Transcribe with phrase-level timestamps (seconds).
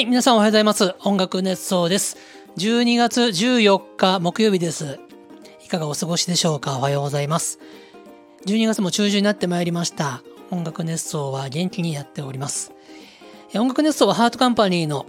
[0.00, 0.94] はい、皆さんおはようございます。
[1.00, 2.16] 音楽熱奏です。
[2.56, 4.98] 12月14日木曜日です。
[5.62, 6.78] いかがお過ごしでしょうか？
[6.78, 7.58] おはようございます。
[8.46, 10.22] 12月も中旬になってまいりました。
[10.50, 12.72] 音楽熱奏は元気にやっております。
[13.54, 15.04] 音楽熱奏はハートカンパニーの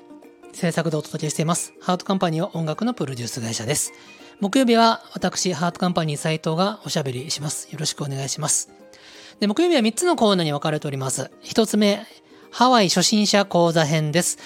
[0.51, 1.73] 制作でお届けしています。
[1.79, 3.93] ハートカンパニーは音楽のプロデュース会社です。
[4.41, 7.71] 木曜日は私、ハートカンパニー斉藤がおしゃべりします。
[7.71, 8.69] よろしくお願いします。
[9.39, 11.31] で木曜日は3つのコーナーに分かれております。
[11.45, 12.05] 1つ目、
[12.51, 14.37] ハワイ初心者講座編です。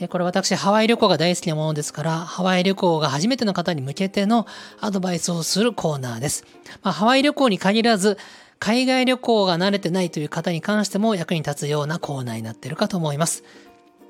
[0.00, 4.46] えこれ私、ハワイ旅行が大好きなものですから、ハワイ旅行が初めての方に向けての
[4.80, 6.44] アドバイスをするコーナーです。
[6.82, 8.16] まあ、ハワイ旅行に限らず、
[8.58, 13.44] 海外旅行が慣れてないという方に関しても役に立つようなコーナーになっているかと思います。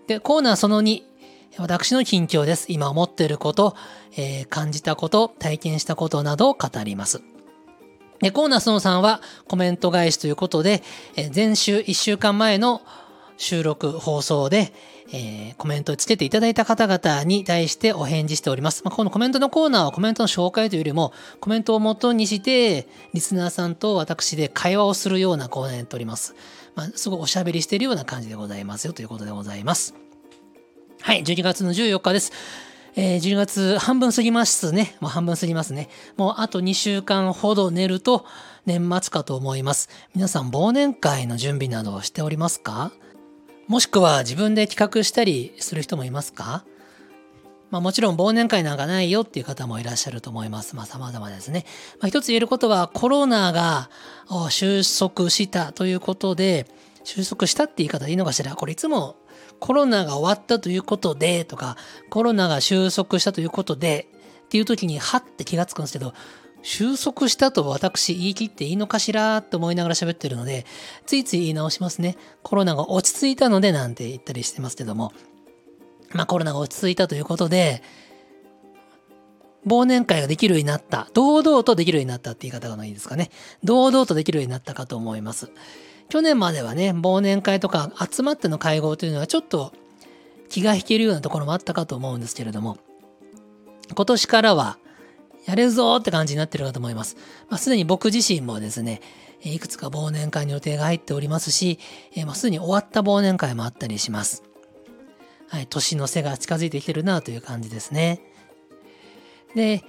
[0.07, 1.03] で、コーナーその2、
[1.59, 2.67] 私の近況です。
[2.69, 3.75] 今思っていること、
[4.17, 7.23] えー感じたこと、体験したことなどを語ります。
[8.21, 10.83] で、コーナーその3はコメント返しということで、
[11.17, 12.83] えー前週1週間前の
[13.43, 14.73] 収録放送で、
[15.13, 18.83] えーコメントをつけていただいた方々に対してお返事しております。
[18.85, 26.35] まあ、このコメントのコーナーはコメントの紹介というよりも、コメントを元にして、リスナーさんと私で会話をするようなコーナーになっております。
[26.75, 29.95] まあ、すごいおしゃべりしているような感じでございますよということでございます。
[31.01, 32.33] はい、12月の14日です。
[32.95, 34.97] えー、12月半分過ぎますね。
[35.01, 35.89] もう半分過ぎますね。
[36.17, 38.25] もうあと2週間ほど寝ると
[38.67, 39.89] 年末かと思います。
[40.15, 42.93] 皆さん忘年会の準備などをしておりますか？
[43.69, 46.65] もしくは自分で企画したりする人もいますか？
[47.71, 50.77] まあもちろん忘年会なんかないよっていう方もいらっしゃると思います。
[50.77, 51.65] まあ様々ですね。
[51.99, 53.89] まあ一つ言えることはコロナが
[54.51, 56.67] 収束したということで、
[57.05, 58.55] 収束したって言い方でいいのかしら？
[58.55, 59.17] これいつも
[59.59, 61.79] コロナが終わったということでとか、
[62.11, 64.09] コロナが収束したということで
[64.45, 66.13] っていう時にはって気がつくんですけど、
[66.63, 70.65] 収束したと私言い切っていいのかしらって思いながら喋ってるので、
[71.07, 72.17] ついつい言い直しますね。
[72.43, 75.13] コロナが落ち着いたのでなんて言ったりしてますけども、
[76.13, 77.83] まあコロナが落ち着いたということで、
[79.67, 81.09] 忘年会ができるようになった。
[81.15, 83.31] 堂々とできるようになったって言い方がいいですかね。
[83.63, 85.51] 堂々とできるようになったかと思います。
[86.09, 89.73] 去年まではね、忘年会とか集まっての会合というのはちょっと
[90.49, 92.77] 気が引けるようなところもあったかと思うんですけれども、
[93.95, 94.79] 今年からは
[95.47, 97.17] やれるぞーって感じになってるかと思います。
[97.49, 99.01] まあ、すでに僕自身もですね、
[99.43, 101.79] いくつか忘年会の予定が入っておりますし、
[102.15, 104.45] えーまあ、すでに終わった忘年会もあったりします。
[105.49, 108.21] はい、年の瀬が近づいてきてるなという感じですね。
[109.55, 109.85] で、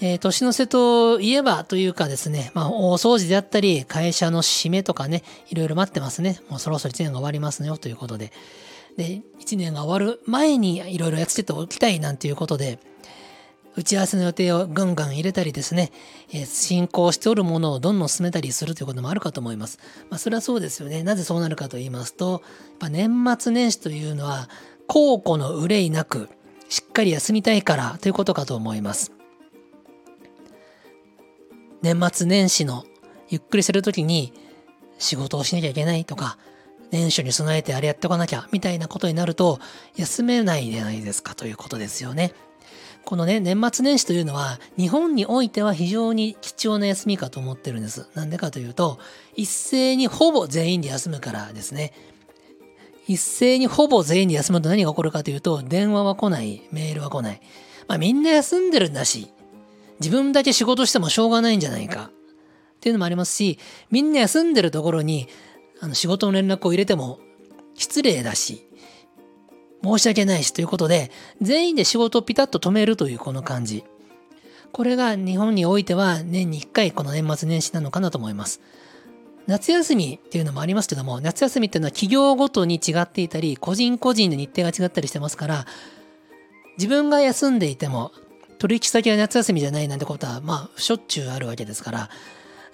[0.00, 6.40] えー年の瀬といえばというかですね、まあ、大掃除であったり、会社の締めとかね、いろいろ待ってますね。
[6.50, 8.32] もうそろそろ1年が終わりますよということで。
[8.96, 12.78] で、1年が終わる前にいろいろやっつけておきたいなんていうことで、
[13.76, 15.92] 打ち合わせの予定をガンガン入れたりですね、
[16.32, 19.78] えー進行しておるものをどんどん進めたりするということもあるかと思います。
[20.08, 21.02] まあ、それはそうですよね。
[21.02, 22.40] なぜそうなるかと言いますと、やっ
[22.78, 24.48] ぱ年末年始というのは、
[24.86, 26.30] 後顧の憂いなく、
[26.68, 29.12] しっかり休みたいからということかと思います。
[31.82, 32.84] 年末年始の
[33.28, 34.32] ゆっくりするときに
[34.98, 36.38] 仕事をしなきゃいけないとか、
[36.90, 39.58] 年初に備えてあれやっておかなきゃみたいなことになると
[39.96, 42.32] 休めないじゃないですかということですよね。
[43.06, 48.08] このね、年末年始というのは日本においては非常に貴重な休みかと思ってるんです。
[48.14, 48.98] なんでかというと、
[49.36, 51.92] 一斉にほぼ全員で休むからですね。
[53.06, 57.40] 一斉にほぼ全員で休むと何が起こるかというと、電話は来ない、メールは来ない。
[57.86, 59.30] まあみんな休んでるんだし、
[60.00, 62.10] 自分だけ仕事してもしょうがないんじゃないか。
[62.10, 65.28] っていうのもありますし、みんな休んでるところに
[65.78, 67.20] あの仕事の連絡を入れても
[67.74, 68.65] 失礼だし、
[69.82, 71.10] 申し訳ないしということで、
[71.40, 73.84] 全員で仕事をピタッと止めるというこの感じ。
[74.72, 78.60] これが日本においては年に1回この年末年始なのかなと思います。
[79.46, 85.66] 夏休みっていうのもありますけども、夏休みっていうのは企業ごとに違っていたり、個人個人で日程が違ったりしてますから、
[86.78, 88.12] 自分が休んでいても、
[88.58, 92.10] 取引先は夏休みじゃないなんてことは、まあ、しょっちゅうあるわけですから、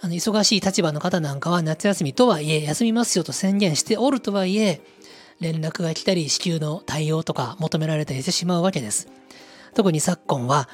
[0.01, 4.81] あの、忙しい立場の方なんかは夏休みとはいえ、休みますよと宣言しておるとはいえ、
[5.43, 9.09] 連絡が来たり、支給の対応とか求められたりしてしまうわけです。
[9.75, 10.69] 特に昨今は、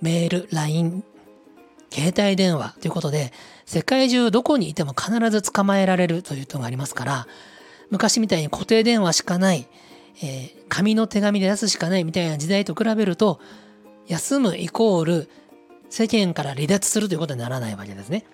[0.00, 1.04] メール、LINE、
[1.90, 3.32] 携帯電話ということで、
[3.66, 7.26] 世界中どこにいても必ず捕まえられるというのがありますから、
[7.90, 9.68] 昔みたいに固定電話しかない、
[10.22, 13.40] えー紙の手紙で出すしかないみたいな時代と比べると、
[14.06, 15.30] 休むイコール
[15.90, 18.24] 世間から離脱するということにならないわけですね。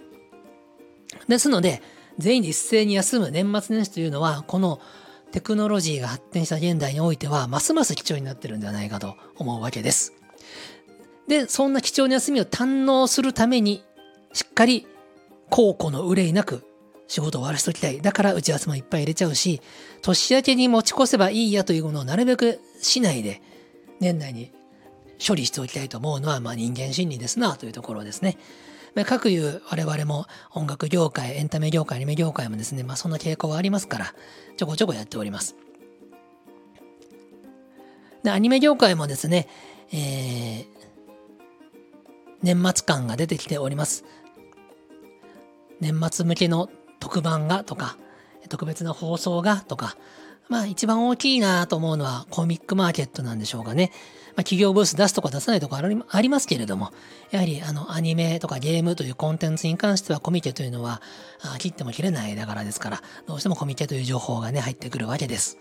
[1.28, 1.80] ですので、
[2.18, 4.80] 全員で一斉に休む年末年始というのは、この
[5.34, 10.12] テクノロジーが発展した現代においては、ますます貴重になってるんではないかと思うわけです。
[11.26, 13.82] で、そんな貴重な休みを堪能するために、
[14.32, 14.86] しっかり
[15.50, 16.62] 後顧の憂いなく
[17.08, 18.00] 仕事を終わらしときたい。
[18.00, 19.60] だから打ち合わせもいっぱい入れちゃうし、
[20.02, 23.42] 年明けに持ち越せばいいやというものをなるべくしないで、
[23.98, 24.52] 年内に
[25.18, 28.38] 処理しておきたいと思うのは、まあ人間心理ですなというところですね。
[29.02, 34.14] 各いう我々も音楽業界、エンタメ業界、アニメ業界もですね、まあそんな傾向はありますから、
[34.56, 35.56] ちょこちょこやっております。
[38.22, 39.48] で、アニメ業界もですね、
[39.92, 40.66] えー、
[42.42, 44.04] 年末感が出てきております。
[45.80, 46.70] 年末向けの
[47.00, 47.98] 特番がとか、
[48.48, 49.96] 特別な放送がとか、
[50.48, 53.90] まあ一番大きいなと思うのはコミックマーケットなんでしょうかね。
[54.36, 56.90] まあ、企業ブース出すとか出さないとかありますけれども、
[57.30, 61.00] やはりあのアニメとかゲームというコンテンツに関してはコミケというのは
[61.58, 65.58] 切っても切れないだからですから、どうしてもコミケという情報がね、入ってくるわけです。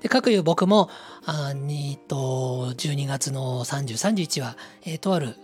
[0.00, 0.88] で、各いう僕も、
[1.24, 5.36] あにと、12月の30、31は、えー、とある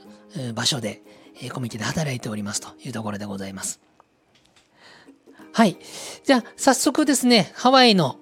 [0.54, 1.02] 場所で、
[1.40, 3.80] えー、コミケで働いておりますというところでございます。
[5.52, 5.78] はい。
[6.24, 8.18] じゃあ、早速ですね、ハワイの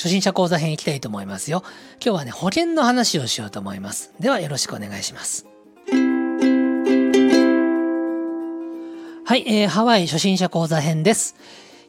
[0.00, 1.62] 初心者講座編いきたいと思いますよ。
[2.02, 4.14] 今日はね、保険の話をしようと思います。
[4.18, 5.44] ではよろしくお願いします。
[9.26, 11.36] はい、えー、ハワイ初心者講座編です。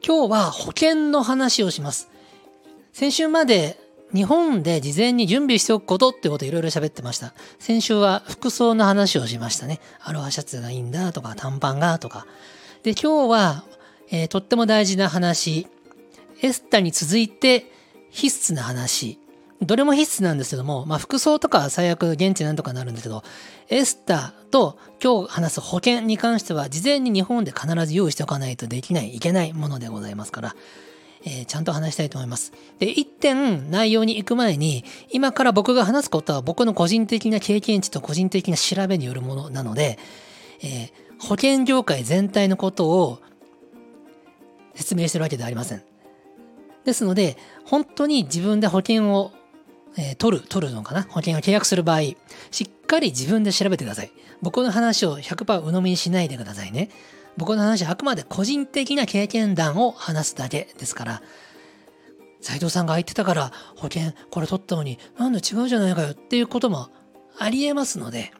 [0.05, 2.09] 今日は保険の話をします。
[2.91, 3.79] 先週まで
[4.13, 7.33] 日本で事前に準備しておくことってこといろいろ喋ってました。
[7.59, 9.79] 先週は服装の話をしましたね。
[10.01, 12.27] アロハシャツがいいんだとか短パンがとか。
[12.83, 13.63] で、今日は、
[14.09, 15.65] えー、とっても大事な話。
[16.41, 17.71] エスタに続いて
[18.11, 19.17] 必須な話。
[19.61, 23.23] どれも必須なんですけども、まあ服装とか最悪現地なんとかなるんですけど、
[23.69, 30.55] エスターと今日話す保険に関しては事前に日本で必ず用意しておかないとできない、いけないものでございますから、
[31.23, 32.53] えー、ちゃんと話したいと思います。
[32.79, 39.99] で、一点内容に行く前に、今から僕が話すことは僕の個人的な経験値と個人的な調べによるものなので、
[40.63, 43.19] えー、保険業界全体のことを
[44.73, 45.90] 説明してるわけではありません。
[46.85, 49.31] ですので、本当に自分で保険を、
[49.97, 51.03] えー、取る、取るのかな？
[51.03, 52.01] 保険を契約する場合、
[52.51, 54.11] しっかり自分で調べてください。
[54.41, 56.89] 僕の話を100%鵜呑みにしないでくださいね。
[57.37, 61.21] 僕の話はあくまで個人的な経験談を話すだけですから、
[62.41, 66.89] 斉藤さんが言ってたから保険これ取ったのになんで違うじゃないかよっていうことも
[67.37, 68.33] ありえますので、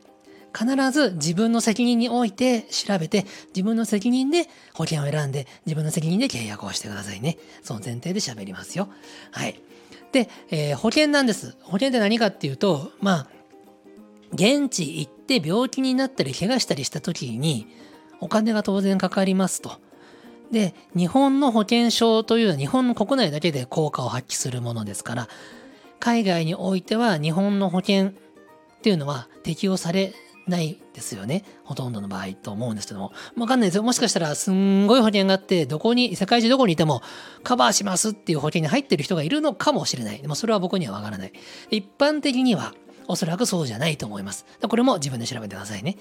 [0.57, 3.25] 必ず自分の責任において調べて、
[3.55, 7.37] 自分の責任で保険を選んで、自分の責任で契約をしてくださいね。
[7.63, 8.89] その前提で喋りますよ。
[9.31, 9.59] はい。
[10.11, 11.55] で、えー、保険なんです。
[11.61, 13.27] 保険って何かっていうと、まあ、
[14.33, 17.67] 現地行って病気になったり怪我したりした時に、
[18.19, 19.79] お金が当然かかりますと。
[20.51, 25.27] で、日本の保険証というのは日本の国内だけで効果を発揮するものですから、
[25.99, 28.11] 海外においては日本の保険っ
[28.81, 30.13] ていうのは適用され
[30.47, 31.43] ないですよね。
[31.63, 33.13] ほとんどの場合と思うんですけども。
[33.37, 33.83] わかんないですよ。
[33.83, 37.01] もしかしたらすんごい保険があって、どこに、世界中どこにいても
[37.43, 40.21] カバーしますっていう保険に入ってる人がいるのかもしれない。
[40.21, 41.33] でもそれは僕にはわからない。
[41.69, 42.73] 一般的には
[43.07, 44.45] おそらくそうじゃないと思います。
[44.61, 45.97] これも自分で調べてくださいね。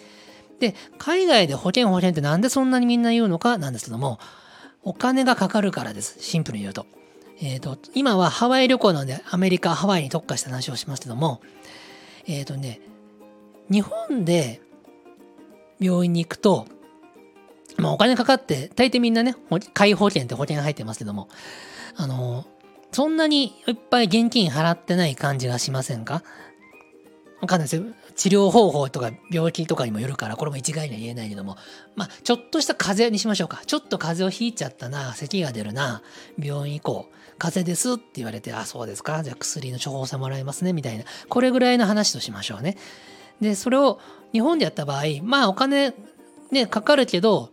[0.60, 4.18] で、海外で保険保険ってなんでそんなにみんな言うのかなんですけども、
[4.82, 6.16] お金がかかるからです。
[6.20, 6.86] シンプルに言うと。
[7.42, 11.40] えっ、ー、と、今はハワイ旅行なのでアメリカ、ハワイに特化した話をしますけども、
[12.26, 12.80] えっ、ー、とね、
[13.70, 14.60] 日本で
[15.78, 16.66] 病院に行くと、
[17.76, 19.34] まあお金かかって、大抵みんなね、
[19.72, 21.28] 介保険って保険入ってますけども、
[21.96, 22.44] あの、
[22.92, 26.22] そんなにいっぱい現金払ってない感じがしませんか？
[27.40, 27.84] わかんないですよ。
[28.16, 31.56] 治療方法とか病気とかにもよるから、これも一概には言えないけども、
[31.96, 33.62] まあ、ちょっとした風邪にしましょうか。
[33.64, 36.02] ちょっと風邪をひいちゃったな、咳が出るな、
[36.38, 37.14] 病院行こう。
[37.38, 39.22] 風邪ですって言われて、あ、そうですか。
[39.22, 41.04] じゃあ薬の処方箋もらいますね、みたいな。
[41.30, 42.76] これぐらいの話としましょうね。
[43.40, 44.00] で、それを
[44.32, 45.94] 日本でやった場合、まあお金
[46.50, 47.50] ね、かかるけど、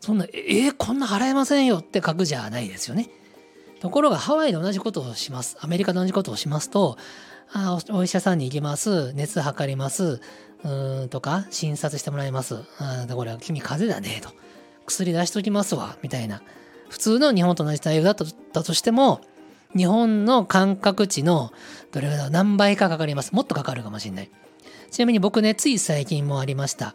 [0.00, 3.10] そんな、えー、こんな払えませんよって書くじゃないですよね。
[3.80, 5.56] ところがハワイで同じことをします。
[5.60, 6.96] アメリカで同じことをしますと、
[7.52, 9.12] あお医者さんに行きます。
[9.14, 10.20] 熱測ります。
[10.62, 12.56] うんとか、診察してもらいます。
[12.78, 14.30] あこれは君風邪だね、と。
[14.86, 16.42] 薬出しときますわ、みたいな。
[16.88, 19.20] 普通の日本と同じ対応だったとしても、
[19.76, 21.52] 日本の感覚値の
[21.92, 23.32] どれぐらい何倍かかかります。
[23.32, 24.30] もっとかかるかもしれない。
[24.90, 26.94] ちなみに僕ね、つい最近もありました。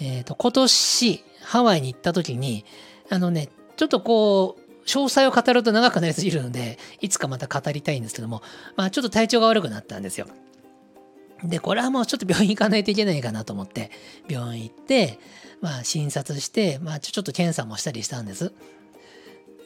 [0.00, 2.64] えっ、ー、と、今年、ハワイに行った時に、
[3.08, 8.42] あのね、ちょっとこう、詳細を語ると長くなりすぎるので、いつかまた語りたいんですけども、
[8.76, 10.26] まあちょっと体調が悪くなったんですよ。
[11.44, 13.90] で、これはもうちょっと病院行かないといけないかなと思って、
[14.28, 15.18] 病院行って、
[15.60, 18.52] まあ診察して、まあちょっと検査もしたりしたんです。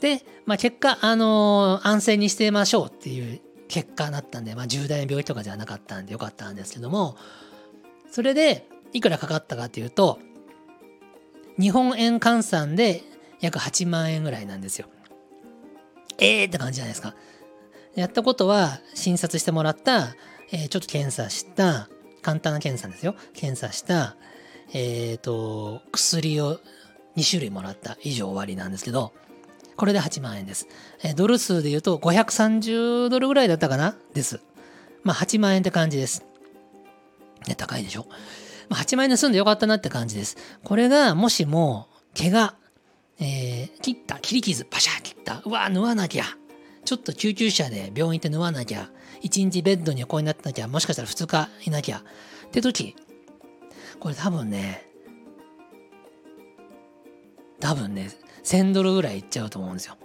[0.00, 7.16] で、まあ結果、あのー、安静にしてましょうっていう結果だったんで、まあ重大な病気とかじゃなかったんでよかったんですけども、
[8.11, 10.18] それでいくらかかったかっていうと、
[11.59, 13.02] 日本円換算で
[13.40, 14.88] 約8万円ぐらいなんですよ。
[16.18, 17.14] えーって感じじゃないですか。
[17.94, 20.14] やったことは診察してもらった、
[20.50, 21.88] えー、ちょっと検査した、
[22.23, 23.14] 簡単な検査ですよ。
[23.35, 24.16] 検査した、
[24.73, 26.59] えっ、ー、と、薬を
[27.16, 29.12] 2種類もらった以上終わりなんですけど、
[29.76, 30.66] これで8万円です。
[31.04, 33.94] え、ドル数で言うと530ドルぐらいだったかな？
[34.14, 34.40] です。
[35.02, 36.25] まあ8万円って感じです。
[37.46, 38.06] ね、高いでしょ？
[38.70, 40.38] まあ、8万円で済んでよかったなって感じです。
[40.64, 42.54] これがもしも怪我、
[43.20, 46.25] えー、切った、切り傷、パシャ切った、うわ、縫わなきゃ。
[46.87, 48.88] ちょっと救急車で病院行って縫わなきゃ。
[49.23, 50.68] 1日ベッドに横になってなきゃ。
[50.68, 51.99] もしかしたら2日いなきゃ。
[51.99, 52.96] って時、
[54.00, 54.88] これ多分ね、
[57.61, 58.11] 多分ね、
[58.42, 59.99] 1000ドルぐらいいっちゃうと思うんですよ。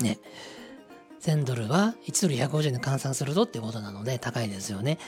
[0.00, 0.18] ね。
[1.22, 4.98] 1000ドルは1ドル150円で換算するとってことなので高いですよね。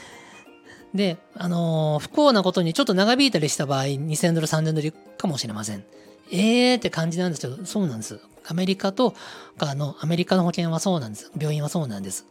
[0.93, 5.83] で、あのー、不幸なことにちょっと長引いたりした場合、2000ドル、3000ドルかもしれません。
[6.31, 8.19] えーって感じなんですけど、そうなんです。
[8.45, 9.13] アメリカと
[9.57, 11.31] かの、アメリカの保険はそうなんです。
[11.37, 12.25] 病院はそうなんです。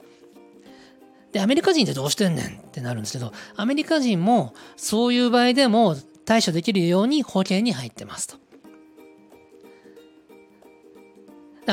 [1.32, 8.36] で、アメリカ人ってどうしてんねんってなるんですけど、アメリカ人もそういう場合でも対処できるように保険に入ってますと。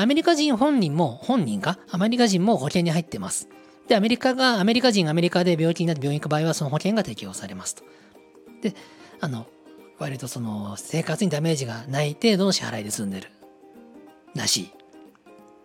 [0.00, 3.48] アメリカ人本人も、本人かアメリカ人も保険に入ってます。
[3.88, 7.84] で、アメリカが、アメリカ人アメリカで病気になって病院行く場合は、その保険が適用されますと。
[8.62, 8.74] で、
[9.20, 9.46] あの、
[9.98, 13.28] 割とその、生活にダメージがない程度の支払いで済んでる。
[14.34, 14.72] らしい。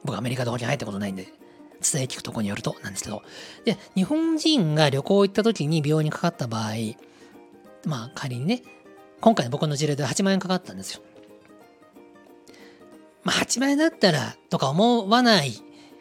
[0.04, 1.28] 僕アメリカで保険入ったことないんで、
[1.82, 3.24] 伝え聞くとこによるとなんですけど。
[3.66, 6.74] で、日本人が旅行行った時に病院にかかった場合、
[7.86, 8.62] まあ仮にね、
[9.22, 11.02] 今回の僕の事例で8万円かかったんですよ。
[13.24, 15.54] まあ8万円だったらとか思わない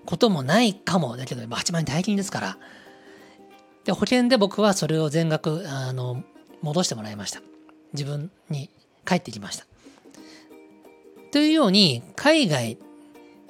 [0.05, 1.17] こともないかも。
[1.17, 2.59] だけど、8万円大金ですから。
[3.85, 6.23] で、保険で僕はそれを全額、あの、
[6.63, 7.41] 戻してもらいました。
[7.93, 8.71] 自分に
[9.05, 9.67] 帰ってきました。
[11.31, 12.79] というように、海外、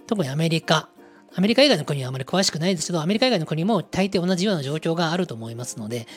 [0.07, 0.89] 特にアメリカ、
[1.35, 6.09] アメリカ以外の国はあまり詳しくないですけど、アメリカ以外の国も大抵同じような状況があると思いますので、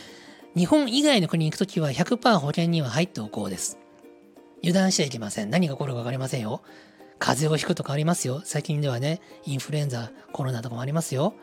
[0.55, 3.77] 日本以外の国に行くときは100%保険には入っておこうです。
[4.63, 5.49] 油断しちゃいけません。
[5.49, 6.61] 何が起こるか分かりませんよ。
[7.21, 8.41] 風邪をひくとかありますよ。
[8.43, 11.35] 最近ではね、インフルエンザ、コロナとかもありますよ。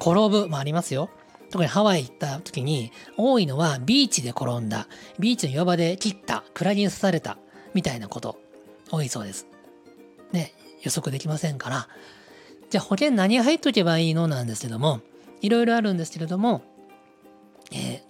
[0.00, 1.10] 転ぶもありますよ。
[1.50, 4.88] 特にハワイ行った時に多いのはビーチで転んだ、
[5.18, 7.36] ビーチの岩場で切った、クラゲに刺された、
[7.74, 8.38] みたいなこと
[8.90, 9.46] 多いそうです。
[10.32, 11.88] ね、予測できませんから。
[12.70, 15.00] じゃあ保険何入っとけばいいのなんですけども、
[15.42, 16.62] いろいろあるんですけれども、
[17.72, 18.00] えー、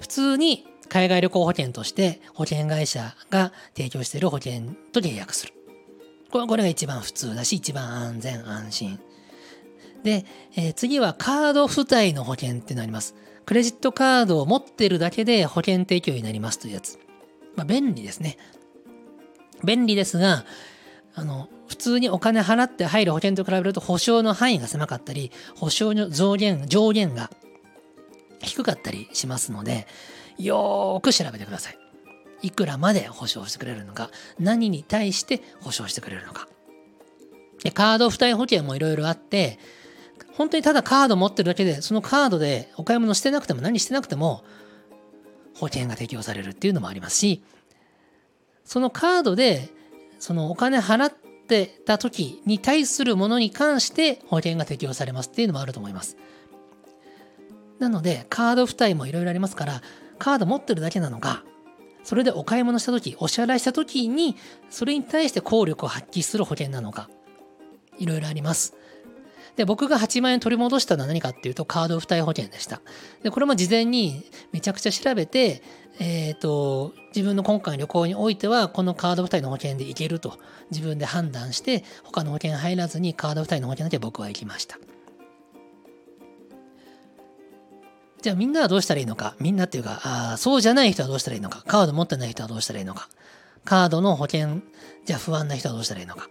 [0.00, 4.62] 普通に海外旅行保険として保険会社が提供している保険
[4.92, 5.57] と契約する。
[6.30, 8.98] これこれが一番普通だし、一番安全安心。
[10.02, 10.24] で、
[10.56, 13.14] えー、次はカード付帯の保険ってなります。
[13.46, 16.98] クレジットカードを持ってるだけで保険提供になりますというやつ。
[17.56, 18.36] まあ、便利ですね。
[19.64, 20.44] 便利ですが、
[21.14, 27.30] あの、普通にお金払って入る保険と比べると保証の範囲が狭かったり、保証の増減、上限が
[28.40, 29.86] 低かったりしますので、
[30.38, 31.87] よーく調べてください。
[32.42, 36.48] いくらまで保証してくれるのか、何に対して保証してくれるのか。
[37.62, 39.58] で、カード付帯保険もいろいろあって、
[40.34, 44.44] 本当にただカード持ってるだけで、そのカードでお買い物してなくても何してなくても、
[45.54, 47.42] 保険が適用されるっていうのもありますし、
[48.64, 49.68] そのカードで、
[50.20, 56.16] そのお金払ってた時に対するものに関して保険が適用されますっていうのもあると思います。
[57.78, 59.82] なので、カード付帯もいろいろありますから、
[60.18, 61.44] カード持ってるだけなのか、
[62.08, 64.34] それでお買い物した時、お支払いした時に、
[64.70, 67.10] それに対して効力を発揮する保険なのか、
[67.98, 68.72] いろいろあります。
[69.56, 72.80] で、僕が8万円取り戻したのは何かっていうと、カード付帯保険でした。
[73.22, 75.62] で、これも事前にめちゃくちゃ調べて、
[75.98, 80.38] えっ、ー、と、自分の今回の旅行においては、このカード付帯の保険で行けると
[80.70, 84.78] 自分で判断して、他の保険入らずにカード付帯の保険だけ僕は行きました。
[88.20, 89.34] じゃあみんなはどうしたらいいのか？
[89.38, 91.62] みんなっていうか、あそうじゃない人はどうしたらいいのか？
[91.66, 93.08] カード持ってない人はどうしたらいいのか？
[93.64, 94.60] カードの保険
[95.04, 96.28] じゃあ不安な人はどうしたらいいのか？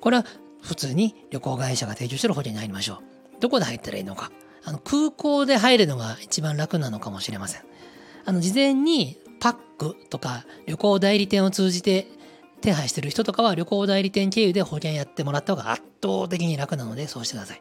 [0.00, 0.24] これは
[0.62, 2.94] 普通に旅行会社が提供してる保険に入りましょ
[3.36, 3.40] う。
[3.40, 4.30] どこで入ったらいいのか？
[4.64, 7.62] あの空港で入るのが一番楽なのかもしれません。
[8.26, 12.06] あの事前にパックとか旅行代理店を通じて
[12.60, 17.60] 手配してる人とかは旅行代理店経由で保険やってもらった方が圧倒的に楽なのでそうしてください。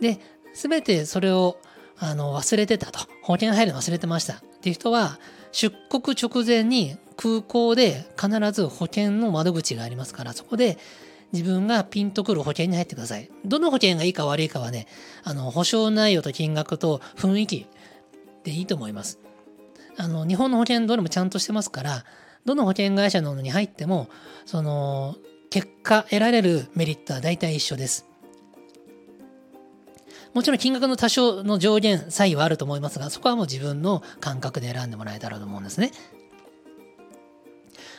[0.00, 0.20] で、
[0.54, 1.58] すべてそれを
[2.00, 3.00] あの、忘れてたと。
[3.22, 4.34] 保険入るの忘れてました。
[4.34, 5.18] っていう人は、
[5.52, 10.78] 出国直前に空港で必ず保険の窓口がありますから、そこで
[11.32, 13.30] 自分がピンとくる保険に入ってください。
[13.44, 14.86] どの保険がいいか悪いかはね、
[15.22, 17.66] あの、保証内容と金額と雰囲気
[18.44, 19.18] でいいと思います。
[19.98, 22.04] あの、日本の保険どれもちゃんとしてますから、
[22.46, 24.08] どの保険会社のに入っても、
[24.46, 25.16] その、
[25.50, 28.06] 結果得られるメリットは大体一緒です。
[30.34, 35.92] もちろん金額の多少の上限差異はあると思いますが、そこはもう自分の感覚で選んでもらえたらと思うんですね。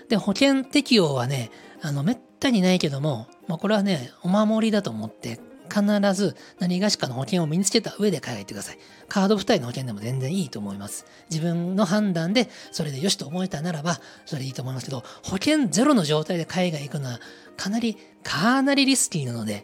[0.09, 5.39] で、保険適用はね、あの、めったにないけども、まあ、これはね、お守りだと思って、
[5.71, 8.77] 必ず何がしかの保険を身につけた上で海外行ってください。
[9.07, 11.05] カード付帯の保険でも全然いいと思います。
[11.29, 17.19] 自分の判断でそれでよしと思えたならば、それでいいと思いますけど、保険ゼロの状態で海外行くのは
[17.55, 19.63] かなり、かなりリスキーなので、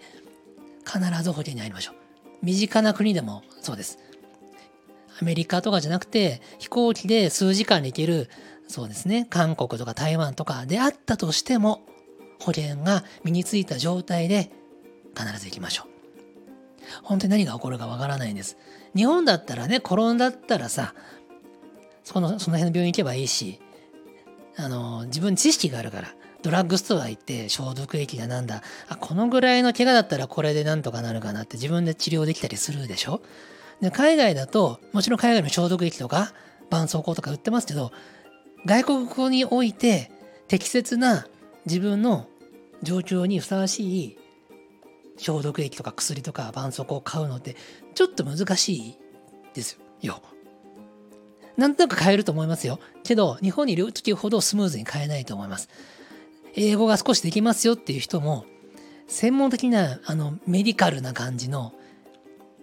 [0.86, 2.07] 必ず保険に入りましょう。
[2.42, 4.00] 身近な国でもそうです。
[5.20, 8.30] アメリカとかじゃなくて、飛行機で数時間で行ける、
[8.68, 11.82] そうですね、韓国とか台湾とかであったとしても、
[12.40, 14.52] 保険が身についた状態で
[15.18, 15.88] 必ず行きましょう。
[17.04, 18.58] 本当に何が起こるかわからないんです。
[18.96, 20.94] 日本だったらね、転んだったらさ、
[22.04, 23.60] そのその辺の病院行けばいいし、
[24.56, 33.22] あの、自分知識があるから、ドラッグストア行って消毒液がなんだ、あ、このぐらいの怪我だったらこれでなんとかなるかなって自分で治療できたりするでしょ？
[33.82, 36.34] で海外だと、もちろん海外の消毒液とか、
[36.70, 37.92] 絆創膏とか売ってますけど、
[38.66, 40.12] 外国語において
[40.48, 41.28] 適切な
[41.66, 42.28] 自分の
[42.84, 44.18] 状況にふさわしい
[45.18, 47.56] 消毒液とか薬とか絆創膏を買うのって
[47.96, 48.98] ちょっと難しい
[49.54, 50.22] ですよ。
[51.56, 52.80] なんとなく買えると思いますよ。
[53.04, 55.70] けど、日本にいる時ほどスムーズに買えないと思います。
[56.58, 58.46] 英語が少しできますよっていう人も、
[59.08, 61.72] 専門的なあのメディカルな感じの、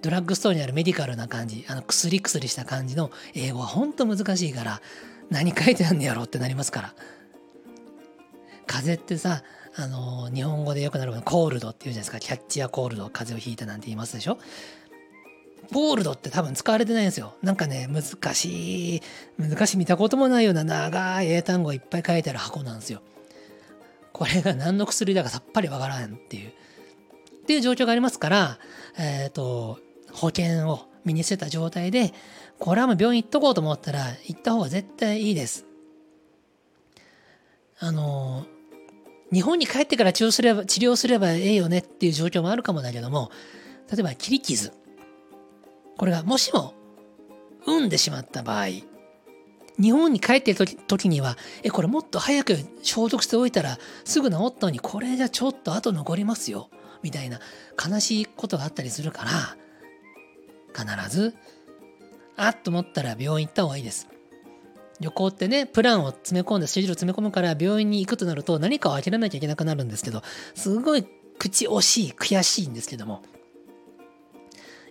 [0.03, 4.83] ドラッグストアにあるメディカルな感じ、あの薬薬した感じの英語は本当難しいから、
[5.31, 6.95] 何書いてあんねやろってなりますから。
[8.67, 9.43] 風邪ってさ、
[9.77, 12.19] あの日本語でよくなるコールドっていうじゃないですか。
[12.19, 14.39] キャッチやコールド風邪をひいたなんて言いますでしょ。
[15.73, 17.35] コールドって多分使われてないんですよ。
[17.43, 19.03] なんかね難しい
[19.39, 23.01] 難しい見たこともないような長い英単語いっぱい書いてある箱なんですよ。
[24.15, 26.49] これが何の薬だかさっぱりわからんっていう。
[26.49, 28.59] っていう状況がありますから
[28.97, 29.79] えっ、ー、と
[30.13, 32.15] 保険を身につけた状態で
[32.59, 35.67] これはもう病院行っとこうと思ったら行った方が絶対いいです。
[37.81, 38.47] あの
[39.33, 43.31] 日本に帰ってから治療すれば治療すればええよねっていう状況もあるかもだけども
[43.91, 44.73] 例えば切り傷。
[45.99, 46.73] これがもしも
[47.67, 48.67] 産んでしまった場合
[49.81, 56.71] 日本に帰ってる時時にはえこれもっと早く消毒しておいたらすぐ治ったのにこれじゃちょっと後残りますよ
[57.03, 57.41] みたいな
[57.85, 59.57] 悲しいことがあったりするから
[60.77, 61.35] 必ず
[62.37, 64.09] あっと思ったら病院行った方がいいです
[65.01, 70.23] 旅行ってね、プランを詰め込んで、スケジュール詰め込むから病院に行くとなると何かを諦めなきゃいけなくなるんですけど、
[70.55, 71.05] すごい
[71.39, 73.23] 口惜しい、悔しいんですけども、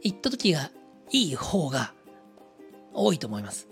[0.02, 0.72] 行った時が
[1.12, 1.94] いい方が
[2.94, 3.70] 多いと思います。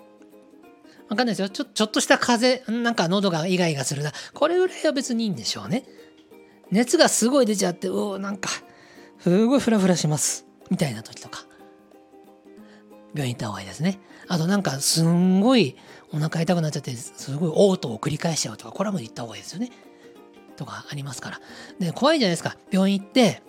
[1.12, 1.50] わかんないですよ。
[1.50, 4.14] ちょ、ちょっとした風邪、なんか喉がイガイガするな。
[4.34, 5.84] これぐらいは別にいいんでしょうね。
[6.72, 8.50] 熱がすごい出ちゃって、うおなんか、
[9.20, 10.46] すごいフラフラします。
[10.70, 11.46] みたいな時とか。
[13.14, 14.00] 病院行った方がいいですね。
[14.30, 15.76] あとなんかすんごい
[16.14, 19.70] お腹痛くなっちゃってすごい嘔吐を繰り返しちゃうとかこれはもう行った方がいいですよね。
[20.56, 21.42] とかありますから。
[21.78, 23.44] で怖いじゃないですか病院行って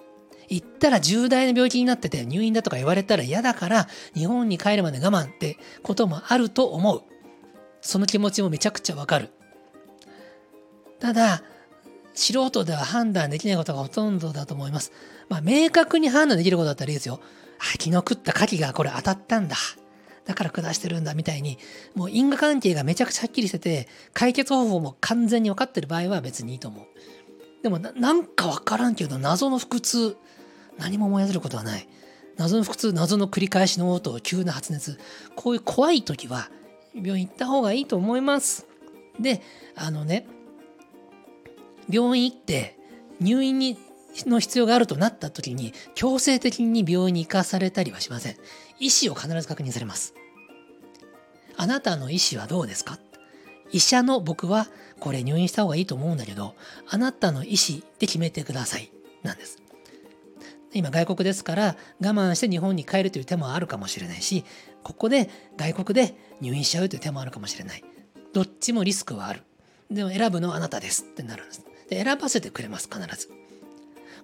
[0.48, 7.04] 行ったら重大な病気になってて入院だとか言われたら嫌だから日本に帰るまで我慢ってこともあると思う。
[7.82, 9.28] その気持ちもめちゃくちゃわかる。
[10.98, 11.42] ただ
[12.14, 14.92] 素人では判断できないことがほとんどだと思います。
[15.28, 17.20] まあ明確に判断できることだったらいいですよ。
[17.58, 19.56] あ、昨日食った牡蠣がこれ当たったんだ。
[20.24, 21.58] だから下してるんだみたいに、
[21.94, 26.86] もう因果関係がめちゃくちゃはっきりしてて、解決方法も完全に分かってる場合は別にいいと思う。
[27.62, 30.16] でもな、なんか分からんけど、謎の腹痛、
[30.78, 31.88] 何も思い当たることはない。
[32.36, 34.98] 謎の腹痛、謎の繰り返しの嘔吐、急な発熱、
[35.34, 36.50] こういう怖い時は、
[36.94, 38.66] 病院行った方がいいと思います。
[39.20, 39.42] で、
[39.74, 40.26] あのね、
[41.90, 42.78] 病院行って
[43.20, 43.76] 入院に
[44.26, 48.36] の必要があるとなった時に強制的に病院に行かされたりはしません。
[48.78, 50.14] 意思を必ず確認されます。
[51.56, 52.98] あなたの意思はどうですか？
[53.70, 54.68] 医者の僕は
[55.00, 56.54] これ入院した方がいいと思うんだけど、
[56.88, 58.92] あなたの意思で決めてください。
[59.22, 59.62] なんです。
[60.74, 64.44] 今外国ですから我慢して日本に帰るという手もあるかもしれないし、
[64.82, 67.84] ここで外国で入院しちゃうという手もあるかもしれない。
[68.32, 69.42] どっちもリスクはある。
[69.90, 71.64] でも選ぶのはあなたですってなるんです。
[71.88, 73.42] で選ばせてくれます、必ず。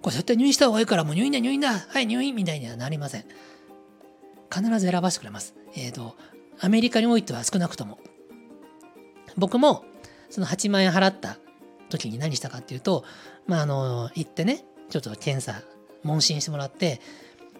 [0.01, 3.25] これ絶対入院した方がいいからもう入院だ入院だはい入院みたいにはなりません
[4.53, 6.15] 必ず選ばせてくれますえっ、ー、と
[6.59, 7.99] アメリカにおいては少なくとも
[9.37, 9.85] 僕も
[10.29, 11.37] その8万円払った
[11.89, 13.03] 時に何したかっていうと
[13.47, 15.61] まああの行ってねちょっと検査
[16.03, 17.01] 問診してもらって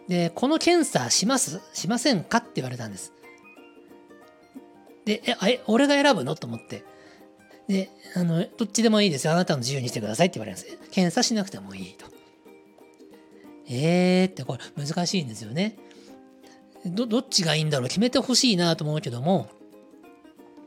[0.09, 1.61] でこの検査します？
[1.73, 2.39] しませんか？
[2.39, 3.13] って言われたんです
[5.05, 6.35] でええ俺が選ぶの？
[6.35, 6.83] と思って
[7.67, 9.33] で、あの、どっちでもいいですよ。
[9.33, 10.77] あなたの自由にしてくださいって言われるんです。
[10.89, 12.07] 検査しなくてもいいと。
[13.69, 15.77] えーってこれ難しいんですよね。
[16.83, 17.87] ど、どっちがいいんだろう？
[17.87, 19.49] 決めてほしいなと思うけども、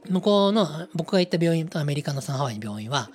[0.08, 3.10] 向こうの僕が行った病院とアメリカのサンハワイの病院は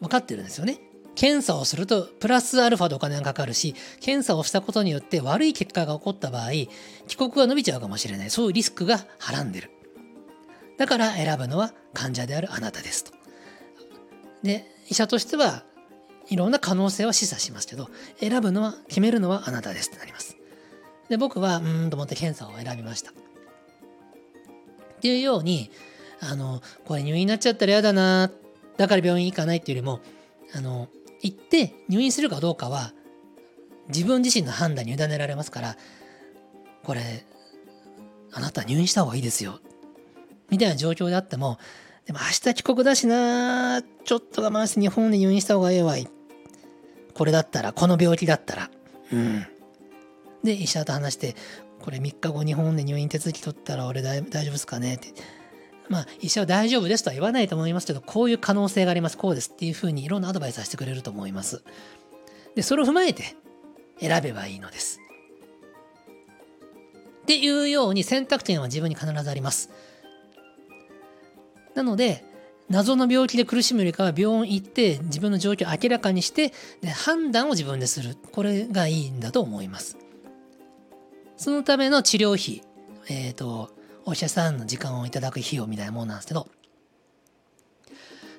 [0.00, 0.78] 分かってるんですよね。
[1.14, 6.50] 検査をするとプラスアルファでお金がかかるし検査をしたことによって悪い結果が起こった場合
[7.06, 8.30] 帰国が伸びちゃうかもしれない。
[8.30, 9.70] そういうリスクがはらんでる。
[10.76, 13.12] だから選ぶのは患者であるあなたですと。
[14.42, 15.64] で医者としては
[16.28, 20.36] いろんな可能性は示唆しますけど選ぶのは決めるのはあなたですってなります。
[21.08, 23.10] で僕はうんと思って検査を選びました。
[23.10, 23.14] っ
[25.00, 25.70] ていうように
[26.20, 28.30] あのこれ入院になっちゃったら嫌だな
[28.78, 30.00] だから病院行かないっていうよりも
[30.54, 30.88] あの
[31.24, 32.92] 行って入院するかどうかは
[33.88, 35.76] 自分自身の判断に委ねられますから
[36.84, 37.24] これ
[38.32, 39.60] あなた入院した方がいいですよ。
[40.50, 41.58] みたいな状況であっても
[42.04, 46.06] でも明日帰国だしなちょっと我慢して日本で入院した方がええわい。
[47.14, 48.70] これだったらこの病気だったら。
[49.10, 49.46] うん。
[50.42, 51.36] で医者と話して
[51.80, 55.08] これ3日後日本で入院手続き取ったら俺大丈夫ですかねって。
[55.88, 59.18] まあ医者は大丈夫ですとは言わないと思いますけどこういう可能性があります。
[59.18, 61.62] こうですっていうふうにいろんなアドバイスさせてくれると思います。
[62.54, 63.36] でそれを踏まえて
[64.00, 65.00] 選べばいいのです。
[67.22, 69.70] っていうように選択権は自分に必ずあります。
[71.74, 72.24] なので
[72.68, 78.16] 謎の病気で苦しむよりかは病院行って自分の状況を明らかにしてで判断を自分でする。
[78.32, 79.98] これがいいんだと思います。
[81.36, 82.62] そのための治療費
[83.08, 83.70] えっ、ー、と
[84.06, 86.48] お医者さんの時間をいただく費用みたいなものなんですけど。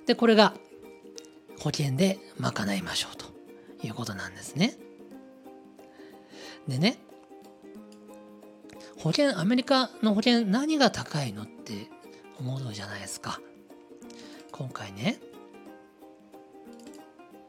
[0.05, 0.53] でこれが
[1.59, 3.25] 保険で賄いましょうと
[3.85, 4.75] いうことなんですね。
[6.67, 6.97] でね
[8.99, 11.89] 保険アメリカの保険何が高いのって
[12.39, 13.39] 思うじゃないですか。
[14.51, 15.17] 今回ね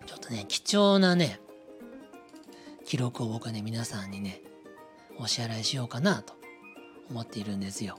[0.07, 1.41] ちょっとね貴重なね
[2.87, 4.41] 記録を僕はね皆さんにね
[5.19, 6.36] お支払いしようかなと
[7.11, 7.99] 思っているんですよ。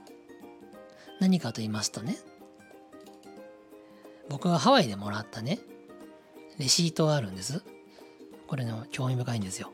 [1.19, 2.15] 何かと言いますとね
[4.29, 5.59] 僕がハワイでもらったね
[6.59, 7.63] レシートがあるんです。
[8.47, 9.71] これの興味深いんですよ。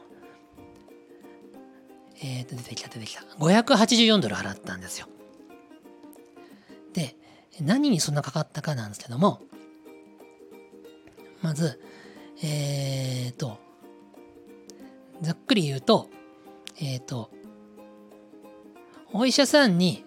[2.22, 3.22] えっ、ー、と出てきた出てきた。
[3.40, 5.08] 584ドル払ったんですよ。
[6.94, 7.16] で
[7.62, 9.42] 何にそんなかかったかなんですけども
[11.42, 11.82] まず
[12.42, 13.60] えっ、ー、と
[15.22, 16.10] ざっくり言うと
[16.80, 17.30] えっ、ー、と
[19.14, 20.04] お医者さんに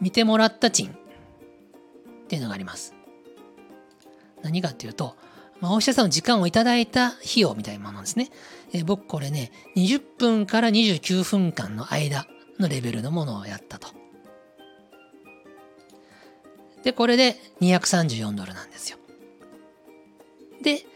[0.00, 0.92] 見てもらった賃っ
[2.28, 2.94] ていうのがあります。
[4.42, 5.16] 何かっていうと、
[5.60, 8.30] まあ、お医者さんの時間をいただいた費用みたいなものですね、
[8.72, 12.26] えー、僕これね20分から29分間の間
[12.60, 13.88] のレベルのものをやったと。
[16.82, 18.98] で、これで234ドルなんですよ。
[20.62, 20.86] で、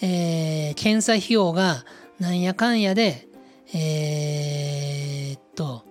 [0.00, 1.84] えー、検査費用が
[2.18, 3.28] なんやかんやで、
[3.74, 5.84] えー、っと、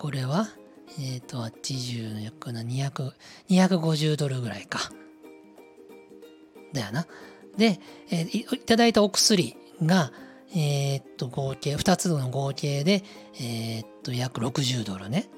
[0.00, 0.48] これは、
[0.98, 3.12] えー、っと、80の約な200、
[3.50, 4.78] 250ドルぐらいか。
[6.72, 7.06] だよな。
[7.58, 7.78] で、
[8.10, 10.10] えー、いただいたお薬が、
[10.56, 15.28] えー、っと、合計、2つの合計で、えー、っと、約60ドルね。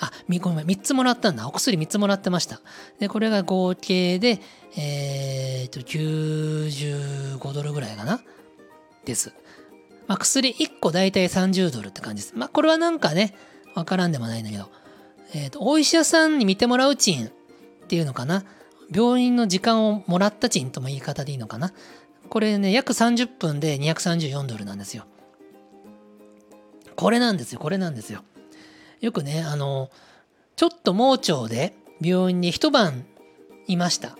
[0.00, 1.46] あ、ごめん、3つもらったんだ。
[1.46, 2.60] お薬3つもらってました。
[2.98, 4.40] で、これが合計で、
[4.76, 8.20] えっ、と、95ドルぐらいかな？
[9.04, 9.32] です。
[10.08, 12.34] まあ、薬1個大体30ドルって感じです。
[12.34, 13.34] まあ、これはなんかね、
[13.74, 14.68] わからんでもないんだけど、
[15.34, 17.30] えっ、ー、と、お医者さんに見てもらう賃っ
[17.86, 18.44] ていうのかな。
[18.90, 21.72] 病院の時間をもらった賃とも言い方でいいのかな。
[22.30, 25.04] これね、約30分で234ドルなんですよ。
[26.96, 28.24] これなんですよ、これなんですよ。
[29.00, 29.90] よくね、あの、
[30.56, 33.06] ちょっと盲腸で病院に一晩
[33.66, 34.16] いました。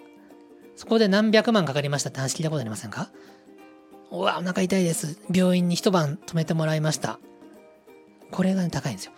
[0.77, 3.11] そこで何百万かかりましたって話聞いたことありませんか？
[4.11, 5.19] うわ、お腹痛いです。
[5.33, 7.19] 病院に一晩泊めてもらいました。
[8.31, 9.13] これが、ね、高いんですよ。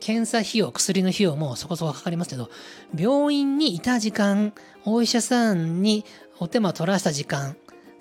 [0.00, 2.50] 検査費用、薬の費用もそこそこかかりますけど、
[2.96, 4.52] 病院にいた時間、
[4.84, 6.04] お医者さんに
[6.38, 7.56] お手間取らした時間、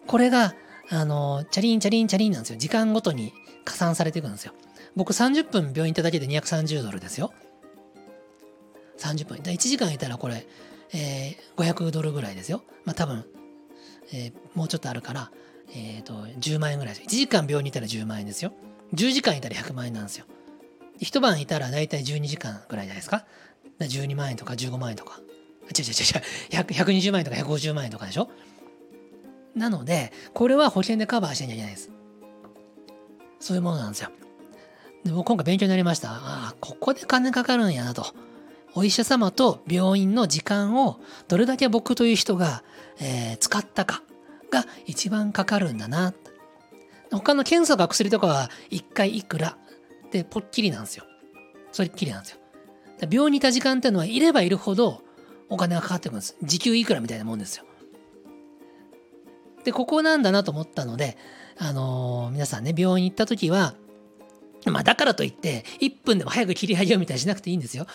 [0.08, 0.56] これが、
[0.90, 2.58] あの、チャリンチャリンチャリンなんですよ。
[2.58, 4.54] 時間ごとに加算されていくんですよ。
[4.96, 7.34] 僕30分病院行っただけで230ドルですよ。
[8.98, 9.38] 30分。
[9.40, 10.48] 1時間いたらこれ、
[10.94, 12.64] えー、500ドルぐらいですよ。
[12.86, 13.26] まあ多分、
[14.14, 15.32] えー、もうちょっとあるから、
[15.74, 17.06] えっ、ー、と、10万円ぐらいです。
[17.06, 18.54] 1時間病院にいたら10万円ですよ。
[18.94, 20.26] 10時間いたら100万円なんですよ。
[21.00, 23.26] 一晩いたら大体12時間ぐらいじゃないですか。
[23.80, 25.20] 12万円とか15万円とか。
[25.78, 27.02] 違う違う違う違う。
[27.02, 28.30] 120万円とか150万円とかでしょ
[29.56, 31.92] なので、これは保険でカバーしなきゃいけないです。
[33.40, 34.10] そういうものなんですよ。
[35.04, 36.12] でも今回勉強になりました。
[36.12, 36.16] あ
[36.50, 38.06] あ、ここで金かかるんやなと。
[38.74, 42.64] お医者様と病院の時間をどれだけ僕という人が、
[43.00, 44.04] えー、使ったか
[44.52, 46.14] が一番かかるんだな。
[47.12, 49.58] 他の検査か薬とかは1回いくら
[50.12, 51.06] でぽっきりなんですよ。
[51.72, 52.40] それっきりなんですよ。
[53.10, 55.02] 病院にいた時間っていうのはいればいるほど
[55.50, 56.36] お金がかかってくるんです。
[56.42, 57.66] 時給いくらみたいなもんですよ。
[59.64, 61.18] で、ここなんだなと思ったので、
[61.58, 63.74] あのー、皆さんね、病院行った時は、
[64.66, 67.88] まあだからといって、1分でも早く切り上げようみたいにしなくていいんですよ。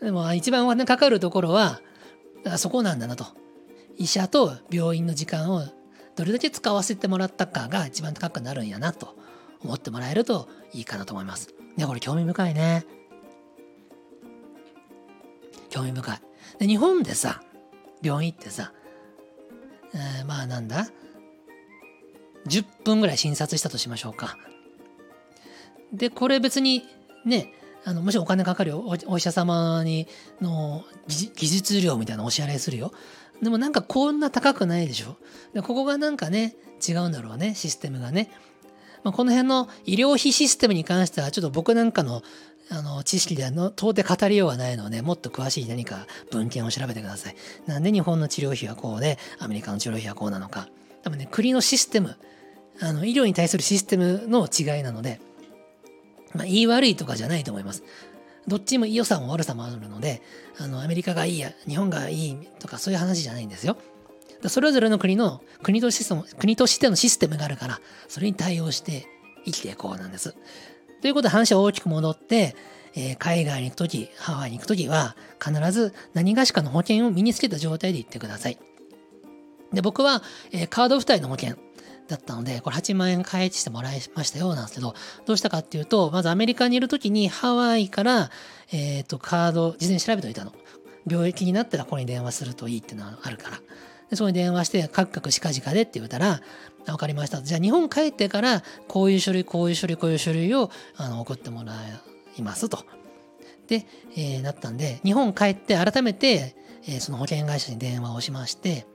[0.00, 1.80] でも一番お金かかるところは、
[2.56, 3.26] そこなんだなと。
[4.02, 5.62] 医者と病院の時間を
[6.16, 9.16] どれだけ使わせてもらったかが一番高くなるんやなと
[9.62, 11.54] 思ってもらえるといいかなと思います。
[11.76, 12.84] ね、これ興味深いね。
[15.70, 16.20] 興味深い。
[16.58, 17.44] で日本でさ、
[18.02, 18.72] 病院行ってさ、
[19.94, 20.88] えー、まあなんだ
[22.48, 24.36] ？10分ぐらい診察したとしましょうか。
[25.92, 26.82] で、これ別に
[27.24, 27.52] ね、
[27.84, 30.06] あのもちろんお金かかるよお医者様に
[30.40, 32.92] の技術料みたいなお支払いするよ
[33.42, 35.16] でもなんかこんな高くないでしょ？
[35.52, 36.54] でここがなんかね
[36.86, 38.30] 違うんだろうねシステムがね、
[39.02, 42.22] まあ、この辺の医療費システムに関してはちょっと僕なんかの
[42.70, 47.36] あの知識ではの到底語りようがないのでもっと詳しい何か文献を調べてください。
[47.66, 50.68] なんで日本の治療費はこうでアメリカの治療費はこうなのか。
[51.02, 52.16] 多分ね国のシステム
[52.80, 55.20] あの医療に対するシステムの違いなので
[56.34, 57.82] まあ、言い悪いとかじゃないと思います。
[58.48, 60.22] どっちも良さも悪さもあるので、
[60.58, 63.76] あの、アメリカがいいや、日本がいいとかそういう話じゃないんですよ。
[64.48, 69.06] それぞれの国の国として国としてのシステムがあるから、それに対応して
[69.44, 70.34] 生きていこうなんです。
[71.00, 72.56] ということで話は大きく戻って、
[72.94, 78.58] えー、海外に行くとき、ハワイに行くときは、必ず何がしかの保険を身につけた状態で行ってください。
[79.72, 81.56] で、僕は、えー、カード付帯の保険、
[82.08, 84.94] だったので、これ8万円返してもらいましたよなんですけど、
[85.26, 88.30] どうしたかっていうと、まずアメリカにいる時にハワイから、
[88.72, 90.52] えっ、ー、と、カード、事前に調べておいたの。
[91.08, 93.58] 病気になったらここに電話するといいっていうのがあるから。
[94.10, 96.40] でそこに電話して、カクカクしかじかでって言ったら、
[96.86, 97.40] 分かりました。
[97.42, 101.74] じゃあ日本帰ってから、こういう書類、こういう書類、こういう書類をあの送ってもら
[102.36, 102.84] いますと。
[103.68, 103.86] で、
[104.16, 106.54] えー、なったんで、日本帰って改めて、
[106.86, 108.86] えー、その保険会社に電話をしまして、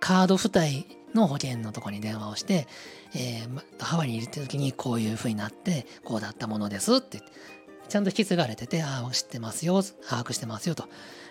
[0.00, 2.66] カード付帯の保険のところに電話をして、
[3.14, 7.22] えー、ハワイにいる時にこういう風になってこうだったものですって
[7.88, 10.88] ちゃんと引き継がれててああ知ってますよ把握してますよと。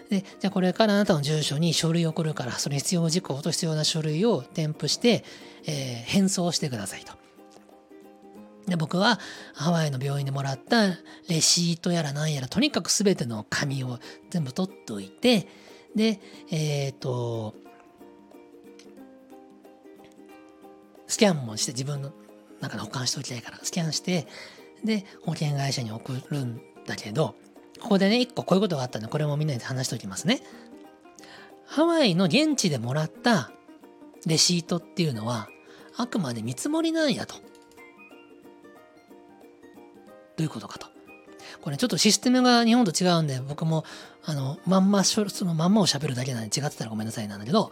[0.10, 5.24] でじゃあこれからあなたの住所に書類を送るからその必要事項と必要な書類を添付して、
[5.66, 7.14] えー、返送してくださいと。
[8.68, 9.20] で僕は
[9.54, 10.88] ハワイの病院でもらった
[11.30, 14.00] レシートやら何やらとにかく全ての紙を
[14.32, 15.48] 全部取っておいて
[15.96, 17.54] でえっ、ー、と
[21.08, 22.12] スキャンもして自分の
[22.62, 24.28] 中で保管しておきたいからスキャンして
[24.84, 27.36] で保険会社に送るんだけど
[27.82, 30.42] ここでね一個こういうことがあったんでこれもみんなで話しておきますね。
[31.66, 33.52] ハワイの現地でもらった
[34.26, 35.50] レシートっていうのは
[35.98, 37.36] あくまで見積もりなんやと。
[37.36, 37.42] ど
[40.40, 40.88] ういうことかと。
[41.62, 43.86] これちょっとシステムが日本と違うんで僕も
[44.24, 47.72] あのまんまそのまんまを喋るだけなんで違ってたらごめんなさいなんだけど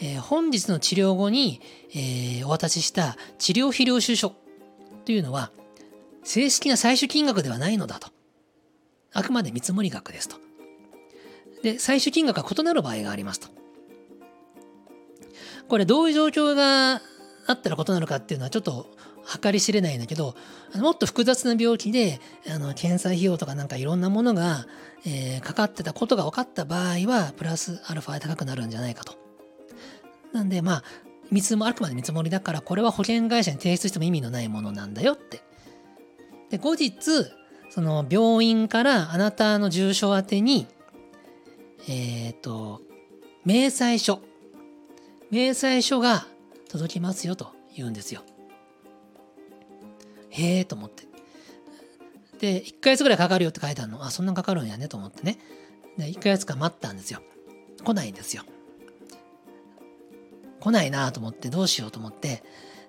[0.00, 1.60] えー、本日の治療後に、
[1.90, 4.34] えー、お渡しした治療費領収書
[5.04, 5.50] というのは
[6.22, 8.08] 正式な最終金額ではないのだと。
[9.12, 10.36] あくまで見積もり額ですと。
[11.62, 13.48] で、最終金額は異なる場合がありますと。
[15.68, 17.00] これどういう状況が
[17.46, 18.86] あったら異なるかっていうのはちょっと
[19.42, 20.34] 計り知れないんだけど、
[20.76, 24.66] もっと複雑な病気で、あの検査費用とかなんかいろんなものが、
[25.06, 29.19] えー、かかってたことが分かった場合は、プラスアルファで高くなるんじゃないかと。
[30.32, 30.82] なんでまあ
[31.30, 35.42] 見積もあくまで見積もりだからこれは保険会社に提出しても意味のないものなんだよって。
[36.50, 36.92] で後日
[37.70, 40.66] その病院からあなたの住所宛てに
[41.88, 42.82] えっ、ー、と
[43.44, 44.20] 明細書
[45.30, 46.26] 明細書が
[46.68, 48.22] 届きますよと言うんですよ。
[50.30, 51.10] へえと思って。
[52.40, 55.38] で1ヶ月ぐらいかかるよって書いてあるのあそんなかかるんやねと思ってね
[55.98, 57.20] で1ヶ月間待ったんですよ
[57.84, 58.44] 来ないんですよ
[60.60, 62.42] 来ないなと思ってどうしようと思って。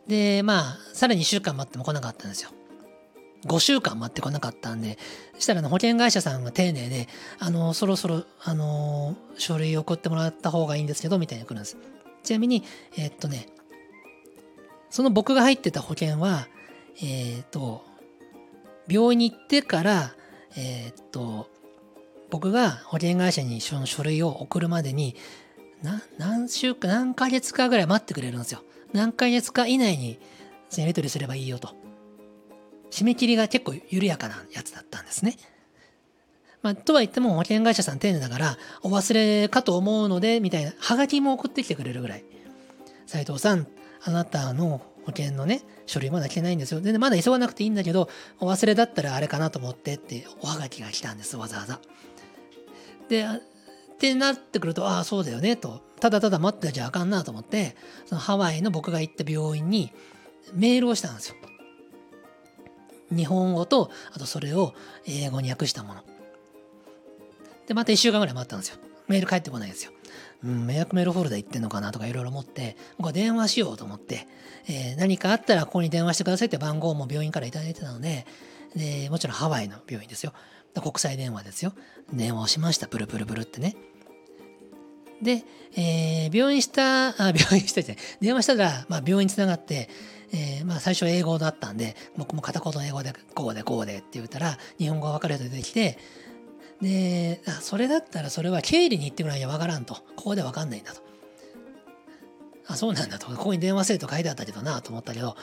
[0.08, 2.50] でまあさらに2週間待っても来なかったんですよ。
[3.46, 5.00] 5週間待ってこなかったんで
[5.34, 7.08] そしたら保険会社さんが丁寧で
[7.40, 11.78] あのそろそろあの書類送ってもらった方がいいんですけどみたいに来るんです。
[12.24, 12.64] ちなみに
[12.98, 13.48] えー、っとね
[14.90, 16.48] その僕が入ってた保険は
[16.98, 17.84] えー、っと
[18.88, 20.14] 病院に行ってから
[20.56, 21.50] えー、っと
[22.30, 25.16] 僕が保険会社にその書類を送るまでに
[26.18, 28.64] 何週間、何ヶ月かぐらい待ってくれるんですよ。
[28.94, 30.20] 何ヶ月か以内に
[30.78, 31.76] やり取りすればいいよと。
[32.92, 35.38] 締め切りが結構緩やかなやつだったんですね。
[36.62, 42.24] まあ、とは言っても保険会社さん丁寧だから、お忘れかと思うので、みたいな、はがきも送ってきてくれるぐらい。
[43.08, 43.68] 斉藤さん、
[44.04, 46.82] あなたの保険のね、書類まだ来てないんですよ。
[46.82, 51.80] で、まだ急がなくていいんだけど、お忘れだったらあれかなと思ってって、おはがきが来たんです、わざわざ。
[53.10, 53.26] で、
[54.02, 55.80] ってなってくると、ああ、そうだよね、と。
[56.00, 57.76] ただただ待ってちゃあかんなと思って、
[58.08, 59.94] そのハワイの僕が行った病院に
[60.54, 61.36] メールをしたんですよ。
[63.16, 64.74] 日本語と、あとそれを
[65.06, 66.04] 英語に訳したもの。
[67.68, 68.78] で、また1週間ぐらい待ったんですよ。
[69.08, 69.92] メール返ってこないんですよ。
[70.44, 74.28] うん、迷惑メールフォルダ行ってんのかなとかいろいろ思って、僕は電話しようと思って、
[74.68, 78.26] えー、何かあったらここに電話してくださいって番号も病院から頂いてたので、
[78.76, 80.34] でもちろんハワイの病院ですよ。
[80.82, 81.74] 国際電話ですよ。
[82.14, 82.88] 電話をしました。
[82.88, 83.76] プルプルプルってね。
[85.22, 85.44] で、
[85.76, 88.04] えー、病院した、あ、 病院したじゃない。
[88.20, 89.90] 電話したら、まあ、病院つながって、
[90.34, 95.98] えー、まあ、最初英語だったんで、僕も片言英語で、こうでこうでって言ったら、日本語が分かる人出てきて、
[96.82, 99.96] で、あそれだったらそれは経理に行ってくらいには分からんと。
[100.16, 101.02] ここで分かんないんだと。
[102.68, 103.28] あ、そうなんだと。
[103.28, 105.36] ここに電話せえと書いてあったけどなと思ったけど、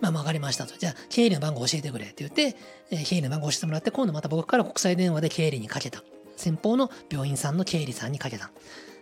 [0.00, 0.76] まあ分かりましたと。
[0.78, 2.56] じゃあ、経理の番号教えてくれって言って、
[2.90, 6.02] えー、経理の番号教えてもらって、今度また僕から国際電話で経理にかけた。
[6.36, 8.50] 先方の病院さんの経理さんにかけた。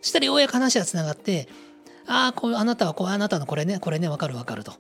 [0.05, 1.49] したらようやく話がつながって、
[2.07, 4.75] ああ、こう、あなたはこう、あなたのこれね、これね、わかるわかると。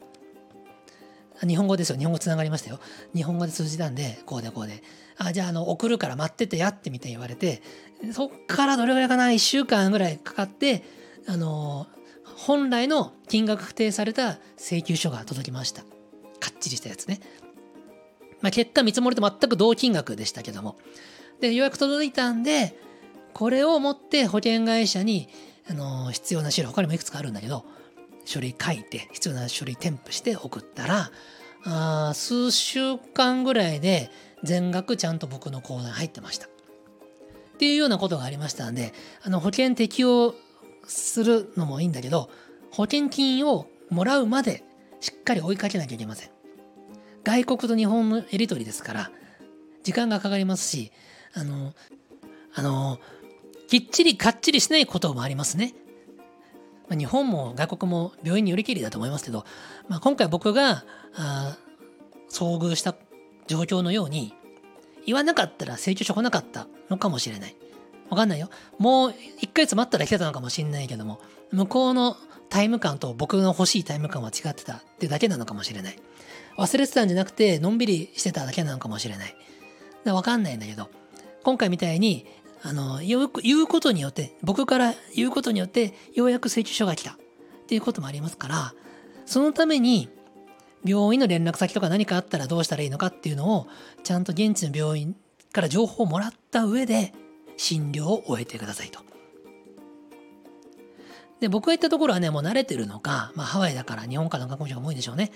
[1.46, 1.98] 日本語ですよ。
[1.98, 2.78] 日本語つながりましたよ。
[3.14, 4.82] 日本語で通じたんで、こうでこうで。
[5.16, 7.62] あ、じゃあ、あの、送るから待っててやってみて言われて、
[8.12, 10.82] そっからどれぐらいかな、1週間ぐらいかかって、
[11.26, 11.86] あの、
[12.36, 15.82] 本来の金額確定された請求書が届きました。
[15.82, 17.20] かっちりしたやつね。
[18.42, 20.76] まあ、結果見積もりと全く同金額でしたけども。
[21.40, 22.76] で、ようやく届いたんで、
[23.34, 25.28] これを持って保険会社に、
[25.68, 27.64] あの、必要な資料、他にもいくつかあるんだけど、
[28.24, 31.10] 書類書いて、必要な書類添付して送ったら、
[31.66, 34.10] あ数週間ぐらいで
[34.42, 36.46] 全額ちゃんと僕の口座に入ってました。
[36.46, 38.92] っていうようなことがありましたんで、
[39.22, 40.34] あの保険適用
[40.86, 42.30] するのもいいんだけど、
[42.70, 44.64] 保険金をもらうまで
[45.00, 46.30] しっかり追いかけなきゃいけません。
[47.22, 49.10] 外国と日本のやり取りですから、
[49.82, 50.92] 時間がかかりますし、
[51.34, 51.72] あの、
[52.54, 52.98] あの、
[53.74, 55.74] きっちりかっちりしないこともありますね。
[56.88, 59.44] まあ、日本も外国も病院によりきりだと思いますけど、
[59.88, 60.84] まあ、今回僕が
[61.16, 61.58] あ
[62.30, 62.94] 遭遇した
[63.48, 64.32] 状況のように
[65.06, 67.56] 言わなかったら請求書来なかったのかもしれない。
[68.10, 68.48] わかんないよ。
[68.78, 72.16] もう1ヶ月待ったら来てたのかもしれないけども、向こうの
[72.50, 75.98] タイム感と僕の欲しいタイム感は違ってたってだけなのかもしれない。
[76.58, 79.34] 忘れてたんじゃなくて、のんびりしてただけなのかもしれない。
[80.04, 80.90] わかんないんだけど、
[81.42, 82.24] 今回みたいに
[82.66, 87.16] あのよく、言うことによって、僕から言うことによって、ようやく請求書が来たっ
[87.66, 88.74] ていうこともありますから、
[89.26, 90.08] そのために、
[90.82, 93.66] 病院の連絡先とか何かあったらどうしたらいいのかっていうのを、
[94.02, 95.14] ちゃんと現地の病院
[95.52, 97.12] から情報をもらった上で、
[97.58, 99.00] 診療を終えてくださいと。
[101.40, 105.30] で、僕が行ったところはね、もう慣れてるのか、まあハワイだから日本からの学校者が多いんでしょうね。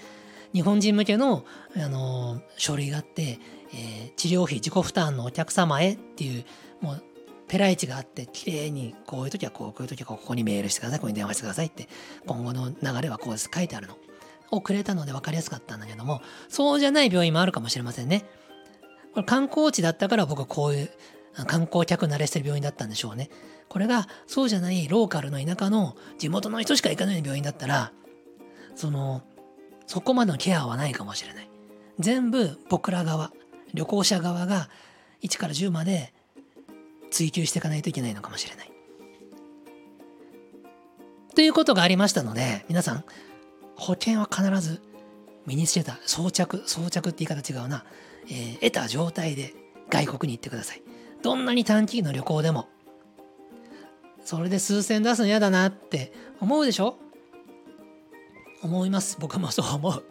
[0.55, 1.45] 日本人向けの、
[1.77, 3.39] あの書類があって、
[3.73, 6.45] えー、治療費自己負担のお客様へっていう、
[6.81, 7.03] もう
[7.49, 11.89] ペライチがあって、綺麗に、こういう時はこう、こういう時はここにメールしてください、ここに電話してくださいって、
[12.27, 13.97] 今後の流れはこうです、書いてあるの。
[14.51, 18.25] をくれたので分かりやすかったんだけども、そうじゃない病院もあるかもしれませんね。
[19.13, 20.91] これ観光地だったから僕こういう
[21.47, 23.31] 観光客慣れしてる病院だったんでしょうね。
[23.69, 27.93] これがそうじゃないローカルの田舎の地元の人しか行かない病院だったら、
[28.75, 29.23] その、
[29.87, 31.51] そこまでのケアはないかもしれない。
[31.99, 33.33] 全部僕ら側、
[33.75, 34.71] 旅行者側が
[35.23, 36.15] 1から10まで
[37.11, 38.73] 追求していかないといけないのかもしれない。
[41.35, 43.05] ということがありましたので、皆さん、
[43.77, 44.81] 保険は必ず
[45.47, 47.85] 身につけた、装着、装着って言い方違うな、
[48.27, 49.55] えー、得た状態で
[49.89, 50.83] 外国に行ってください。
[51.23, 52.69] どんなに短期の旅行でも、
[54.25, 56.99] それで数千出すの嫌だなって思うでしょ？
[58.63, 59.17] 思います。
[59.21, 60.05] 僕も そう思う。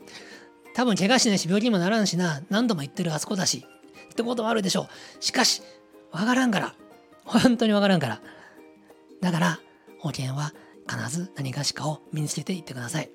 [0.73, 3.65] 多分怪我しないし病気にもならんしな、何度も言ってるあそこだし、
[4.11, 4.87] ってことはあるでしょ
[5.19, 5.23] う。
[5.23, 5.61] しかし、
[6.11, 6.75] わからんから、
[7.27, 8.21] 本当にわからんから。
[9.21, 9.59] だから、
[9.99, 10.53] 保険は
[10.89, 13.09] 必ず何かしかを身につけていってください。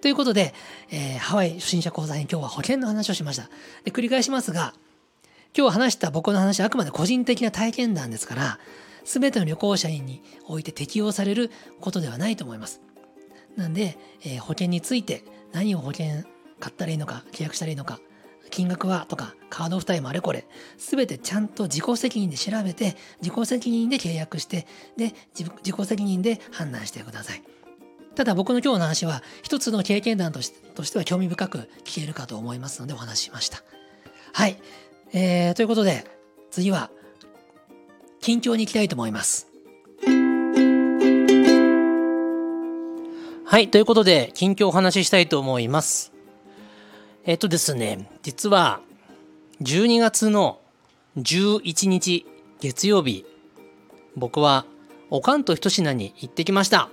[0.00, 0.54] ということで、
[0.90, 3.50] えー、ハワイ初心者講座に今日は保険の話をしました。
[3.84, 4.74] で、繰り返しますが、
[5.56, 8.58] 今日話した僕の話はあくまで個人的な体験談ですから、
[9.04, 11.50] 全ての旅行者において適用される
[11.80, 12.80] ことではないと思います。
[13.56, 16.06] なんで、えー、保険について何を保険
[16.60, 18.00] 買ったらいいのか、契約したらいいのか、
[18.50, 20.46] 金額はとか、カード負担もあれこれ、
[20.76, 27.42] すべてちゃんと自己責任で調べて、自己責任で契約して、で、自己責任で判断してください。
[28.14, 33.62] ただ僕の今日の話は一つの経験談としてとしては興味深く聞けるかと思いますのでお話ししました。
[34.32, 34.58] はい。
[35.12, 36.04] えー、ということで
[36.50, 36.90] 次は
[38.20, 39.50] 近況に行きたいと思います。
[43.50, 43.68] はい。
[43.68, 46.12] ということで、近況お話ししたいと思います。
[47.24, 48.80] えっとですね、実は、
[49.60, 50.58] 12月の
[51.18, 52.26] 11日
[52.60, 53.26] 月曜日、
[54.16, 54.64] 僕は、
[55.10, 56.88] おかんとひと品に行ってきました。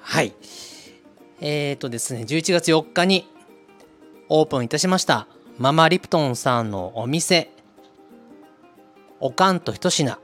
[0.00, 0.32] はい。
[1.42, 3.28] えっ、とですね、11月4日に
[4.30, 5.26] オープンいたしました、
[5.58, 7.50] ママリプトンさんのお店、
[9.20, 10.18] おかんとひと品。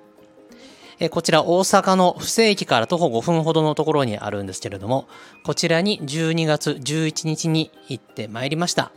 [1.05, 5.09] えこちら大阪の布施駅から徒歩5分ほどのところにあるんですけれども、
[5.43, 8.93] こちらに12月11日に行ってまいりました。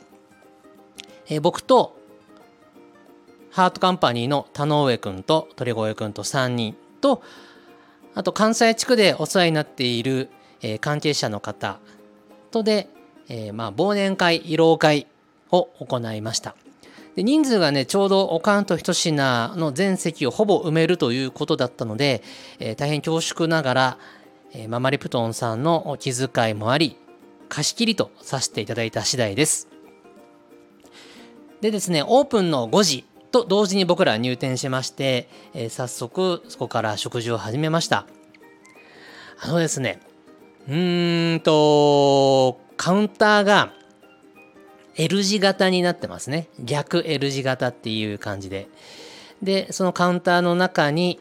[1.27, 1.97] え僕と
[3.49, 7.23] ハートカンパニーの田上くんと鳥越くんと3人と、
[8.13, 10.29] あと関西地区でお世話になっている、
[10.61, 11.79] え関係者の方
[12.51, 12.87] とで、
[13.29, 15.07] え、まあ忘年会、慰労会
[15.49, 16.55] を行いました。
[17.15, 22.21] で人数がねちょうどおかんとひと品の全席をほぼ埋めるということだったので、
[22.59, 23.97] えー、大変恐縮ながら、
[24.53, 26.97] えー、ママリプトンさんのお気遣いもあり
[27.47, 29.69] 貸し切りとさせていただいた次第です。
[31.61, 38.05] でですねオープンの5時と同時に僕ら入店しまして、えー、早速そこから食事を始めました。
[39.39, 40.01] あのですね
[40.67, 43.73] うーんとカウンターが
[44.97, 46.47] L 字型になってますね。
[46.59, 48.67] 逆 L 字型っていう感じで。
[49.41, 51.19] で、そのカウンターの中に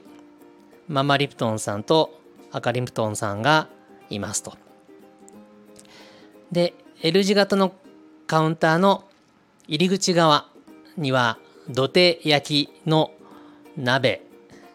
[0.89, 2.21] ママリプトンさんと
[2.53, 3.69] 赤リプトンさんが
[4.11, 4.55] いますと。
[6.53, 7.73] で、L 字型の
[8.27, 9.05] カウンターの
[9.67, 10.49] 入り口側
[10.97, 13.11] には土手焼きの
[13.77, 14.23] 鍋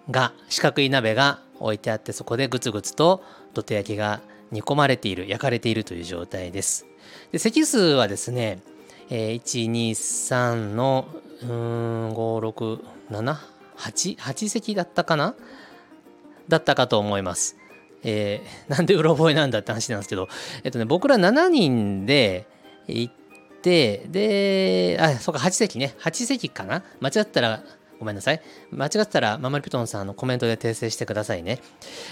[0.10, 3.24] が四角い鍋が置いてあってそこでグツグツと
[3.54, 4.22] 土手焼きが
[4.52, 6.86] 煮込まれている焼かれているという状態です
[7.32, 8.62] で席数はですね
[9.10, 11.08] えー、123の
[11.42, 15.36] うん56788席だったかな？
[16.48, 17.56] だったかと思います。
[18.04, 20.28] えー、なんでうろ覚えなんだって話なんですけど、
[20.64, 22.48] えっとね、僕ら7人で
[22.88, 23.14] 行っ
[23.62, 25.96] て、で、あ、そうか、8席ね。
[26.00, 26.84] 8席かな？
[27.02, 27.64] 間違ったら、
[28.00, 28.42] ごめんなさい。
[28.72, 31.60] 間違ったら、ママリピトンさんのコメントで訂正してくださいね。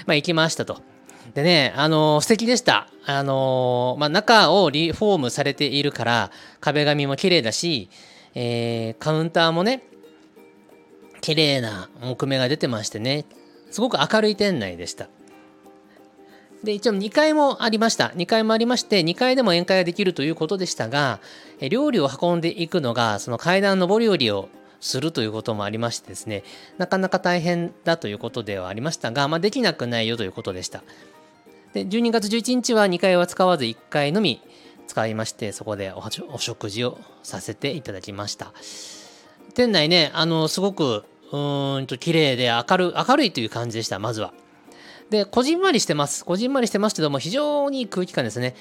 [0.05, 0.81] まあ、行きましたと。
[1.37, 2.87] でね、あのー、素敵でした。
[3.05, 7.91] あのー、まあ、中をリフォームされているから、壁紙も綺麗だし、
[8.33, 9.83] えー、カウンターもね、
[11.21, 13.25] 綺麗な木目が出てましてね、
[13.69, 15.09] すごく明るい店内でした。
[16.63, 18.07] で、一応2階もありました。
[18.15, 21.19] 2階もありまして、2階でも宴会ができるということでしたが、
[21.69, 26.43] 料理を運んでいくのが、その階段上り下りをするということもありましてですね、
[26.79, 30.83] なかなか大変だということではありましたが、まあ、できなくないよということでした。
[31.77, 34.41] で12月11日は2階は使わず1階のみ
[34.87, 38.51] 使いましてそこでお食事をさせていただきました。
[39.53, 44.33] 店内ねあのすごくうんと綺麗で明る明るいという感じでしたまずは。
[45.11, 46.25] でこじんまりしてます。
[46.25, 48.55] こじんまりしてますけども非常にいい空気感ですね。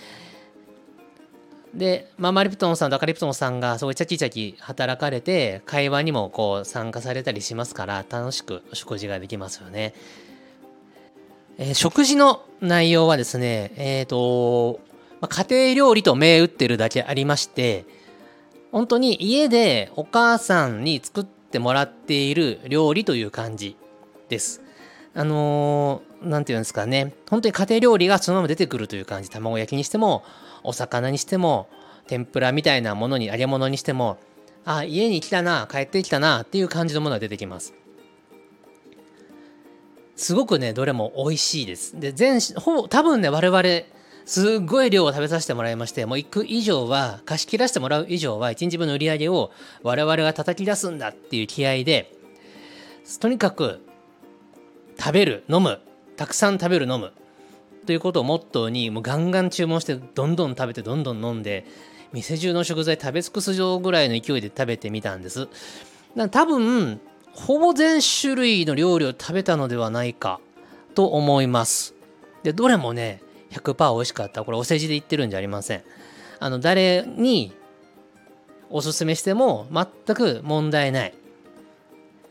[1.72, 9.94] で、まあ、マリプトンさんとアカリプトンさんがすごいチャキチャキ働かれて会話にもこう参加されたりしますから楽しくお食事ができますよね。
[11.58, 14.80] えー、食事の内容はですね、えっ、ー、と、
[15.20, 17.84] まあ、家庭料理と銘打ってるだけありまして、
[18.72, 23.76] 本当に家でお母さんに作ってもらっている料理という感じ
[24.28, 24.62] です。
[25.14, 29.30] あのー、なんていうんですかね、本当に家庭料理がそのまま出てくるという感じ。
[29.30, 30.24] 卵焼きにしても、
[30.62, 31.68] お魚にしても、
[32.06, 34.18] 天ぷらみたいなものに、揚げ物にしても、
[34.66, 37.72] あ、家に来たな、帰ってきたなっていう感じのものが出てきます。
[40.16, 41.98] すごくねどれも美味しいです。
[42.00, 43.62] で全ほぼ多分ね我々
[44.24, 49.52] すっごい量を食べさせてもらいましてもう行く以上は貸し切らせてもらう以上は1日分の売り上げを
[49.82, 52.12] 我々が叩き出すんだっていう気合で
[53.20, 53.86] とにかく
[54.98, 55.80] 食べる飲む
[56.16, 57.12] たくさん食べる飲む
[57.86, 61.64] ということをモットーにもうガンガン注文してどんどん食べてどんどん飲んで
[62.12, 65.48] 店中の食材食べ尽くすぐらいの勢いで食べてみたんです。
[66.30, 67.00] 多分
[67.36, 70.40] ほぼ全種類の料理を食べたのではないか
[70.94, 71.94] と思います。
[72.42, 74.42] で、どれもね、100%美味しかった。
[74.42, 75.84] これお世辞で言ってるんじゃありません。
[76.40, 77.52] あの、誰に
[78.70, 81.14] おすすめしても全く問題ない。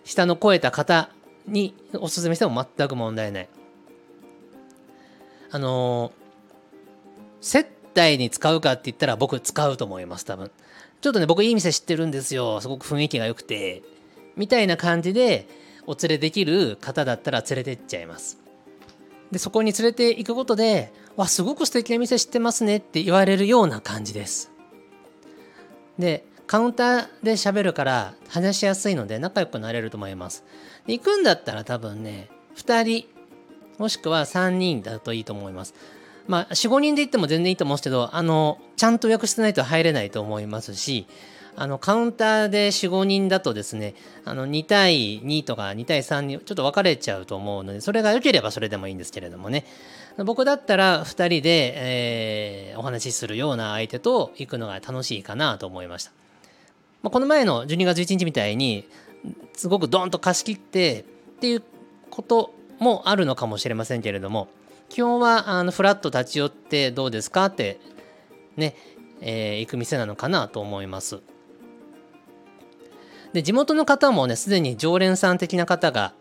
[0.04, 1.10] 下の超えた方
[1.48, 3.50] におすすめしても全く問題ない。
[5.52, 6.12] あの
[7.40, 10.52] 接待に使うかって言ったら僕使うと思います、多分。
[11.00, 12.60] ちょっとね、僕いい店知ってるんですよ。
[12.60, 13.84] すごく雰囲気が良くて。
[14.36, 15.48] みたいな感じで
[15.88, 18.40] お連れできる方だったら連れてっちゃいます。
[19.32, 24.52] でそこに連れて行くことで「わすごく素敵な店知ってますね」って言われるような感じです。
[25.98, 30.44] でカウンターで喋るから話しやすいので仲良くなれると思います。
[30.88, 33.08] 行くんだったら多分ね2人
[33.78, 35.74] もしくは3人だといいと思います。
[36.28, 41.08] まあ45人で行っても全然いいと思うんですけどあのちゃんと予約してないと入れないと思いますし
[41.58, 43.96] あのカウンターで45人だとですね
[44.26, 49.66] あの2対2とか2対3にちょっと分かれちゃうと思うのでそれが良ければそれでもいいんですけれどもね
[50.18, 56.12] 僕だったら2人で、えー、お話しするような相手と行くのが楽しいかなと思いました、
[57.04, 58.86] まあ、この前の12月1日みたいに
[59.54, 61.64] すごくドンと貸し切ってっていう
[62.10, 64.50] こともあるのかもしれませんけれども
[64.90, 67.80] 基本はあのフラット立ち寄ってどうですかって
[68.56, 68.76] ね、
[69.22, 71.22] えー、行く店なのかなと思います。
[73.36, 76.14] で地元の方もねすでに常連さん的な方が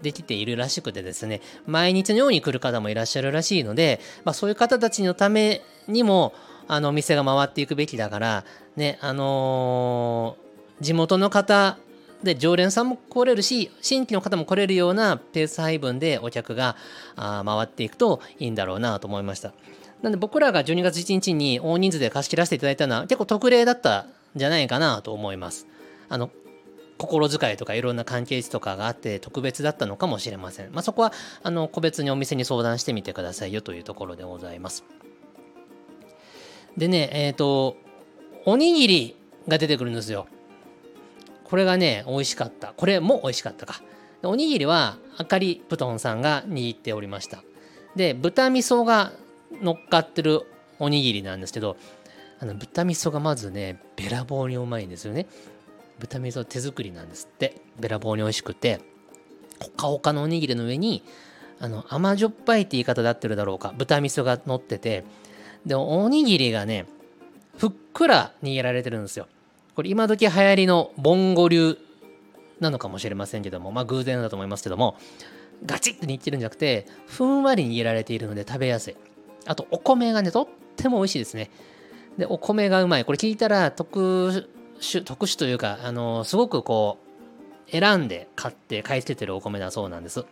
[0.00, 6.32] できているらしくてですね毎日のように来る方もいらっしゃるらしいので、まあ、そういう方たちのためにも
[6.66, 8.44] あの店が回っていくべきだから
[8.76, 11.76] ねあのー、地元の方
[12.22, 16.76] で常連さんも来れるし新規の方も来れるようなペース配分でお客が
[17.14, 19.52] あ回っていくといいんだろうなと思いました。
[20.00, 25.66] なんで僕らが12月1日に大人数で貸し切らせていただいたのは結構特例だったんじゃないかなと思います。
[26.08, 26.30] あの
[26.98, 30.72] 心遣いとかいろんな関係値とかがあって特別だったのかもしれません。
[30.72, 34.84] まあ、そこはあの個別にお店に相談してみてくださいよというところでございます。
[36.76, 37.76] でね、えっ、ー、と、
[38.44, 39.16] おにぎり
[39.48, 40.26] が出てくるんですよ。
[41.44, 42.72] これがね、美味しかった。
[42.76, 43.82] これも美味しかったか。
[44.22, 47.42] おにぎりはあかり布団さんが握っておりました。
[47.96, 49.12] で、豚味噌が
[49.62, 50.42] 乗っかってる
[50.78, 51.76] おにぎりなんですけど、
[52.40, 55.26] あの豚味噌がまずね、べらぼうにうまいんですよね。
[55.98, 57.60] 豚味噌手作りなんですって。
[57.78, 58.80] べらぼうに美味しくて。
[59.60, 61.02] ほかほかのおにぎりの上に
[61.60, 63.74] あの甘じょっぱいって言い方で合ってるだろうか。
[63.76, 65.04] 豚味噌が乗ってて。
[65.66, 66.86] でおにぎりがね
[67.56, 69.26] ふっくら握られてるんですよ。
[69.74, 71.78] これ今時流行りのボンゴ流
[72.60, 73.72] なのかもしれませんけども。
[73.72, 74.96] まあ偶然だと思いますけども。
[75.66, 78.96] ガチッと握ってるんじゃなくてふんわり握られているので食べやすい。
[79.44, 81.50] あとお米がねとっても美味しいですね。
[82.16, 83.04] でお米がうまい。
[83.04, 84.48] これ聞いたら特
[84.80, 86.98] 殊特殊というかあのすごくこ
[87.68, 90.24] う選んで買って買い付けてるお米だそうなんです。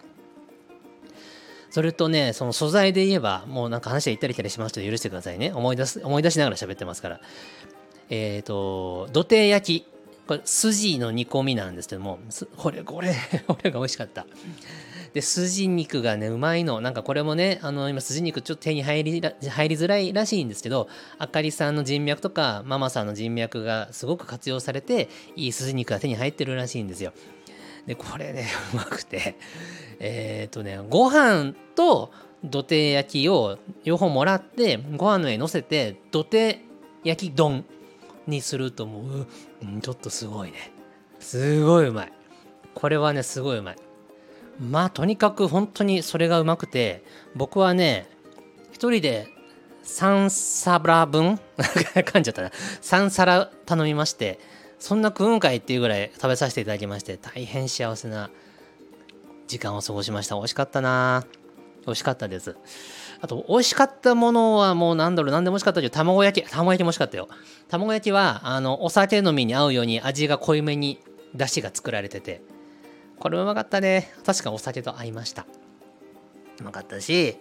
[1.70, 5.52] それとねその素材で言えばもうなんか話は行ったり来たりしますけど許してくださいね。
[5.52, 7.20] 思い出す思い出しながら喋ってますから。
[8.08, 9.86] えっ、ー、と土手焼き。
[10.26, 12.18] これ筋の煮込みなんですけども
[12.56, 13.14] これこれ
[13.46, 14.26] これが美味しかった。
[15.16, 16.82] で筋肉がねうまいの。
[16.82, 27.14] なんかこれもねあの今筋肉ちょっと手に入り入りづらいらしいんですけどあかりさんの人脈とかママさんの人脈がすごく活用されていい筋肉が手に入ってるらしいんですよ。
[27.86, 29.36] でこれねうまくて。
[30.00, 32.12] えっ、ー、とねご飯と
[32.44, 36.60] 土手焼きを両方もらってご飯の上に乗せて土手
[37.04, 37.64] 焼き丼
[38.26, 39.26] にするともう、
[39.62, 40.72] うん、ちょっとすごいね。
[41.20, 42.12] すごいうまい。
[42.74, 43.85] これはねすごいうまい。
[44.60, 47.04] まあとにかく本当にそれがうまくて
[47.34, 48.08] 僕はね
[48.72, 49.28] 一人で
[49.84, 52.50] 3皿分噛んじゃったな。
[52.82, 54.40] 3皿頼みまして
[54.78, 58.30] そんな食うんかいっていうぐらい食べさせていただきまして大変幸せな
[59.46, 60.34] 時間を過ごしました。
[60.34, 61.24] 美味しかったな。
[61.86, 62.56] 美味しかったです。
[63.20, 65.32] あと美味しかったものはもう何だろう。
[65.32, 67.28] 何でも美味しかったけど卵焼き卵焼きも美味しかったよ。
[67.68, 70.98] 卵焼きはあのお酒飲みに合うように味が濃いめに
[71.34, 72.42] 出汁が作られてて。
[73.18, 74.12] これうまかったね。
[74.24, 75.46] 確かお酒と合いました。
[76.60, 77.36] うまかったし、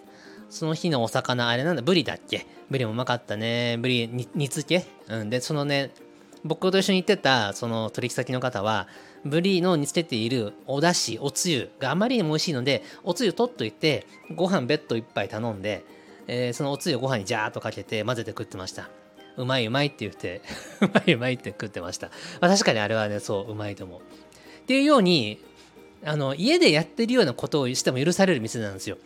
[0.48, 2.46] その日のお魚、あれなんだ、ブリだっけ？
[2.70, 3.76] ブリもうまかったね。
[3.78, 4.86] ブリ煮付け？
[5.08, 5.30] うん。
[5.30, 5.90] で、そのね、
[6.44, 8.88] 僕と一緒に行ってた、その取引先の方は、
[9.24, 15.84] ブリの煮つけているお出汁、おつゆがあまりにも美味しいので、おつゆ取っといて、ご飯ベッド一杯頼んで、
[16.28, 18.88] えー、そのおつゆをご飯にジャーっとかけて混ぜて食ってました。
[19.36, 20.42] うまいうまいって言って、
[20.80, 22.08] うまいうまいって食ってました。
[22.40, 24.00] まあ、確かにあれはね、そう、うまいと思う。
[24.00, 24.02] っ
[24.66, 25.40] ていうように、
[26.04, 28.98] あの家でやってるようなことをしても許される店なんですよ。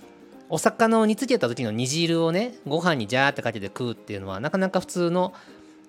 [0.48, 5.32] お魚を煮つけた時の煮汁をねご飯にジャーってかけて食うっていうのはなかなか普通の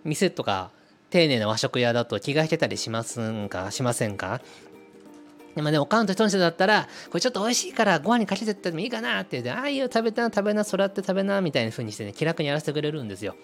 [0.04, 0.70] 店とか
[1.10, 4.42] 丁寧な和食屋だと気が引けたりしますんかしませんか？
[5.54, 13.36] でもね、おかんと一人だったら、これちょっと美味しいからご飯にかけてってもいいかなって言って、ああいう食べたな、食べな、そらって食べな、みたいな風にしてね、気楽にやらせてくれるんですよ。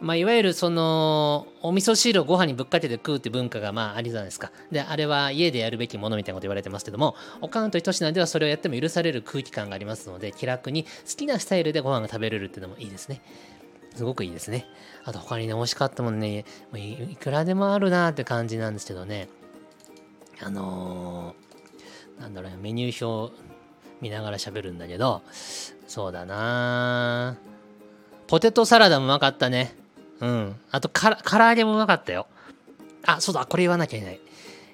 [0.00, 4.52] まあ、いわゆるそのお味噌汁をご飯にぶっかけて食うって文化がまあありじゃないですか。
[4.70, 13.20] で、あれは家でやるべきものみたいなこと言われてますけども、おかんとひと品ではそれをやっても許される空気感がありますので、気楽に好きなスタイルでご飯が食べれるっていうのもいいですね。
[13.96, 14.66] すごくいいですね。
[15.04, 16.44] あと他にね、美味しかったもんね、
[16.74, 19.28] いくらでもあるなって感じなんですけどね。
[20.40, 23.34] あのー、なんだろう、メニュー表、
[24.00, 25.22] 見ながら喋るんだけど、
[25.88, 27.36] そうだな
[28.28, 29.74] ポテトサラダもうまかったね。
[30.20, 30.56] うん。
[30.70, 32.26] あと、から、唐揚げもうまかったよ。
[33.06, 34.20] あ、そうだ、これ言わなきゃいけない。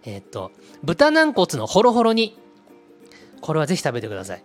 [0.05, 0.51] えー、っと、
[0.82, 2.36] 豚軟骨のホロホロ煮。
[3.40, 4.45] これはぜひ食べてください。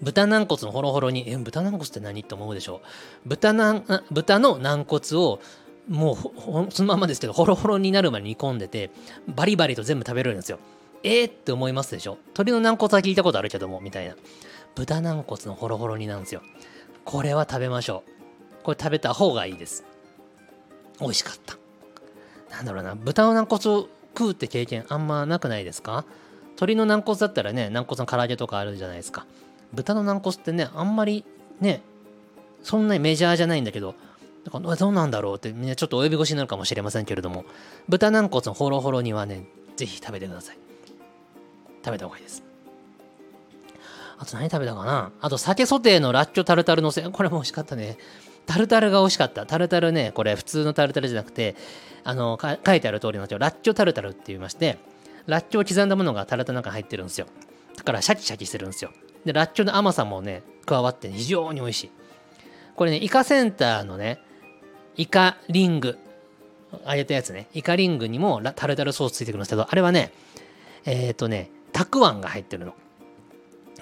[0.00, 2.82] 豚軟骨のホロホロに、え、豚軟骨って何って思うでしょ
[3.24, 5.40] う豚軟、豚の軟骨を
[5.88, 8.90] もうそのままですけど、ホロホロになるまで煮込んでて、
[9.28, 10.58] バリバリと全部食べれるんですよ。
[11.04, 14.16] えー、って思いますでしょ鳥の軟骨は聞いたことあるけども、みたいな。
[14.74, 16.42] 豚軟骨のホロホロ煮なんですよ。
[17.04, 18.21] これは食べましょう。
[18.62, 19.84] これ食べた方がいいです。
[21.00, 21.56] 美味しかった。
[22.54, 26.04] なんだろうな、豚の軟骨を食うって経験あんまなくないですか？
[26.56, 29.26] 鶏の軟骨だったらね、軟骨の唐揚げとかあるじゃないですか。
[29.72, 31.24] 豚の軟骨ってね、あんまり
[31.60, 31.80] ね、
[32.62, 33.94] そんなにメジャーじゃないんだけど、
[34.44, 37.44] だからどうなんだろうってみんなちょっと及び腰になるかもしれませんけれども、
[37.88, 39.46] 豚軟骨のホロホロにはね、
[39.76, 40.58] ぜひ食べてください。
[41.84, 42.42] 食べた方がいいです。
[44.18, 45.10] あと何食べたかな？
[45.20, 47.96] あと酒ソテーのラッチョタルタルのせ、これも美味しかったね。
[48.46, 49.46] タルタルが美味しかった。
[49.46, 51.56] タルタルね、これ普通のタルタルじゃなくて、
[52.04, 54.78] あの、書いてある通りのラッチョタルタルって言いまして、
[55.26, 57.26] ラッチョを刻んだものがタルタルの中に入ってるんですよ。
[57.76, 58.90] だからシャキシャキしてるんですよ。
[59.24, 61.90] で、ラッチョの甘さもね、加わって非常に美味しい。
[62.74, 64.18] これね、イカセンターのね、
[64.96, 65.98] イカリング、
[66.84, 70.12] あげたやつね、イカリングにもタルタルソースついてくるんですけど、あれはね、
[70.84, 72.74] えっ、ー、とね、たくあんが入ってるの。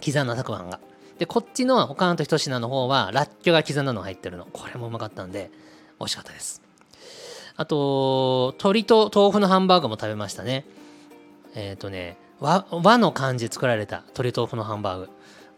[0.05, 0.81] 刻んだたくあんが。
[1.21, 4.47] で、こっちの岡本一品の方は、ラッキョが刻んだのが入ってるの。
[4.51, 5.51] これもうまかったんで、
[5.99, 6.63] 美味しかったです。
[7.57, 10.65] あと、鶏と豆腐のハンバーグも食べましたね。
[11.55, 15.11] えっ、ー、とね、和和の感じ作られた鶏豆腐のハンバーグ。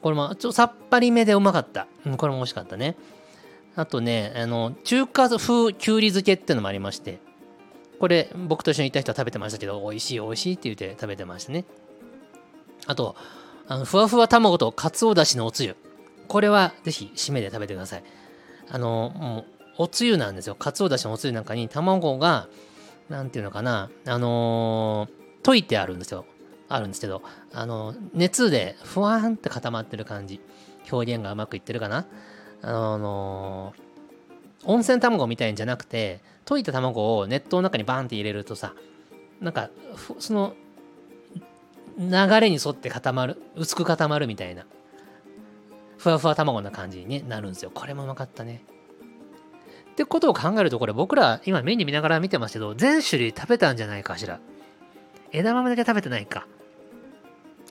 [0.02, 1.86] これもちょっとさっぱりめでうまかった。
[2.04, 2.96] うん、これも美味しかったね。
[3.76, 7.20] あとね、あの、中華風きゅうり漬けっていうのもありまして、
[8.00, 11.64] これ僕と一緒に行った人は食べてましたけど、美味しい美味しいって言って食べてましたね。
[12.88, 13.14] あと、
[13.72, 15.76] あのふわふわ卵とかつおだしのおつゆ。
[16.28, 18.04] これはぜひ締めで食べてください。
[18.68, 19.46] あの、も
[19.78, 20.54] う、おつゆなんですよ。
[20.54, 22.48] かつおだしのおつゆなんかに卵が、
[23.08, 26.26] なんていうのかな、あのー、溶いてあるんですよ。
[26.68, 27.22] あるんですけど、
[27.54, 30.42] あの、熱でふわーんって固まってる感じ。
[30.90, 32.06] 表現がうまくいってるかな。
[32.60, 38.74] あのー、温泉卵みたいんじゃなくて、溶いた卵を熱湯の中にバーンって入れるとさ、
[39.40, 39.70] なんか、
[40.18, 40.52] その、
[41.98, 44.66] 流れに沿って固まる、薄く固まるみたいな、
[45.98, 47.70] ふわふわ卵な感じに、なるんですよ。
[47.72, 48.64] これもうまかったね。
[49.92, 54.40] ってことを考えると、これ僕ら今メニュー見ながら見てますけど、全種類食べたんじゃないかしら。
[55.32, 56.46] 枝豆だけ食べてないか。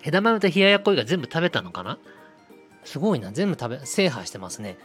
[0.04, 1.98] 枝豆と冷ややっこいが全部食べたのかな
[2.84, 3.32] すごいな。
[3.32, 4.78] 全部食べ、制覇してますね。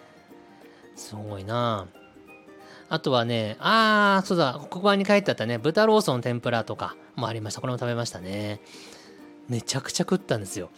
[0.94, 1.86] すごいな。
[2.88, 7.60] あとはね、あー、そうだ、黒板に書いてあったね、豚ローソン天ぷらとかもありました。
[7.60, 8.60] これも食べましたね。
[9.48, 10.70] めちゃくちゃ食ったんですよ。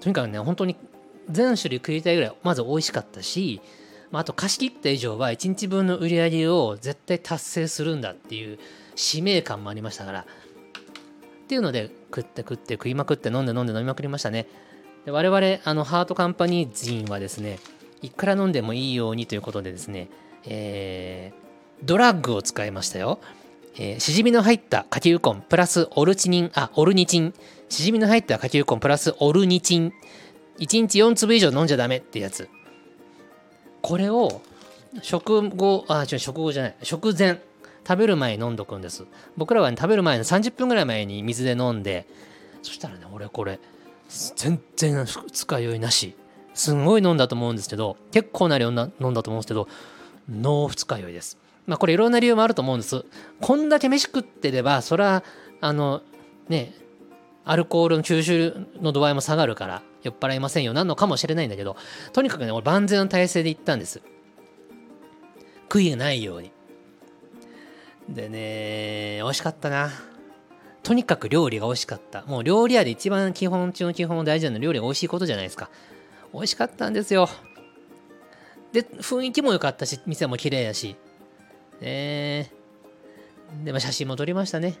[0.00, 0.76] とにかくね、本当に
[1.28, 3.60] 全種類食いたいぐらい、まず美味しかったし、
[4.12, 8.58] あと貸し切った以上は1日分の売り上げを絶対達成するんだっていう
[8.96, 14.46] 使命感もありましたから、っていうので食って食って食いまくって飲んで飲んで飲みまくりましたね。
[15.04, 17.58] で我々あのハートカンパニー人はですね
[18.02, 20.08] いくら飲んでもいいようにということでですね、
[20.44, 23.18] えー、ドラッグを使いましたよ。
[23.76, 27.34] えー、しじみの入ったカキウコンプラスオルチニン、あ、オルニチン。
[27.70, 29.92] しじみの入ったカキウコンプラスオルニチン。
[30.58, 32.50] 1日4粒以上飲んじゃダメってやつ。
[33.80, 34.42] これを
[35.02, 36.76] 食後、あ、違う、食後じゃない。
[36.82, 37.40] 食前。
[37.86, 39.06] 食べる前に飲んどくんです。
[39.36, 42.06] 僕らは、ね、食べる前の30分ぐらい前に水で飲んで、
[42.62, 43.58] そしたらね、俺これ、
[44.36, 46.14] 全然二日酔いなし。
[46.54, 49.68] すんごい飲んだと思うんですけど、結構な量飲んだと思うんですけど、
[50.28, 51.38] ノー二日酔いです。
[51.66, 53.04] まあこれいろんな理由もあると思うんです。
[53.40, 55.22] こんだけ飯食ってれば、それは、
[55.60, 56.02] あの、
[56.48, 56.74] ね、
[57.44, 61.76] アルコールの吸収の度合いも下がるから酔っ払いませんよなのかもしれないんだけど、
[62.12, 64.02] とにかくね、俺万全の体制で行ったんです。
[65.68, 66.52] 悔いがないように。
[68.08, 69.90] でね、美味しかったな。
[70.82, 72.22] とにかく料理が美味しかった。
[72.26, 75.70] もう料理屋で一番基本中の基本大事なのは料理が美味しいことじゃないですか。
[76.32, 77.28] 美味しかったんですよ。
[78.72, 80.96] で、雰囲気も良かったし、店も綺麗やし。
[81.80, 82.52] ね
[83.64, 84.76] で、まあ、写真も撮りましたね。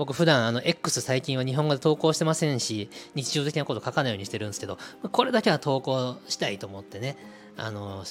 [0.00, 4.78] 僕普段あの X 最近は日本語で投稿してませんし、日常的なこと書かないようにしてるんですけど、
[5.12, 7.18] これだけは投稿したいと思ってね、
[7.58, 8.04] あの、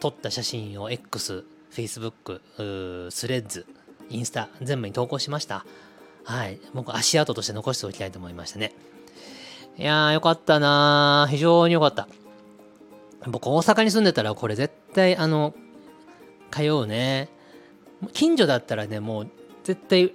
[0.00, 3.66] 撮った写真を X、Facebook、スレッズ、
[4.08, 5.66] インスタ、全部に投稿しました。
[6.24, 6.60] はい。
[6.72, 8.72] 僕、足跡として残しておきたいと思いましたね。
[9.76, 11.30] いやー、よかったなー。
[11.30, 12.08] 非常によかった。
[13.26, 15.52] 僕、大阪に住んでたら、これ絶対、あの、
[16.50, 17.28] 通うね。
[18.14, 19.30] 近所だったらね、もう、
[19.62, 20.14] 絶対、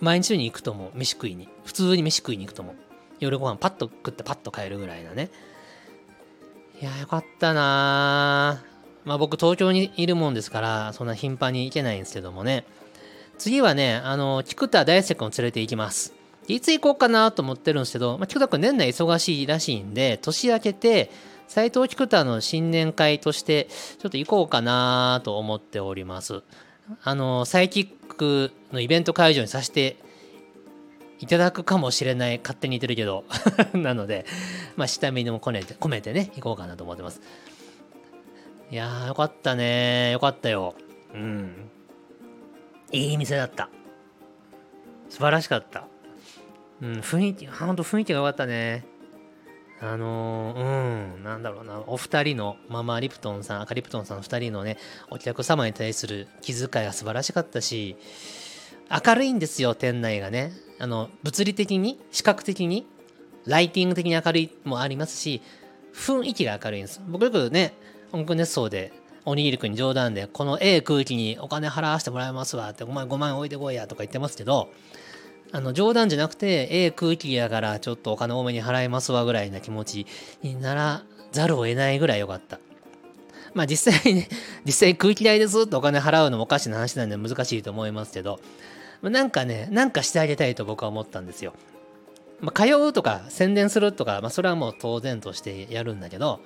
[0.00, 0.90] 毎日に行くと思う。
[0.94, 1.48] 飯食いに。
[1.64, 2.74] 普通に飯食いに行くと思う。
[3.20, 5.30] 夜ご飯パッと食ってパッと帰るぐらいなね。
[6.80, 8.62] いや、よかったな
[9.04, 12.64] まあ僕東京にいるもんですから、そんな頻繁に行けないんですけどもね。
[13.38, 16.12] 次はね、あの、菊田大輔君を連れて行きます。
[16.48, 21.10] いつ行こうかなと思ってるんですけど、まあ、菊田君年内忙しいらしいんで、年明けて、
[21.48, 23.68] 斎藤菊田の新年会として、
[23.98, 26.42] ちょっと行こうかなと思っております。
[27.02, 29.96] あの、サイキックのイベント会場にさせて
[31.18, 33.24] いただくかもしれない、勝手に言ってるけど
[33.72, 34.26] なので、
[34.76, 37.20] まあ、下見にも込めて、込めてね、行こうかなと思ってます。
[38.70, 40.74] いやー、よかったねよかったよ。
[41.14, 41.70] うん。
[42.92, 43.70] いい店だった。
[45.08, 45.86] 素晴らしかった。
[46.82, 48.84] うん、雰囲気、ほんと雰囲気が良かったね。
[49.80, 54.78] あのー、うん、なんだろうな、お二人の、ママリプトンさん、赤リプトンさん二人のね、
[55.10, 57.96] お客様に対する気遣いが素晴らしかったし、
[59.04, 60.52] 明るいんですよ、店内がね。
[60.78, 62.86] あの、物理的に、視覚的に、
[63.44, 65.42] ライティング的に明るいもありますし、
[65.94, 67.02] 雰囲気が明るいんです。
[67.06, 67.74] 僕よくね、
[68.12, 68.92] 音楽熱奏で、
[69.26, 74.70] おにぎりくんに冗談で、このええ空気にお金払わせてもらいますわって、お前5万置いてこいやとか言ってますけど、
[75.52, 80.06] あの冗談じゃなくて、ええ空気やからちょっとお金多めに払いますわぐらいな気持ち
[80.42, 82.58] にならざるを得ないぐらい良かった。
[83.54, 84.28] まあ実際ね、
[84.66, 88.40] 実際空気代ですってお金払うのもおかしな話なんで難しいと思いますけど、
[89.02, 91.54] なんかね、なんかしてあげたいと僕は思ったんですよ。
[92.40, 96.40] まあ、通うとか宣伝するとか、まあ、それはもう当然としてやるんだけど、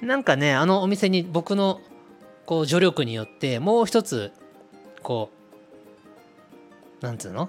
[0.00, 1.80] なんかね、あのお店に僕の
[2.44, 4.30] こう助力によってもう一つ、
[5.02, 5.30] こ
[7.00, 7.48] う、なんつうの？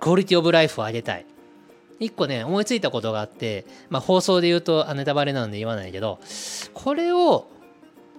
[0.00, 1.26] クオリティオブライフを上げたい。
[1.98, 6.20] 一個ね、思いついたことがあって、まあ放送で言うとネタバレなんで言わないけど、
[6.74, 7.48] これを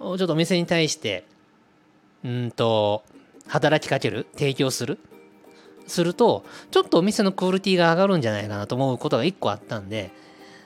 [0.00, 1.24] ちょっとお店に対して、
[2.24, 3.04] うんと、
[3.46, 4.26] 働きかける？
[4.34, 4.98] 提供する？
[5.86, 10.10] すると、ちょっとお店のクオリティが上がるんじゃないかなと思うことが一個あったんで、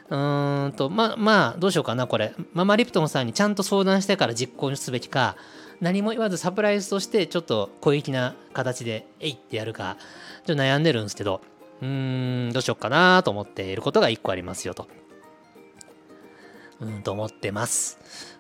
[0.08, 2.34] うーんと、ま、まあ、どうしようかな、これ。
[2.54, 5.36] ママリプトンさんにちゃんと相談してから実行すべきか、
[5.83, 9.97] 何も言わずサプライズとしてちょっと小粋な形で、えいってやるか、
[10.47, 11.41] ちょっと悩んでるんですけど、
[11.83, 14.87] うーん、どうしようかなと思っていることが一個ありますよと。
[16.80, 17.99] うん、と思ってます。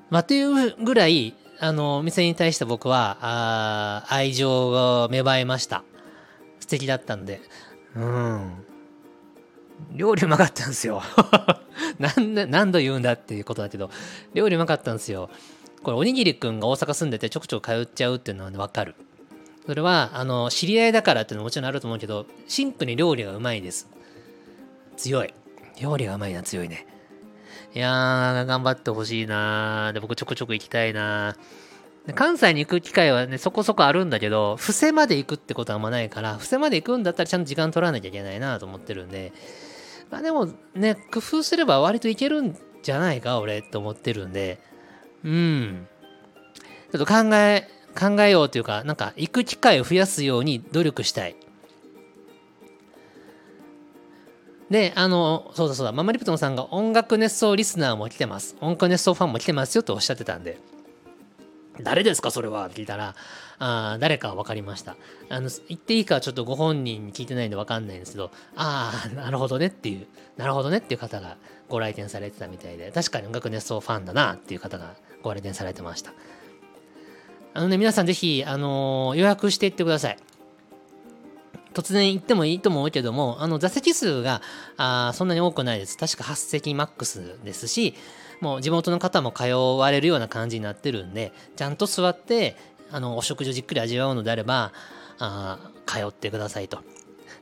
[0.08, 5.82] まあ、というぐらい、あの、お店に対して僕は、あ愛情が芽生えました。
[6.60, 7.40] 素敵だったんで。
[7.96, 8.52] うん。
[9.90, 11.02] 料理うまかったんですよ
[11.98, 12.34] 何。
[12.50, 13.90] 何度言うんだっていうことだけど、
[14.32, 15.28] 料理うまかったんですよ。
[15.82, 18.94] これ、おにぎりくんが大阪住んでてちょくちょく通っちゃうっていうのはわかる。
[19.66, 23.88] それは、あの、知り合いだからっていうのももちろんあると思うけど、シンプルに料理がうまいです。
[24.96, 25.34] 強い。
[25.80, 26.86] 料理がうまいな、強いね。
[27.74, 31.36] いやー、頑張ってほしいなで、僕ちょくちょく行きたいな
[32.14, 39.32] 関西に行く機会はね、そこそこあるんだけど、布施まで行くってことはあんまないから、布施まで行くんだったらちゃんと時間取らなきゃいけないなと思ってるんで、
[40.10, 44.58] まあでもね、工夫すれば割といけるんじゃないか、俺って思ってるんで、
[45.24, 45.86] うん。
[46.92, 47.68] ちょっと考え、
[47.98, 51.36] 考えようというか、なんか行く機会を増やすように努力したい。
[54.70, 58.56] で、あの、そうだそうだ、ママリプトンさんが音楽熱奏リスナーも来てます。
[58.60, 60.58] 音楽熱奏ファンも来てますよとおっしゃってたんで、
[61.80, 62.66] 誰ですかそれは？
[62.66, 63.14] って聞いたら、
[63.58, 64.96] あ誰かは分かりました。
[65.28, 70.06] あの、言っていいかちょっとご本人に聞いてないんで分かんないんですけど、ああ、なるほどねっていう、
[70.38, 71.36] なるほどねっていう方が
[71.68, 76.12] ご来店されてたみたいで、確かに音楽熱奏ファンだなっていう方がご来店されてました。
[77.54, 80.18] あのね、皆さんぜひ、あのー、予約していってください。
[81.72, 84.42] 突然行ってもいいと思うけども、あの座席数が
[84.76, 85.96] あそんなに多くないです。
[85.96, 87.94] 確か8席マックスですし、
[88.40, 92.56] もう地元の方も通われるような感じになってるんで、ちゃんと座って、
[92.90, 94.72] あのお食事をじっくり味わうのであれば、
[95.18, 96.80] あ通ってくださいと。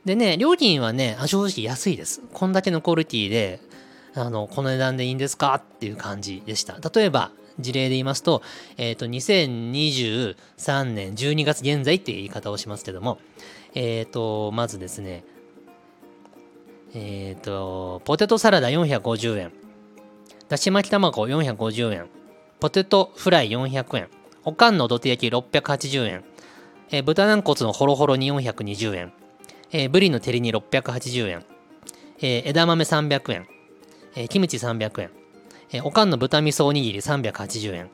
[0.05, 2.21] でね、料金はね、正直安いです。
[2.33, 3.59] こんだけのクオリティで、
[4.13, 6.77] あの、この値段でいいんですかっていう感じでした。
[6.93, 7.31] 例えば、
[7.61, 8.41] 事例で言いますと、
[8.77, 13.19] えっ、ー、と、2023年12月現在っていう言い方をしますけども、
[13.73, 15.23] えっ、ー、と、まずですね、
[16.93, 19.51] えっ、ー、と、ポテトサラダ450円、
[20.49, 22.09] だし巻き卵450円、
[22.59, 24.09] ポテトフライ400円、
[24.43, 26.23] おかんの土手焼き680円、
[26.89, 29.13] えー、豚軟骨のホロホロに420円、
[29.71, 31.45] えー、ブリの照りに680円、
[32.19, 33.47] えー、枝豆300円、
[34.15, 35.11] えー、キムチ300円、
[35.71, 37.89] えー、おかんの豚味噌おにぎり380円。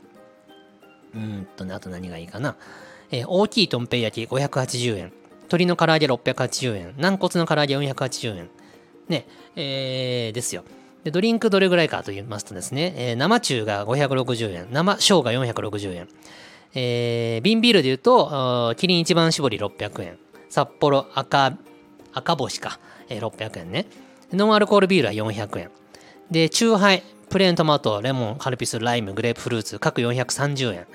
[1.15, 2.55] うんとね、あと何がいいかな。
[3.11, 5.13] えー、大きいとんぺい焼き580円。
[5.43, 6.93] 鶏の唐揚げ680円。
[6.97, 8.49] 軟骨の唐揚げ480円。
[9.07, 10.63] ね、えー、ですよ。
[11.03, 14.67] で、ドリンクどれぐらいかと言いますとですね、えー、生中が560円。
[14.71, 16.07] 生生姜460円。
[16.73, 20.17] えー、瓶ビールで言うと、キリン一番搾り600円。
[20.49, 21.57] 札幌赤、
[22.13, 23.85] 赤星か、えー、600円ね。
[24.33, 25.71] ノンアルコールビールは400円。
[26.29, 27.03] で、チューハイ、
[27.37, 30.87] プレーントマト、レモン、カルピス、ライム、グレープフルーツ、各430円。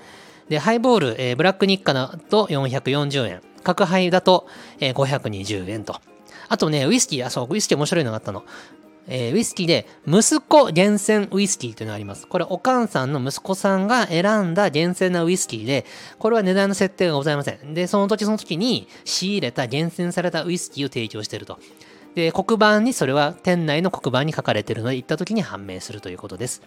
[0.49, 3.43] で、ハイボール、えー、ブラックニッカだと440円。
[3.63, 4.49] 角ハイだと、
[4.81, 6.01] えー、520円と。
[6.49, 8.43] あとね、ウイスキー、あ、そう、ウイスキー面白いのがあったの。
[9.07, 12.27] えー、ウイスキーで、息子厳選ウイスキーというのがあります。
[12.27, 15.87] これ、おかんさんの息子さんが選んだ厳選なウイスキーで、
[16.19, 17.73] これは値段の設定がございません。
[17.73, 21.61] で、その時その時に仕入れた厳選されたウイスキーを提供していると。
[22.15, 26.63] で、黒板にそれは店内の黒板に書かれてるので、行った時に判明するということです。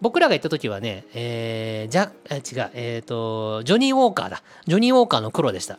[0.00, 4.42] 僕らが行った時はね、えー、じゃ、違う、えっ、ー、と、ジョニー・ウォーカーだ。
[4.66, 5.78] ジョニー・ウォーカーの黒でした。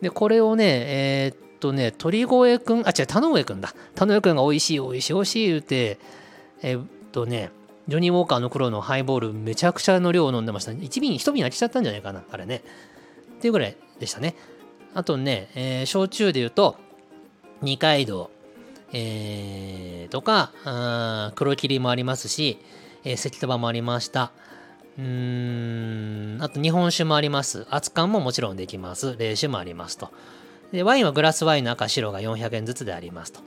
[0.00, 3.74] で、これをね、えー、っとね、鳥越くん、あ、違う、田上くんだ。
[3.94, 5.98] 田上くんが美味しい、美味しい、美味しい言うて、
[6.62, 7.50] えー、っとね、
[7.86, 10.72] ジョニー・ウォーカーの黒のハイボールめちゃくちゃの量を飲んでました。
[10.72, 12.62] 1瓶、1瓶飽きちゃったんじゃないかな、あれね。
[13.38, 14.34] っていうぐらいでしたね。
[14.94, 16.76] あとね、えー、焼酎で言うと、
[17.62, 18.30] 二階堂、
[18.92, 22.58] えー、とか、あ黒霧もありますし、
[23.04, 24.32] えー、関束もありました。
[24.98, 27.66] うーん、あと日本酒もあります。
[27.70, 29.16] 熱燗ももちろんできます。
[29.16, 30.10] 冷酒もありますと。
[30.72, 33.40] で、ワインはグラスワインの赤白が400円ずつでありますと。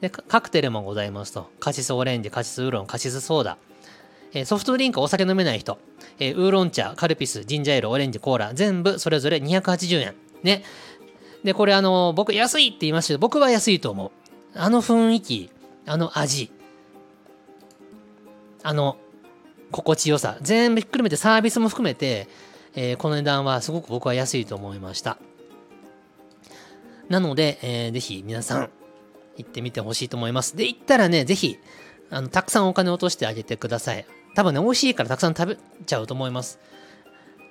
[0.00, 1.50] で、カクテルもございますと。
[1.60, 3.58] カシスオレンジ、カシスウーロン、カシスソーダ。
[4.32, 5.78] えー、ソフトドリンクお酒飲めない人、
[6.18, 10.14] えー、ウーロン茶、カルピス、ジンジャーエール、オレンジ、コーラ、全部それぞれ280円。
[10.42, 10.62] ね。
[11.44, 14.10] で、これあの、僕安いって言いましたけど、僕は安いと思う。
[14.54, 15.50] あの雰囲気、
[15.86, 16.50] あの味、
[18.62, 18.96] あの
[19.70, 22.28] 心地よさ、全部ひっくるめてサービスも含めて、
[22.74, 25.18] えー、この値段はすごく僕は安いと思いました。
[27.08, 28.70] なので、えー、ぜひ皆さん
[29.36, 30.56] 行ってみてほしいと思います。
[30.56, 31.58] で、行ったらね、ぜひ、
[32.10, 34.06] あの、たくさんお金落としてあげてください。
[34.34, 36.58] 多分ね、美味しいからたくさん食べちゃうと思います。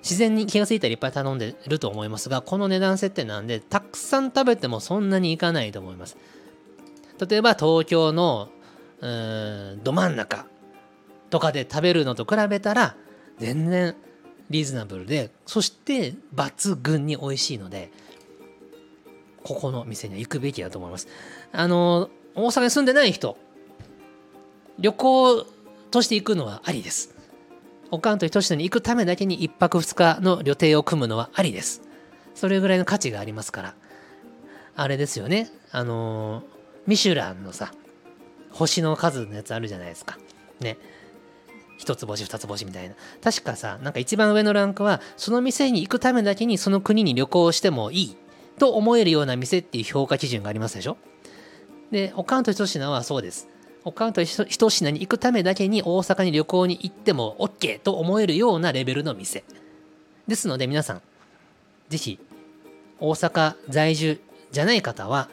[0.02, 6.18] 自然に気がついたらいっぱい頼んでると思いますが、この値段設定なんで、たくさん食べてもそんなにいかないと思います。
[7.26, 8.50] 例えば東京の
[9.00, 10.46] うんど真ん中
[11.30, 12.96] とかで食べるのと比べたら
[13.38, 13.96] 全然
[14.50, 17.92] リーズナブルでそして抜群に美味しいので
[19.44, 21.08] ここの店には行くべきだと思います。
[21.52, 23.38] あの大阪に住んでない人
[24.80, 25.46] 旅行
[25.90, 27.16] として行くのはありです。
[27.90, 31.82] おかんとひとしに行くためだけに1泊2日の旅程を組むのはありです。
[32.36, 33.76] それぐらいの価値がありますから。
[34.76, 35.50] あれですよね。
[35.72, 36.44] あの
[36.88, 37.72] ミシュランのさ、
[38.52, 40.18] 星の数のやつあるじゃないですか。
[40.60, 40.78] ね。
[41.78, 42.96] 一つ星二つ星みたいな。
[43.24, 48.18] 確かさ、なんか一番上のランクは、その店に行くためだけにその国に旅行してもいい
[48.58, 50.98] と思えるような店っていう評価基準がありますでしょ
[51.92, 53.48] で、オカンと一品はそうです。
[53.84, 59.44] オカンと一品に行くためだけに大阪に旅行に行っても OK と思えるようなレベルの店。
[60.28, 61.02] ですので皆さん、
[61.90, 62.20] ぜひ、
[63.00, 64.20] 大阪在住
[64.52, 65.30] じゃない方は、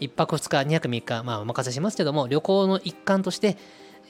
[0.00, 3.56] 1泊2日、2泊3日、まあお任せしますけども、旅行の一環として、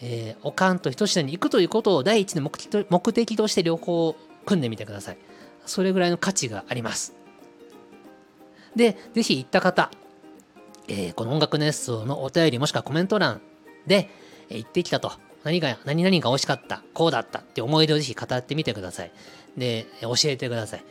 [0.00, 4.16] えー、おかんと一品に行くということを第一の目的と目的として旅行を
[4.46, 5.18] 組んでみてください。
[5.66, 7.14] それぐらいの価値があります。
[8.76, 9.90] で、ぜひ行った方、
[10.86, 13.40] えー、この音楽熱奏のお便りもしくはコメント欄
[13.86, 14.08] で、
[14.48, 15.12] えー、行ってきたと。
[15.44, 19.12] 何が、何々が美味しかった、こうだったって思い出をぜひ語ってみてください。
[19.56, 20.84] で、教えてください。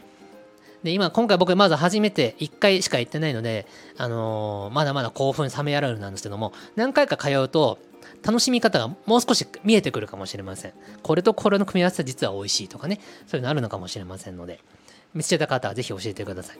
[0.83, 3.67] で、今、今回僕まず初めて1回しか行ってないので、
[3.97, 7.79] あのー、まだまだ興奮冷めやらぬなんですけども、何回か通うと、
[8.23, 10.73] 楽しみ方がもう少し見えてくるかもしれません。
[11.03, 14.59] これとこれの組み合わせは実は美味しいとかね、そういうのあるのかもしれませんので、
[15.13, 16.59] 見つけた方はぜひ教えてください。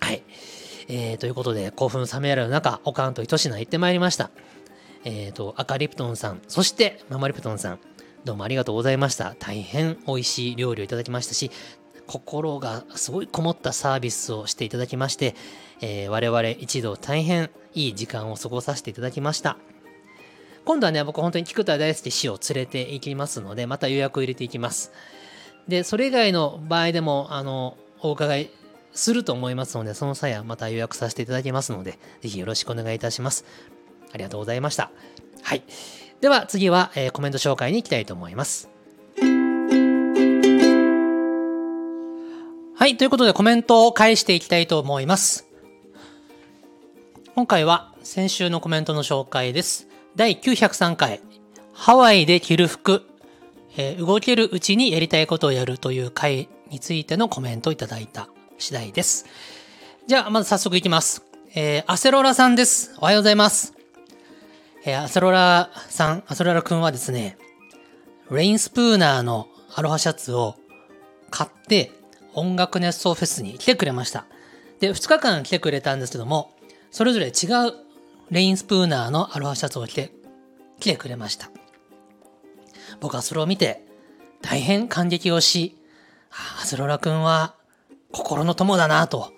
[0.00, 0.22] はい。
[0.88, 4.30] えー、ということで、興奮冷めやらぬ中、おかんとひと品行ってまいりました。
[5.04, 7.78] えっ、ー、と、赤リプトンさん、そしてママリプトンさん、
[8.24, 9.34] どうもありがとうございました。
[9.38, 11.50] 大変美味しい料理をいただきましたし、
[12.06, 15.34] 心がすごいこもったサービスをしていただきまして、
[15.80, 19.58] えー、我々一度大変いい時間を過ごさせていただきました。
[20.64, 24.92] 今度はね、僕本当に菊田大好き氏を連れて行きますので、また予約を入れていきます。
[25.68, 28.50] で、それ以外の場合でも、あの、お伺い
[28.92, 33.44] すると思いますので、その際はまた予約させていただきますので、ぜひよろしくお願いいたします。
[34.12, 34.90] ありがとうございました。
[35.42, 35.62] はい。
[36.20, 38.75] では次は、えー、コメント紹介に行きたいと思います。
[42.78, 45.48] はい、ということでコメントを返していきたいと思います。
[47.34, 49.88] 今回は先週のコメントの紹介です。
[50.14, 51.22] 第903回、
[51.72, 53.08] ハワイで着る服、
[53.78, 59.24] えー、動けるうちにやりたいことをやるという回についてのコメントをいただいた次第です。
[60.06, 61.24] じゃあ、まず早速いきます。
[61.54, 62.94] えー、アセロラさんです。
[62.98, 63.72] おはようございます。
[64.84, 67.38] えー、アセロラさん、アセロラくんはですね、
[68.30, 70.56] レインスプーナーのアロハシャツを
[71.30, 71.90] 買って、
[72.36, 74.26] 音楽熱奏フェスに来てくれました。
[74.78, 76.52] で、2日間来てくれたんですけども、
[76.90, 77.74] それぞれ違う
[78.30, 80.12] レインスプーナーのアロハシャツを着て、
[80.78, 81.50] 来てくれました。
[83.00, 83.84] 僕はそれを見て、
[84.42, 85.76] 大変感激をし、
[86.30, 87.54] あアスロラ君は
[88.12, 89.32] 心の友だなと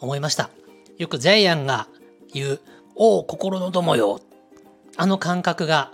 [0.00, 0.50] 思いました。
[0.98, 1.88] よくジャイアンが
[2.32, 2.60] 言う、
[2.96, 4.20] おお、心の友よ。
[4.96, 5.92] あの感覚が、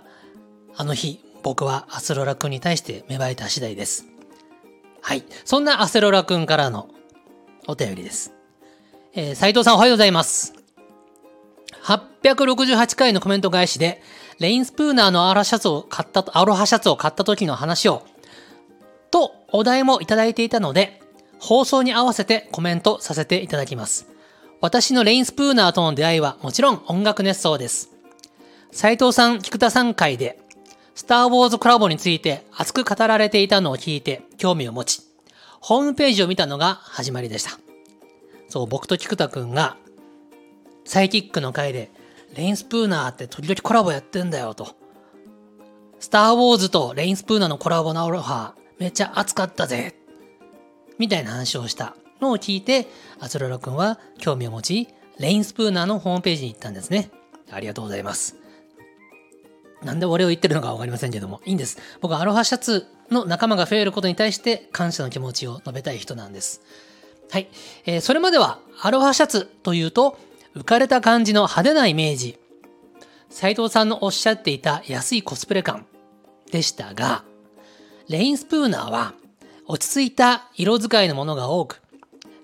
[0.75, 4.05] あの日、僕はアスロラ君に対して芽生えた次第です。
[5.07, 5.23] はい。
[5.45, 6.89] そんなアセロラ君からの
[7.65, 8.33] お便りです。
[9.13, 10.53] えー、斉藤さんおはようございます。
[11.81, 14.01] 868回のコメント返しで、
[14.39, 18.03] レインスプーナーのアロハシャツを買ったアロハシャツを買った時の話を、
[19.09, 21.01] とお題もいただいていたので、
[21.39, 24.09] 放送に合わせてコメントさせていただきます。
[24.59, 27.91] 私のレインスプーナーとの出会いはもちろん音楽熱奏です。
[28.73, 30.37] 斉藤さん、菊田さん会で
[30.97, 35.03] スター・ウォーズコラボについて熱く語られていたのを聞いて興味を持ち、
[35.61, 37.51] ホームページを見たのが始まりでした。
[38.49, 39.77] そう、僕と菊田くんが、
[40.85, 41.91] サイキックの回で、
[42.35, 44.75] レインスプーナーって時々コラボやってんだよと。
[45.99, 49.93] スター・ウォーズとレインスプーナーのコラボのアロハ、めっちゃ熱かったぜ。
[50.97, 52.87] みたいな話をしたのを聞いて、
[53.19, 54.87] アスロラくんは興味を持ち、
[55.19, 57.11] レインスプーナーのホームページに行ったんですね。
[57.51, 58.46] ありがとうございます。
[59.83, 61.77] なんで俺を言ってるのかわかりませんけども、いいんです。
[62.01, 66.61] 僕はアロハシャツの仲間が増えることに対して感謝の気持ちを述べたい人なんです。
[67.29, 67.47] はい。
[67.85, 70.17] えー、それまではアロハシャツというと、
[70.55, 72.39] 浮かれた感じの派手なイメージ。
[73.29, 75.85] 斉藤さんのおっしゃっていた安いコスプレ感
[76.51, 77.23] でしたが、
[78.07, 79.13] レインスプーナーは
[79.67, 81.81] 落ち着いた色使いのものが多く、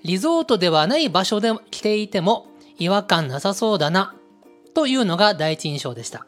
[0.04, 4.14] リゾートではない場所で着ていても違和感なさそうだな、
[4.74, 6.28] というのが第一印象でした。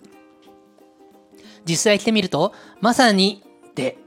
[1.65, 3.43] 実際着てみると、まさに、
[3.75, 3.97] で、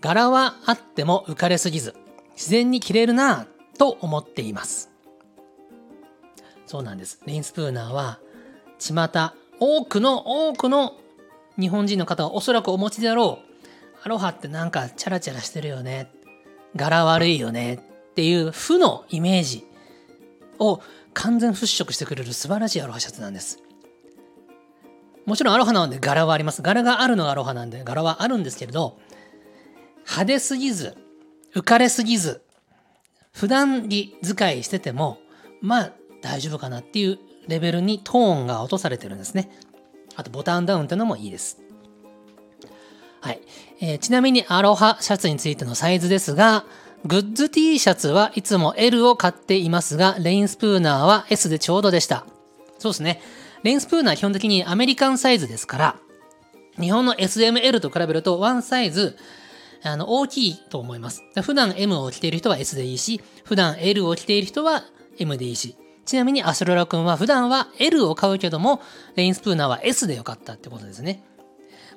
[0.00, 1.94] 柄はあっても浮かれすぎず、
[2.32, 4.90] 自然に着れるなぁと思っています。
[6.66, 7.20] そうなんです。
[7.26, 8.20] レインスプーナーは、
[8.78, 10.94] 巷、多くの多くの
[11.58, 13.50] 日本人の方はおそらくお持ちであろう。
[14.02, 16.10] アロハってなんかチャラチャラしてるよね。
[16.74, 17.74] 柄悪いよね。
[17.74, 19.66] っていう負のイメージ
[20.58, 20.80] を
[21.12, 23.58] 完全払拭してくれる素晴らしいアロハシャツなんです。
[25.30, 26.60] もちろんアロハなので柄はあります。
[26.60, 28.98] 柄があるのがアロハなんで柄はあるんですけれど、
[29.98, 30.96] 派手すぎず、
[31.54, 32.42] 浮かれすぎず、
[33.32, 35.18] 普段着使いしてても、
[35.60, 39.52] まあ大丈夫かなっていうレベルにトーンが落とされてるんですね。
[40.16, 41.60] あとボタンダウンってのもいいです。
[43.20, 43.40] はい。
[43.80, 46.64] えー、ちなみにアロハシャツについてのサイズですが、
[47.04, 52.26] グッズ T シャツはいつも L を買っていますが、レインスプーナーは S でちょうどでした。
[52.80, 53.22] そうですね。
[53.62, 55.96] レインスプーナー基本的にアメリカンサイズですから、
[56.78, 59.16] 日本の SML と比べるとワンサイズ
[59.82, 61.22] あの大きいと思います。
[61.42, 64.84] 普段 M を着ている人は S でいいし、普段 L を着ている人は
[65.18, 68.80] M でいいし、ちなみにアスロラ君は普段は L を買うけども、
[69.14, 71.22] レインスプーナーは S でよかったってことですね。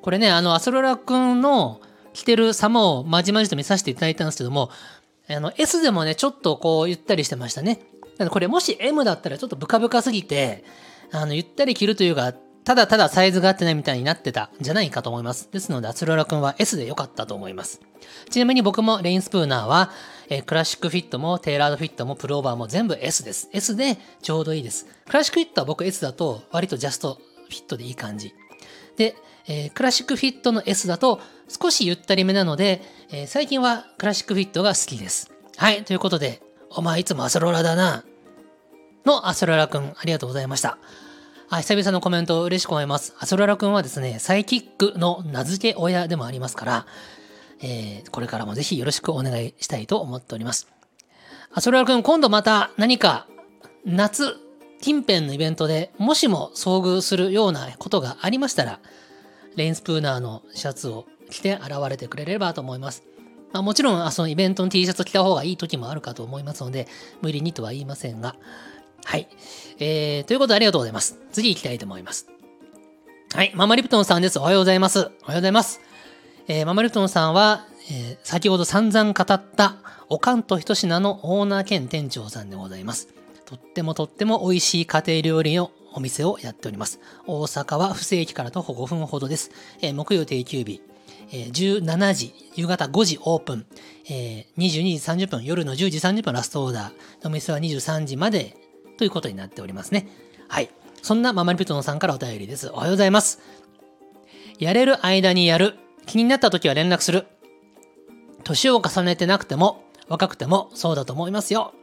[0.01, 1.79] これね、あの、アスロラ君の
[2.13, 4.69] 着てる様をまじまじと見させていただいたんですけども、
[5.29, 7.79] あの、S でもね、ちょっとこう、ゆったりしてましたね。
[8.29, 10.63] これもし M だったらちょっとブカブカすぎて、
[11.13, 12.33] あの、ゆったり着るというか、
[12.63, 15.49] ただただサイズが合ってないみたいになってたんじゃないかと思います。
[15.51, 17.81] ですので、アツロラ君は S で良かったと思います。
[18.29, 19.91] ちなみに僕もレインスプーナーは、
[20.29, 23.49] えー、クラシックフィットもテーラードフィットもプローバーも全部 S です。
[23.51, 24.87] S でちょうどいいです。
[25.05, 28.33] クラシックフィットは僕 S だと割とジャストフィットでいい感じ。
[28.95, 29.15] で、
[29.47, 35.29] えー、クラシックフィットの S だと少しゆったりめなので、えー、最近はクラシックフィットが好きです。
[35.57, 36.41] はい、ということで、
[36.71, 38.05] お前いつもアスロラだな。
[39.05, 40.77] のアスロラくん、ありがとうございました。
[41.57, 43.13] あ、久々のコメント嬉しく思います。
[43.19, 46.85] アソララくんはですね、サイキックの名付け親でもありますから、
[47.61, 50.67] えー、これからもぜひよろしくお願いしたいと思っております。
[51.53, 53.27] アソララくん、今度また何か
[53.85, 54.35] 夏
[54.81, 58.79] 近辺のイベントでもしも遭遇するようなことがありましたら、
[59.55, 63.03] レインスプーナーのシャツを着て現れてくれればと思います。
[63.51, 66.87] まあ、もちろん、そのイベントの T シャツ着た方がいい時もあるかと思いますので、
[67.21, 68.35] 無理にとは言いませんが、
[69.05, 69.27] はい。
[69.79, 71.19] えー、ということでありがとうございます。
[71.31, 72.27] 次行きたいと思います。
[73.33, 73.51] はい。
[73.55, 74.39] ママリプトンさんです。
[74.39, 74.99] おはようございます。
[74.99, 75.81] おはようございます。
[76.47, 79.77] えー、ママリプトンさんは、えー、先ほど散々語った
[80.09, 83.09] おかんとひと品のオーナー兼店長さんでございます。
[83.45, 86.99] とってもとっても美味しい家庭料理のお店をやっております。
[87.25, 89.51] 大阪は不正規から徒歩5分ほどです。
[89.81, 90.81] えー、木曜定休日、
[91.31, 93.65] えー、17時、夕方5時オープン、
[94.09, 98.55] えー、22時30分、夜の10時30分ラストオーダー、お店は23時まで
[99.03, 100.07] ということになっておりますね。
[100.47, 100.69] はい。
[101.01, 102.69] そんなママリピトノさんからお便りです。
[102.69, 103.41] おはようございます。
[104.59, 105.75] やれる間にやる。
[106.05, 107.27] 気になった時は連絡する。
[108.45, 111.73] 年を重ねてなくても、若くてもそうだと思いますよ。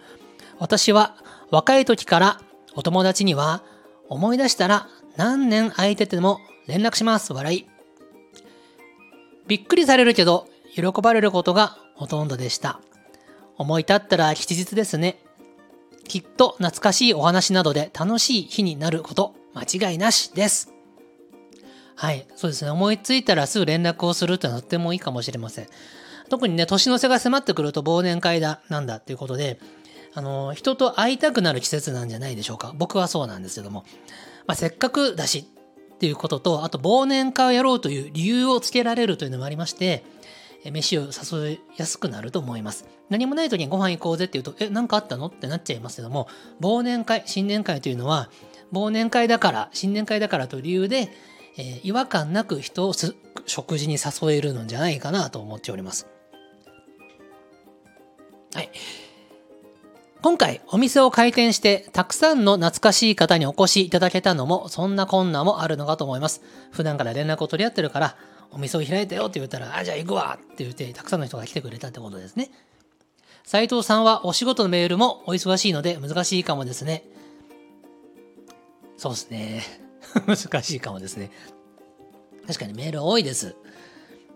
[0.59, 1.15] 私は
[1.51, 2.41] 若い時から
[2.75, 3.63] お友達には
[4.09, 7.35] 思い出したら何年空いてても連絡します。
[7.35, 7.67] 笑い。
[9.47, 12.81] びっくりされるけど、喜ばれることがほとんどでした。
[13.59, 15.21] 思い立ったら吉日ですね。
[16.11, 20.75] きっと懐かしいお話などで楽しい日になること間違いなしです。
[21.95, 22.71] はい、そうですね。
[22.73, 25.69] 思いついたらすぐ連絡をするってのはとってもいいかもしれません。
[26.29, 29.61] 特にね、年の瀬が迫ってくると忘年会だ、なんだっていうことで、
[30.13, 32.73] あの、人と会いたくなる季節なんじゃないでしょうか。
[32.77, 33.85] 僕はそうなんですけども。
[34.49, 35.45] まあ、せっかくだし
[35.95, 40.03] っていうことと、あと忘年会をやろうという理由をつけられるというのもありまして、
[40.65, 42.87] 飯を誘いやすくなると思います。
[43.09, 46.29] 何もない時にご飯行こうぜって言うと、え、何かあったのってなっちゃいますけども、
[46.61, 48.31] 忘年会、新年会というのは、
[48.73, 51.11] 忘年会だから、新年会だからという理由で、
[51.57, 52.93] えー、違和感なく人を
[53.47, 56.07] 食事に誘えるのじゃないかなと思っております。
[58.55, 58.71] はい。
[60.23, 66.43] 今回お店を開店してたくさんの懐かしい方にお越しいただけたのもそんな困難もあるのかと思います。
[66.71, 68.17] 普段から連絡を取り合ってるから
[68.53, 72.51] お店を開いたよって言ったら、あ、じゃあ行くわって言って、たくさんの人が来てくれたってことですね。
[73.45, 77.05] 斉藤さんはお仕事のメールもお忙しいので難しいかもですね。
[78.97, 79.63] そうですね。
[80.27, 81.31] 難しいかもですね。
[82.47, 83.57] 確かにメール多いです。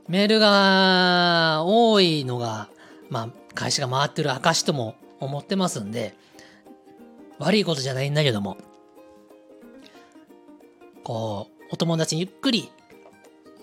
[0.08, 2.68] メールが多いのが、
[3.08, 6.14] まあ、会社が回ってる証とも思ってますんで、
[7.38, 8.56] 悪いことじゃないんだけども、
[11.02, 12.70] こう、お友達にゆっくり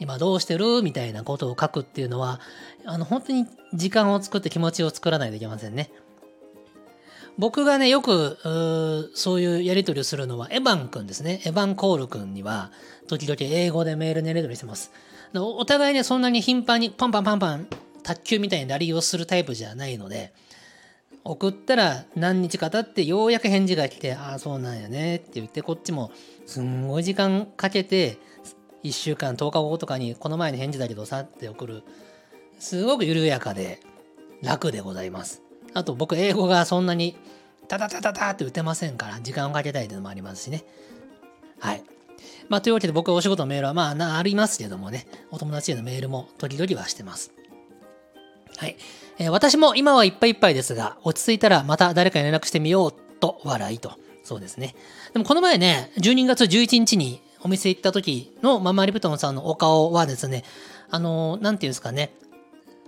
[0.02, 0.82] 今どうしてる？
[0.82, 2.42] みたいなことを書くっていうのは、
[2.86, 3.46] あの、本当に
[3.76, 5.92] 時間を作って気持ちを作らないといけませんね。
[7.38, 11.42] 僕がね、よく、そういうやり取りをするのは、エヴァン君ですね。
[11.46, 12.72] エヴァン・コール君には、
[13.08, 14.92] 時々英語でメールでやり取りしてます。
[15.36, 17.68] お互いね、そんなに頻繁にパンパンパンパン、
[18.02, 20.34] 卓球みたいにラリーをするタイプじゃないので、
[21.24, 26.12] 送ったら何日か経ってようやく返事が来て、ああ、そうなんやねって言って、こっちも
[26.48, 28.18] すんごい時間かけて、
[28.84, 31.84] 1週間10日後とかにこの前の返事だけどさって送る。
[32.60, 33.80] すごく緩やかで
[34.42, 35.42] 楽でございます。
[35.74, 37.16] あと僕英語がそんなに
[37.68, 40.64] タタタタタって打てませんから時間をかけたいというのもありますしね。
[41.60, 41.84] はい。
[42.50, 45.08] まあというわけで僕お仕事のメールはまあありますけどもね。
[45.32, 47.32] お友達へのメールも時々はしてます。
[48.58, 48.78] はい、
[49.18, 53.94] えー、私も今はいっぱいいっぱいですが落ち着いたらまた誰かに連絡してみようと笑いと。
[54.24, 54.76] そうですね。
[55.14, 60.44] でもこの前ね12月11日にお店行った時のママリブトンさんのお顔はですね、
[60.90, 62.14] あの、なんていうんですかね、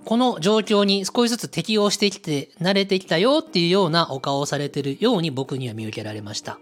[0.05, 6.59] この状況に少しずつ適応してきて、慣れてきたよっていうようなお顔をされてるように僕には見受けられました。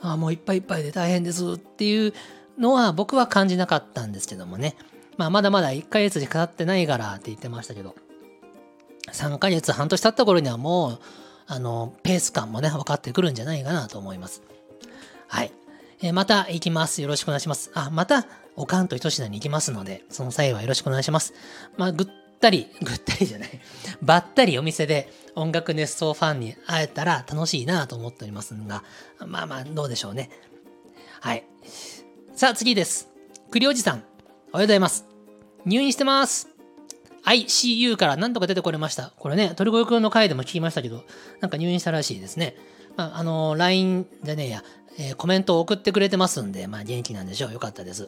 [0.00, 2.14] ああ、もういっぱいいっぱいで大変ですっていう
[2.58, 4.76] のは僕は感じなかったんですけどもね。
[5.16, 7.94] まあ、まだまだ1ヶ月しか経ってないからって言ってましたけど、
[9.12, 10.98] 3ヶ月、半年経った頃にはもう、
[11.46, 14.42] あの、ペース感もね、分かってくるんじゃないかなと思います。
[15.28, 15.52] はい。
[16.02, 17.00] え、また行きます。
[17.00, 17.70] よろしくお願いします。
[17.74, 18.26] あ、また、
[18.56, 21.32] おかんと一品に行きますので、その際はよろしくお願いします。
[21.76, 22.06] まあ、ぐっ
[22.40, 23.60] たり、 ぐったりじゃない、
[24.02, 28.82] ばったりお店で音楽熱奏ファンに会えたら楽しいなと思っておりますが、
[29.24, 30.28] まあまあ、どうでしょうね。
[31.20, 31.44] はい。
[32.34, 33.08] さあ、次です。
[33.50, 34.04] 栗おじさん、おはよ
[34.54, 35.06] うございます。
[35.64, 36.48] 入院してます。
[37.24, 39.12] ICU から何とか出てこれました。
[39.16, 41.04] これね、鳥越くんの回でも聞きましたけど、
[41.40, 42.56] なんか入院したらしいですね。
[42.96, 44.64] まあ、あの、LINE じゃねえや、
[44.98, 47.52] えー、コメントを送ってくれてますんで、まあ元気なんでしょう。
[47.52, 48.06] よかったです。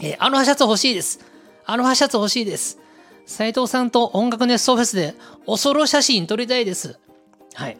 [0.00, 1.20] えー、アロハシャツ欲しいです。
[1.64, 2.78] アロハシャツ欲しいです。
[3.24, 5.14] 斉藤さんと音楽熱奏フェスで
[5.46, 6.98] おそろ写真撮りたいです。
[7.54, 7.78] はい。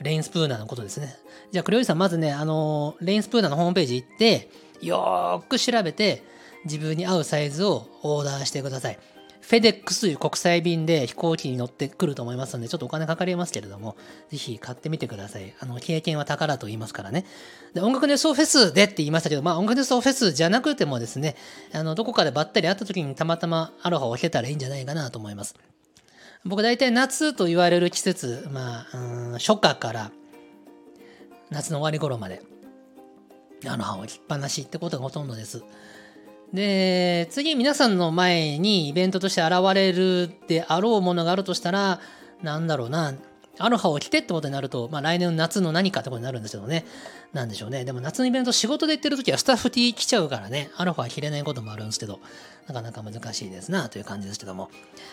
[0.00, 1.14] レインスプーナーのことですね。
[1.52, 4.48] じゃあ、クレオジさん、まずね、あのー、レインスプーナーのホームページ行って、
[4.80, 6.22] よーく調べて、
[6.64, 8.98] 自分に合うサイズをオーダーしてください。
[9.40, 13.96] フェデックスという国際便で飛行機に乗ってくると思いますので、ちょっとお金かかりますけれども、
[14.28, 15.54] ぜひ買ってみてください。
[15.60, 17.24] あの、経験は宝と言いますからね。
[17.74, 21.36] で、音楽熱奏フェスでって言いましたけど、まあ音楽熱奏フェスじゃなくてもですね、
[21.72, 25.54] あの、どこかでばったり会った時にたまたまアロハを着てたらいいんじゃないかなと思います。
[26.44, 29.00] 僕大体夏と言われる季節、まあ、う
[29.30, 30.10] ん、初夏から
[31.50, 32.42] 夏の終わり頃まで、
[33.66, 35.62] アロハを着っぱなしってことがほとんどです。
[36.52, 42.00] で、次皆さんの前にイベントとして現れるであろうものがあるとしたら、
[42.42, 43.14] なんだろうな、
[43.58, 46.86] アロハを着てってことになると、まあ来年の夏の何かってことになるんですけどね。
[47.32, 47.84] なんでしょうね。
[47.84, 52.20] でも夏のイベント仕事で行ってる時はスタッフ T 来ちゃうからね、アロハは着れないこともあるんですけど、
[52.66, 54.70] なかなか難しいですなという感じですけども。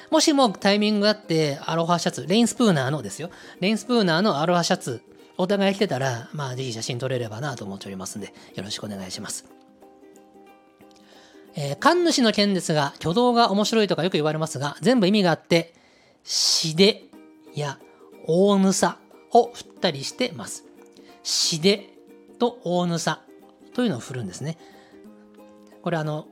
[0.10, 3.30] もしもタイミングがあって、アロハシャツ、レインスプーナーのですよ。
[3.60, 5.02] レインスプーナーのアロハシャツ、
[5.38, 9.57] お互い着てたら、まあぜひ写真撮れればなと思っておりますんで、よろしくお願いします。
[11.60, 15.74] えー、神主の剣ですが、挙動が面白いとかよく言われますが、全部意味があって、
[16.24, 17.06] しで
[17.56, 17.80] や
[18.28, 19.00] 大ぬさ
[19.32, 20.66] を振ったりしてます。
[21.24, 21.90] しで
[22.38, 23.24] と大ぬさ
[23.74, 24.60] というのを振るんですね。
[25.82, 26.28] これあの、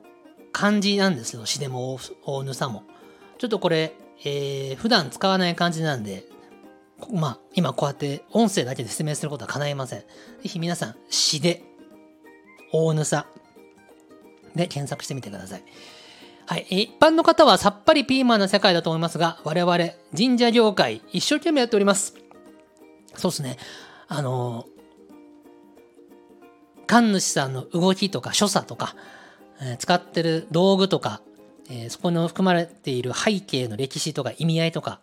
[0.51, 2.83] 漢字なんですけど、詩でも大ぬさも。
[3.39, 3.93] ちょっとこれ、
[4.23, 6.23] えー、普段使わない漢字なんで、
[7.11, 9.99] まあ、今こうやって音声だけで説明することは叶いません。
[10.01, 10.05] ぜ
[10.43, 11.63] ひ皆さん、詩で、
[12.71, 13.25] 大ぬさ
[14.55, 15.63] で検索してみてください。
[16.47, 16.65] はい。
[16.69, 19.77] 一般の方はさっぱりピーマンの世界だと思いますが、我々、
[20.15, 22.15] 神社業界、一生懸命やっております。
[23.15, 23.57] そうですね。
[24.07, 24.67] あの、
[26.87, 28.95] 神主さんの動きとか所作とか、
[29.61, 31.21] えー、使ってる道具とか、
[31.69, 34.99] えー、そこに含まれている背景の歴史とか意味合いとか、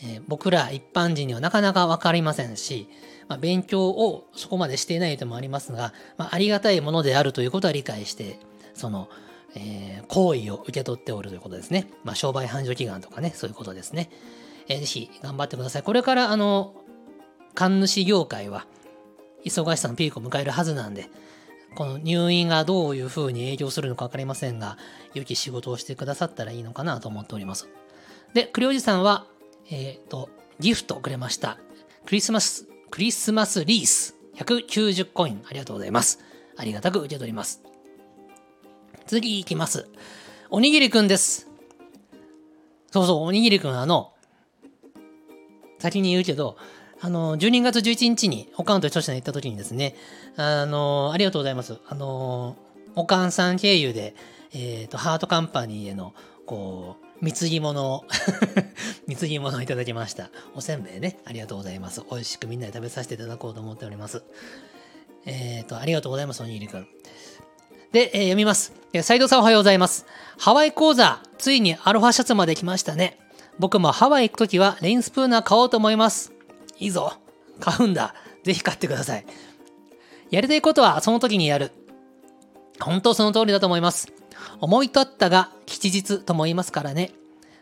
[0.00, 2.88] えー、僕ら一般人にはなかなか分かりませんし、
[3.26, 8.38] まあ、勉強をそこまでしていないともありますが、まあ、ありがたいものであるということは理解して、
[8.78, 9.08] その、
[9.54, 11.90] えー、行為を受け取っておるということですね。
[12.04, 14.10] まあ、商売繁盛祈願とかね、そういうことですね。
[14.68, 15.82] えー、ぜひ頑張ってください。
[15.82, 16.74] これから、あの、
[17.54, 18.66] 神主業界は、
[19.44, 21.08] 忙しさのピークを迎えるはずなんで、
[21.74, 24.78] この入院がどういう風に影響するのか分かりませんが、
[25.14, 27.68] 良き仕事をしてくださったらいいのかなと思っております。
[28.34, 29.26] で、栗おじさんは、
[29.70, 30.28] えっ、ー、と、
[30.58, 31.58] ギフトくれました。
[32.06, 36.20] クリスマス、クリスマスリース、190コイン、ありがとうございます。
[36.56, 37.62] ありがたく受け取ります。
[39.08, 39.88] 次いきます。
[40.50, 41.48] おにぎりくんです。
[42.90, 44.12] そうそう、おにぎりくん、あの、
[45.78, 46.58] 先に言うけど、
[47.00, 49.94] あの、12月11日に、おかんと著者に行った時にですね、
[50.36, 51.78] あの、ありがとうございます。
[51.88, 52.56] あの、
[52.96, 54.14] おかんさん経由で、
[54.52, 56.12] えっ、ー、と、ハートカンパニーへの、
[56.44, 58.04] こう、貢ぎ物を
[59.08, 60.30] 貢ぎ物をいただきました。
[60.54, 62.02] おせんべいね、ありがとうございます。
[62.10, 64.22] 美味しくみんなで食べさせていただこうと思っております。
[65.24, 66.86] えっ、ー、と、ありがとうございます、おにぎりくん。
[67.92, 68.74] で、えー、読みます。
[69.02, 70.04] 斉藤さんおはようございます。
[70.38, 73.18] ハワイ講座、ついにアロハシャツまで来ましたね。
[73.58, 76.32] 僕もハワイ行くときはレインスプーナー買おうと思います。
[76.78, 77.14] いいぞ。
[77.60, 78.14] 買うんだ。
[78.44, 79.24] ぜひ買ってください。
[80.30, 81.72] やりたいことはその時にやる。
[82.78, 84.12] 本当その通りだと思います。
[84.60, 87.12] 思い立ったが吉日とも言いますからね。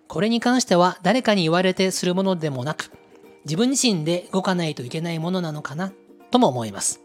[0.09, 2.91] これに関しては誰かに言われてするものでもなく、
[3.45, 5.93] 自分自身で動かないといけないものなのかな
[6.33, 7.01] とも思います。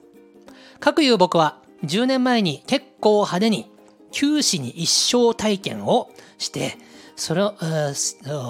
[0.80, 3.72] かくいう僕は10年前に結構派手に
[4.12, 6.78] 九死に一生体験をして、
[7.16, 7.54] それを、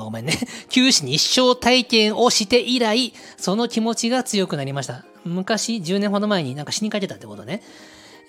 [0.05, 0.33] ごめんね。
[0.69, 5.05] 九死に一生体験をして以来、その気持ちが強くなりました。
[5.25, 7.61] 昔、10年ほど前になんか死にかけたってことね。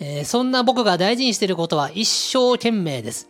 [0.00, 3.28] えー、そんな僕が大事にしていることは一生懸命です。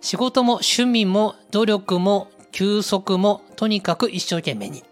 [0.00, 4.82] 仕事も趣味も努力も休息もとにかく一生懸命に。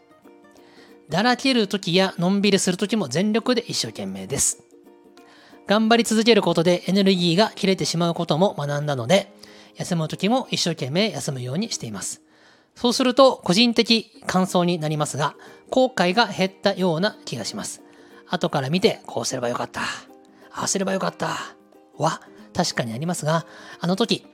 [1.09, 4.68] だらける時やのんびりする時も全力で一生懸命です。
[5.69, 9.31] 頑張り続けることでエネルギーが切れてしまうことも学んだので、
[9.77, 12.23] 休む時も一生懸命休むようにしています。
[12.75, 15.35] そうすると個人的感想になりますが、
[15.69, 17.83] 後悔が減ったような気がします。
[18.27, 19.83] 後から見て、こうすればよかった。
[19.83, 19.85] あ
[20.63, 21.37] あすればよかった。
[21.99, 22.23] は、
[22.55, 23.45] 確かにありますが、
[23.79, 24.25] あの時、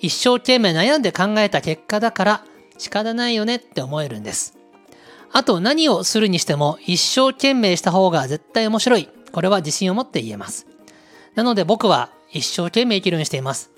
[0.00, 2.44] 一生懸命悩んで考えた結果だから
[2.78, 4.58] 仕方ないよねって思えるんです。
[5.30, 9.08] あと何をするにしても一生懸命した方が絶対面白い。
[9.30, 10.66] これは自信を持って言えます。
[11.34, 13.70] なので僕は一生懸命生きるようにしています。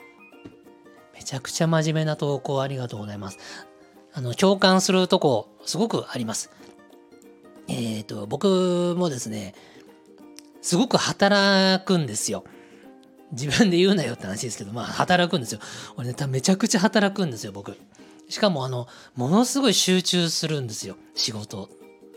[1.15, 3.39] めちゃくちゃ真面目な投稿ありがとうございます。
[4.13, 6.51] あの、共感するとこ、すごくあります。
[7.69, 9.55] えっ、ー、と、僕もですね、
[10.61, 12.45] すごく働くんですよ。
[13.33, 15.61] 自分で言うなよって話ですけど、まあ、働くんですよ。
[15.97, 17.79] 俺ね、めちゃくちゃ働くんですよ、僕。
[18.29, 20.97] しかも、あの、ものすごい集中するんですよ。
[21.15, 21.71] 仕事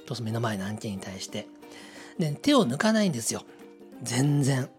[0.05, 1.47] と目の前の案件に対して。
[2.19, 3.43] で、手を抜かないんですよ。
[4.03, 4.69] 全然。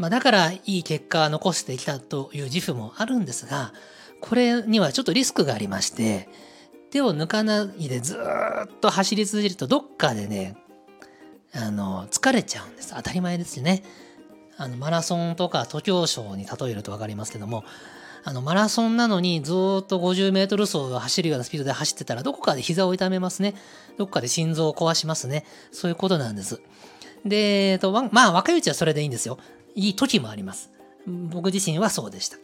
[0.00, 3.74] まあ、だからいい結果を残してきたという自負もあるんですが、
[4.22, 6.30] これにはちょっとリスクがありまして、
[6.90, 10.56] 手を抜かないでずっと走り続けるとどっかでね、
[11.52, 12.94] あの、疲れちゃうんです。
[12.96, 13.82] 当たり前ですよね。
[14.56, 17.64] あの、マラソンとか徒競賞に例えると分かりますけども、
[18.24, 23.54] あの、マラソンなのにずっと50メートル走を走るようなスピードで走ってたら、どこかで膝を痛めますね。
[23.98, 25.44] どこかで心臓を壊しますね。
[25.72, 26.62] そういうことなんです。
[27.26, 29.38] で、えっと、まあ、若いうちはそれでいいんですよ。
[29.74, 30.70] いい時もあります。
[31.06, 32.36] 僕自身はそうでした。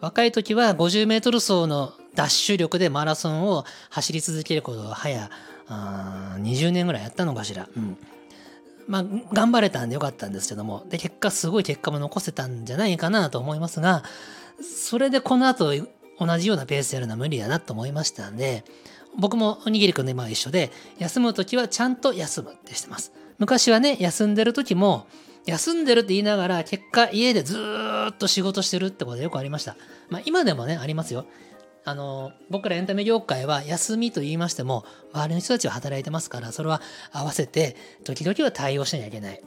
[0.00, 5.30] 若い時は50メートル走のダッシュ力でマラソンを走り続けることは早
[5.68, 7.68] 20年ぐらいやったのかしら。
[7.76, 7.96] うん。
[8.86, 14.02] まあ、頑張れたんでよかったんですけども、で、結果、すごい結果も残せたんじゃないかなと思いますが、
[14.60, 15.72] それでこの後、
[16.18, 18.64] 同じようなペースでやるのは無理だなと思いましたんで、
[19.16, 23.12] 僕もおにぎりくんの今は一緒で、休む時はちゃんと休むってしてます。
[23.38, 25.06] 昔はね、休んでる時も、
[25.46, 27.58] 休んでるって言いながら、結果家でず
[28.10, 29.76] っと仕事してるってことよくありました。
[30.08, 31.26] まあ今でもね、ありますよ。
[31.86, 36.80] あの、僕らエンタメ業界は休みと言いましても、周りの人たちは働いてますから、それは
[37.12, 39.42] 合わせて、時々は対応しなきゃいけない。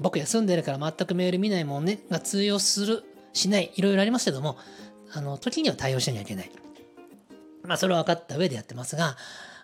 [0.00, 3.04] 僕休んでるから全くメール見ないもんねが通用する、
[3.34, 4.56] しない、いろいろありますけども、
[5.12, 6.50] あの、時には対応しなきゃいけない。
[7.62, 9.16] まあ、それは分かった上でやってますが、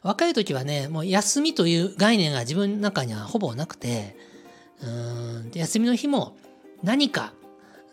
[0.03, 4.17] 若い時はね、もう休みという概念が自分の中にはほぼなくて、
[4.83, 6.37] うん、休みの日も
[6.83, 7.33] 何か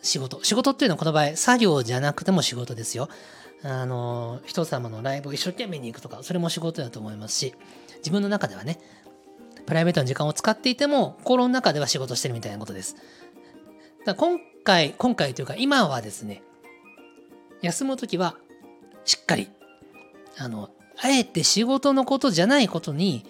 [0.01, 0.43] 仕事。
[0.43, 3.09] 仕事っていうのはこの場合、作業じゃなくても仕事ですよ。
[3.63, 7.55] あの、人様のライブを一生懸命に行くとか、それも仕事だと思いますし、
[7.97, 8.79] 自分の中ではね、
[9.65, 12.95] プライベートの時間を使っていても、心の中では仕事してるみたいなことです。
[14.05, 16.43] だ今回、今回というか今はですね、
[17.61, 18.35] 休むときは
[19.05, 19.49] しっかり、
[20.37, 20.69] あの、
[21.01, 23.25] あえて仕事のことじゃないことに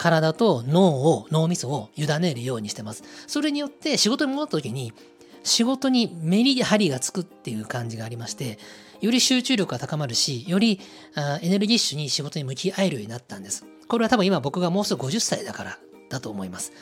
[0.00, 3.04] 体と脳を、脳みそを委ねるようにしてます。
[3.26, 4.94] それによって仕事に戻った時に
[5.42, 8.58] 仕事にメリハリがつくっていう感じがありまして、
[9.02, 10.80] より集中力が高まるし、より
[11.42, 13.66] エネルギッシュに仕事に向き合えるようになったんです。
[13.88, 15.78] これは多分今僕がもうすぐ50歳だから
[16.08, 16.72] だと思います。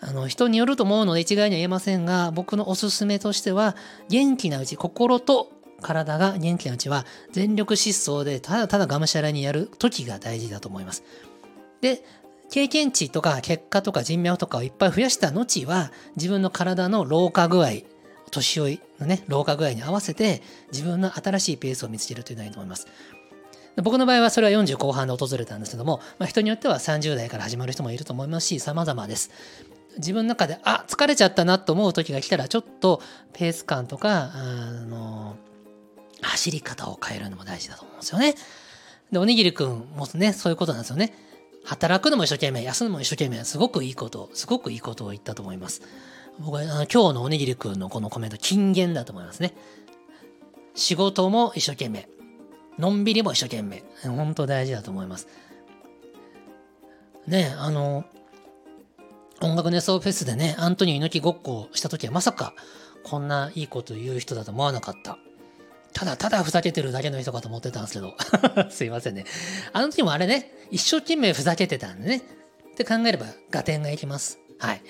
[0.00, 3.74] あの人によると思うので一概には言えませんが、僕のおすすめとしては、
[4.10, 11.04] 元気なうち、心と体が元気なうちは、全力疾走でただただがむしゃらにやる時が大事だと思います。
[11.82, 12.02] で、
[12.50, 17.70] 経験値とか結果とか人脈とかをいっぱい増やした後は、自分の体の老化具合、
[18.30, 22.86] 年老いのね、老化具合に合わせて、自分の新しいペースを見つけるというのがいいと思います。
[23.82, 29.30] 僕の場合はそれは40後半で訪れたんですけども、まあ、人によっては30代から始まる人もいると思いますし、様々です。
[29.96, 33.00] 自分の中で、あ、疲れちゃったなと思う時が来たら、ちょっと
[33.32, 35.36] ペース感とか、あの、
[36.20, 38.34] 走り方を変えるのも大事だと思うんですよね。
[39.10, 41.14] で、おにぎりくんもね、そういうことなんですよね。
[41.64, 45.82] 働くのも一生懸命、休むのも一生懸命、すごくいいこと、すごくいいことを言ったと思います。
[46.40, 49.54] 僕はあの今日のおにぎりくんのこのコメント、金言だと思いますね。
[50.74, 52.08] 仕事も一生懸命、
[52.78, 53.84] のんびりも一生懸命。
[54.04, 55.28] 本当大事だと思います。
[57.26, 58.04] ねあの、
[59.40, 62.54] 音楽熱奏フェスでね、アントニオ猪木ごっこをした時はまさか
[63.02, 65.18] こんないいこと言う人だと思わなかった。
[65.92, 68.14] ただただふざけてるだけの人かと思ってたんですけど。
[68.70, 69.24] すいませんね。
[69.72, 72.22] あの時もあれね、一生懸命ふざけてたんでね。
[72.72, 74.38] って考えれば合点がいきます。
[74.58, 74.82] はい。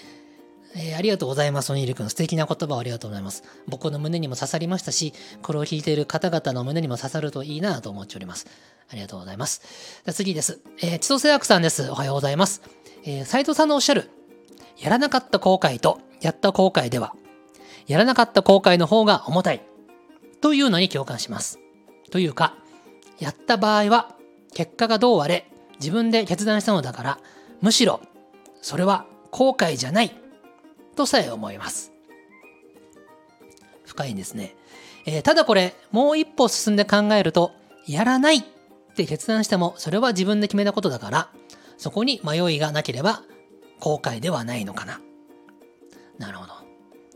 [0.75, 2.09] えー、ありがとうございます、おにりくん。
[2.09, 3.43] 素敵な言葉をありがとうございます。
[3.67, 5.13] 僕の胸にも刺さりましたし、
[5.43, 8.47] これを聞いている方々の胸にも刺さるといいなと思っております。
[8.91, 9.61] ありがとうございます。
[10.05, 10.61] じゃ次です。
[10.79, 11.91] えー、千歳薬さんです。
[11.91, 12.63] おはようございます。
[13.05, 14.11] えー、斉藤さんのおっしゃる、
[14.79, 17.15] やらなかった後悔と、やった後悔では、
[17.87, 19.72] やらなかった後悔の方が重たい。
[20.43, 21.59] というのに共感します。
[22.11, 22.55] というか、
[23.19, 24.17] やった場合は、
[24.53, 25.51] 結果がどうあれ、
[25.81, 27.19] 自分で決断したのだから、
[27.63, 28.01] むしろ、
[28.61, 30.13] それは後悔じゃない
[30.97, 31.93] とさえ思います。
[33.87, 34.55] 深いんですね。
[35.07, 37.53] えー、ただこれ、もう一歩進んで考えると、
[37.87, 38.43] やらないっ
[38.95, 41.29] て決断しても、それは自分で決めたことだから、
[41.79, 43.23] そこに迷いがなければ、
[43.79, 45.01] 後悔ではないのかな。
[46.19, 46.53] なるほど。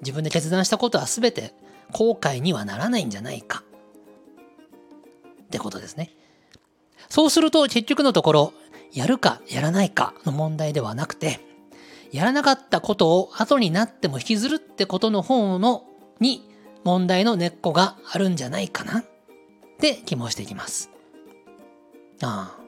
[0.01, 1.55] 自分で決断したことは全て
[1.93, 3.63] 後悔にはならないんじゃないか。
[5.45, 6.11] ってことですね。
[7.09, 8.53] そうすると結局のところ、
[8.93, 11.41] やるかやらないかの問題ではなくて、
[12.13, 15.85] やらなかったことを後になっても引きずるってことの方の
[16.21, 16.49] に
[16.85, 19.05] 問題の根っこがあるんじゃないかなっ
[19.79, 20.91] て気もしていきます。
[22.23, 22.67] ああ。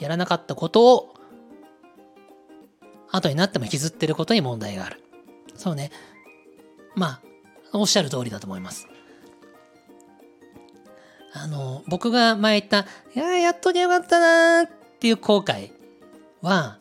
[0.00, 1.14] やらなかったことを
[3.10, 5.02] 後になっても引きずってることに問題がある。
[5.54, 5.90] そうね。
[6.96, 7.20] まあ、
[7.80, 8.88] おっしゃる通りだと思います。
[11.32, 14.70] あの、僕が前言った、いややっときゃよかったなーっ
[15.00, 15.72] ていう後悔
[16.42, 16.78] は、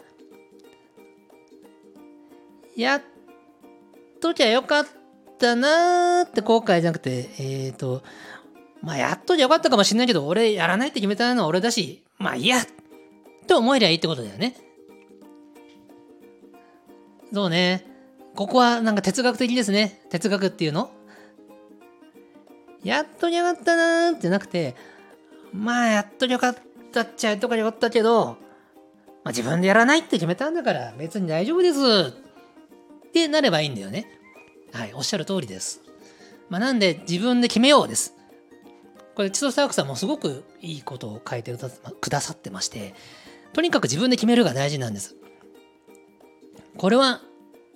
[2.78, 3.02] やっ
[4.22, 4.88] ときゃよかっ
[5.40, 8.03] たなーって後悔じゃなくて、えっ、ー、と、
[8.82, 12.65] まあ、やっときゃよかったかもしんないけど、俺やらないって決めたのは俺だし、まあいいやっ
[13.48, 14.56] て思えりゃいいってことだよね。
[17.34, 17.93] そうね。
[18.35, 20.01] ここはなんか哲学的ですね。
[20.10, 20.91] 哲学っていうの？
[22.84, 24.76] やっときゃよかったなーってなくて、
[25.53, 26.57] まあやっときゃよかっ
[26.91, 28.35] たっちゃやっとかよかったけど、ま
[29.26, 31.80] あ自分でやらないって決めたんだから別に大丈夫です
[33.07, 34.07] ってなればいいんだよね。
[34.73, 35.81] はい、おっしゃる通りです。
[36.49, 38.15] まあ、なんで自分で決めようです。
[39.15, 42.95] これ、千歳サークさんもすごくいいことを書いてくださってまして、
[43.53, 45.15] とにかく自分で決めるが大事なんです。
[46.77, 47.22] これは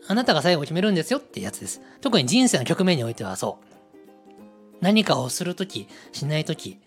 [0.08, 1.82] あなたが最後決めるんですよってやつです。
[2.02, 3.66] 特に人生の局面においてはそう。
[4.82, 6.80] 何かをするとき、しないとき、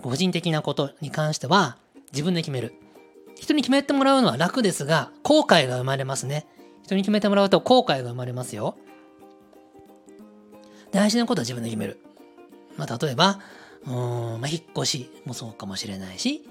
[0.00, 1.78] 個人的なことに関しては
[2.12, 2.74] 自分で決める。
[3.36, 6.46] 人に決めてもらうのは楽ですが、後悔が生まれますね。
[6.84, 8.76] 人に決めてもらうと後悔が生まれますよ。
[10.90, 12.00] 大事なことは自分で決める。
[12.76, 13.40] まあ、例えば、
[13.86, 13.92] うん、
[14.40, 16.44] まあ、引っ越しもそうかもしれないし、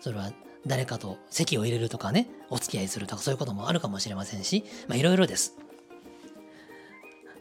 [0.00, 0.32] それは
[0.66, 5.56] 誰かと席を入れるとかね、お付き合いするとかそういうこともあるかもしれませんし、まあいろいろです。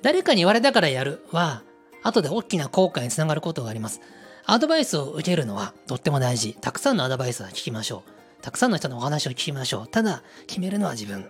[0.01, 1.63] 誰かに言われたからやるは、
[2.03, 4.01] 後で大きな後悔につながることがあります。
[4.45, 6.55] アドバイスを受けるのはとっても大事。
[6.59, 8.41] たくさんのアドバイスは聞きましょう。
[8.41, 9.87] たくさんの人のお話を聞きましょう。
[9.87, 11.29] ただ、決めるのは自分。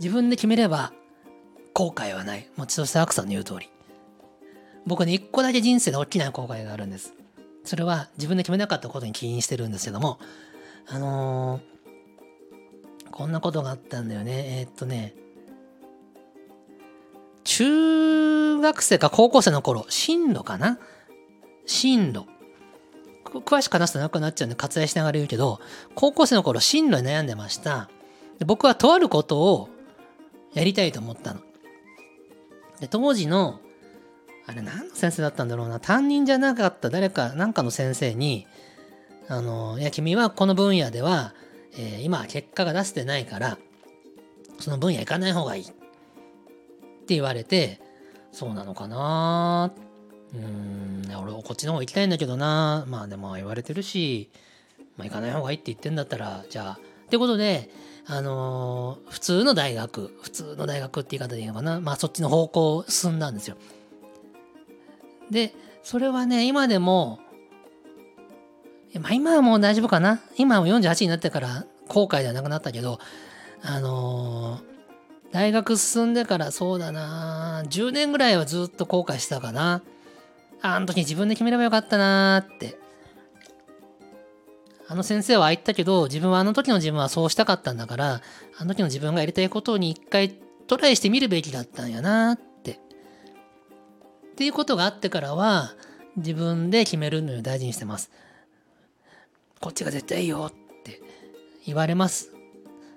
[0.00, 0.92] 自分で決めれば
[1.74, 2.48] 後悔はない。
[2.56, 3.68] もう千歳アクさんの言う通り。
[4.86, 7.12] 僕ね、一個だけ人生で大きな後悔があるんです。
[7.64, 10.18] それは自分で決めなかったことに起因してるんですけども、
[10.86, 14.60] あのー、こんなことがあったんだよね。
[14.60, 15.14] えー、っとね、
[17.44, 20.78] 中学生か高校生の頃、進路かな？
[21.66, 22.26] 進路。
[23.24, 25.60] 詳しく話すと長くなっちゃうんで割愛しながら言うけど、
[25.94, 27.88] 高校生の頃進路に悩んでました。
[28.38, 29.68] で僕はとあることを
[30.52, 31.40] やりたいと思ったの。
[32.80, 33.60] で当時の、
[34.46, 38.46] あれ何の先生だったんだろうな、担任じゃなかった誰か、なんかの先生に、
[39.28, 41.34] あの、いや、君はこの分野では、
[41.76, 43.58] えー、今結果が出せてないから、
[44.58, 45.64] その分野行かない方がいい。
[45.64, 45.66] っ
[47.06, 47.80] て言われて、
[48.32, 49.72] そうなのかな
[50.34, 54.30] うん、俺こっちの方行きたいんだけどなまあでも言われてるし、
[54.96, 57.70] まあ行かない方がいいって言ってんだったら、じゃあ、ってことで、
[58.06, 61.80] あのー、普通の大学、普通の大学って言い方でいいのかな。
[61.80, 63.56] まあそっちの方向を進んだんですよ。
[65.30, 67.20] で、それはね、今でも、
[69.00, 70.20] まあ今はもう大丈夫かな？
[70.36, 72.98] 今は48になってから後悔ではなくなったけど、
[73.62, 74.62] あのー、
[75.32, 79.82] 大学進んでからそうだな10年ぐらいはずっと後悔してたかな。
[80.62, 82.78] あの時自分で決めればよかったなって
[84.86, 88.20] あの先生はああ言ったけど、自分はあの時の自分はそうしたかったんだから、
[88.58, 90.30] あの時の自分がやりたいことに一回
[90.66, 92.72] トライしてみるべきだったんやなって。
[92.72, 95.72] っていうことがあってからは、
[96.16, 98.10] 自分で決めるのを大事にしてます。
[99.64, 101.00] こっちが絶対いいよって
[101.64, 102.34] 言われます。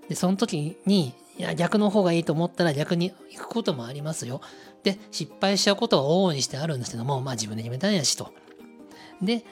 [0.10, 4.41] で、その時に、いや、逆の方がいいと思ったら逆に行くこともありますよ。
[4.84, 8.34] で、失敗しちゃうことは往々にしてあるんですけども、まあ自分で決めたんやしと。
[9.22, 9.45] で、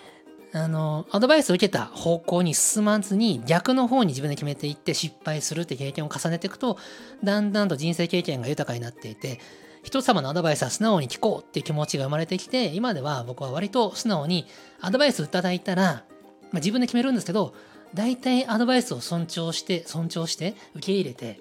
[0.51, 6.77] あの、アドバイスを受けた方向に進まずに逆の方に自分で決めていって失敗するって経験を重ねていくと、
[7.23, 9.39] だんだんと人生経験が豊かになっていて、
[9.83, 14.47] 人様のアドバイスは素直に聞こうっていう気持ちが生まれてきて、今では僕は割と素直に
[14.81, 16.03] アドバイスをいただいたら、
[16.51, 17.53] まあ、自分で決めるんですけど、
[17.93, 21.39] 大体アドバイスを尊重して、尊重して受け入れて、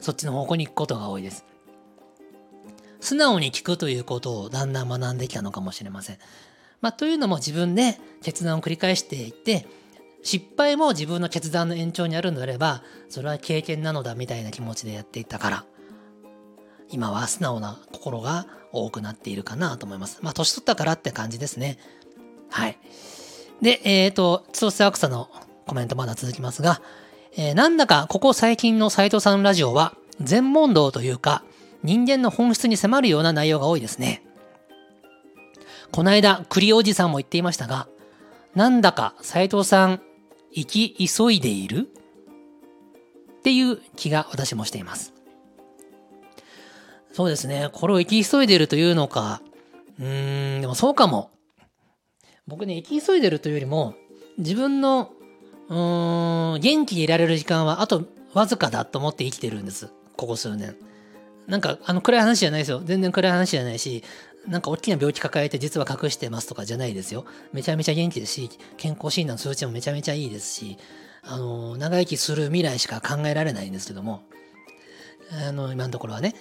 [0.00, 1.44] そっちの方向に行くことが多いです。
[3.00, 6.18] 素直に聞くということをだんだん学んできたのかもしれません。
[6.80, 9.66] まあ、というのも自分で決断を繰り返していって
[10.22, 15.64] 失敗も自分の決断の延長にあるのであればそれは経験なのだみたいな気持ちでやっていったから
[16.90, 20.18] 今は素直な心が多くなっているかなと思います。
[20.22, 21.78] まあ年取ったからって感じですね。
[22.50, 22.78] はい。
[23.62, 25.28] で、えっ、ー、と、千歳アクサの
[25.66, 26.80] コメントまだ続きますが、
[27.36, 31.44] えー、なんだかここ最近の斎藤さんラジオは全問答というか
[31.84, 34.24] 人間の本質に迫るような内容が多いですね。
[35.92, 37.88] この間、栗おじさんも言っていましたが、
[38.54, 40.00] なんだか斉藤さん、
[40.52, 41.88] 生き急いでいる？
[43.38, 45.14] っていう気が私もしています。
[47.12, 47.68] そうですね。
[47.72, 49.42] これを生き急いでるというのか、
[49.98, 51.30] うーん、でもそうかも。
[52.46, 53.94] 僕ね、生き急いでるというよりも、
[54.38, 55.10] 自分の、
[55.68, 59.92] うーん、元気でいられる時間はあとわずかだと思って生きてるんです。
[60.16, 60.76] ここ数年。
[61.46, 62.80] なんか、あの、暗い話じゃないですよ。
[62.84, 64.04] 全然暗い話じゃないし、
[64.46, 67.24] なんか大きな病気抱えて実は隠してますとかじゃないですよ。
[67.52, 70.78] めちゃめちゃ元気ですし、健康診断の数値もめちゃめちゃいいですし、
[71.22, 74.22] あの、長生きする未来しか考えられないんですけども、
[75.32, 76.34] あの、今のところはね。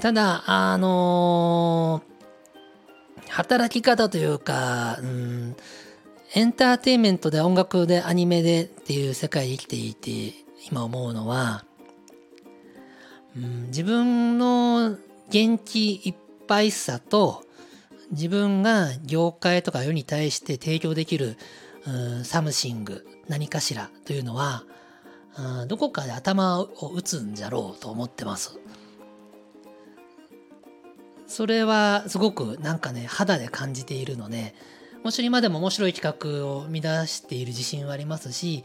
[0.00, 2.02] ただ、あの
[3.28, 5.56] 働き方というか、うん、
[6.34, 10.34] エンターテインメントで音楽でアニメでっていう世界で生きていて、
[10.70, 11.64] 今思うのは、
[13.36, 14.96] うん、自分の
[15.30, 16.14] 元気いっ
[16.46, 17.44] ぱいさと
[18.10, 21.36] 自分が業界とか世に対して提供できる、
[21.86, 21.90] う
[22.20, 24.64] ん、 something 何かしらというのは、
[25.66, 28.58] どこかで頭を打つんじゃろうと思ってます。
[31.26, 34.54] それはすごくなんかね肌で感じているので
[35.02, 38.62] もちろん今でも面白い企画を生み出している自信はありますし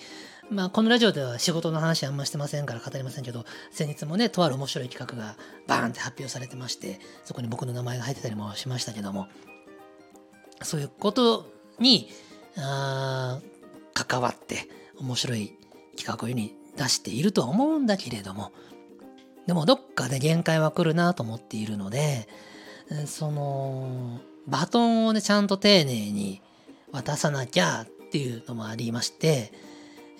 [0.51, 5.37] まあ、このラジオでは仕事の話あんましてませんから語りませんけど、先日もね、とある面白い企画が
[5.67, 9.27] バーンって発表されてまして、そこに僕の名前が入ってたりもしましたけども、
[10.63, 12.09] そういうことに、
[12.57, 13.39] あ
[13.93, 14.67] 関わって
[14.97, 15.53] 面白い
[15.95, 18.53] 企画を世に出しているとは思うんだけれども、
[19.45, 22.27] でもどっかで限界は来るなと思っているので、
[23.05, 26.41] その、バトンをね、ちゃんと丁寧に
[26.91, 29.51] 渡さなきゃっていうのもありまして、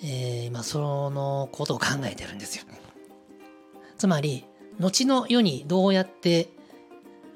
[0.02, 2.64] えー、今そのことを考えてるんですよ。
[3.98, 4.44] つまり、
[4.78, 6.48] 後の世にどうやって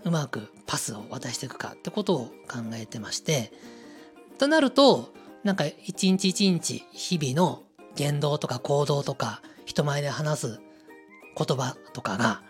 [0.04, 2.18] うまくパスを渡していくかってことを
[2.48, 3.52] 考えてまして、
[4.38, 7.63] となると、なんか一日一日日々の
[7.96, 10.60] 言動とか行動とか人前で話す
[11.36, 12.42] 言葉とかが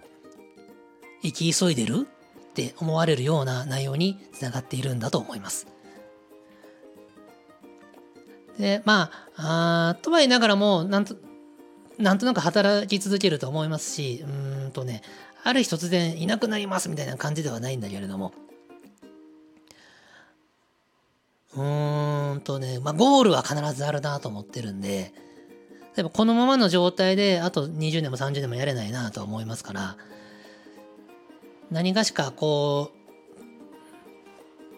[1.22, 5.66] 生き急いでるって思われるような内容につながっているんだと思います。
[8.58, 11.16] で、まあ、あとは言いながらも、なんと、
[11.98, 15.02] なんとなく働き続けると思いますし、うんとね、
[15.42, 18.32] ある日突然いなくなりますみたいな感じではないんだけれども、
[21.56, 25.12] うーんとね、まあ、ゴールは必ずあるなと思ってるんで、
[25.96, 29.96] 例えばこのままの状態であと20年も30年もやれないなと思いますから、
[31.70, 32.90] 何がしかこ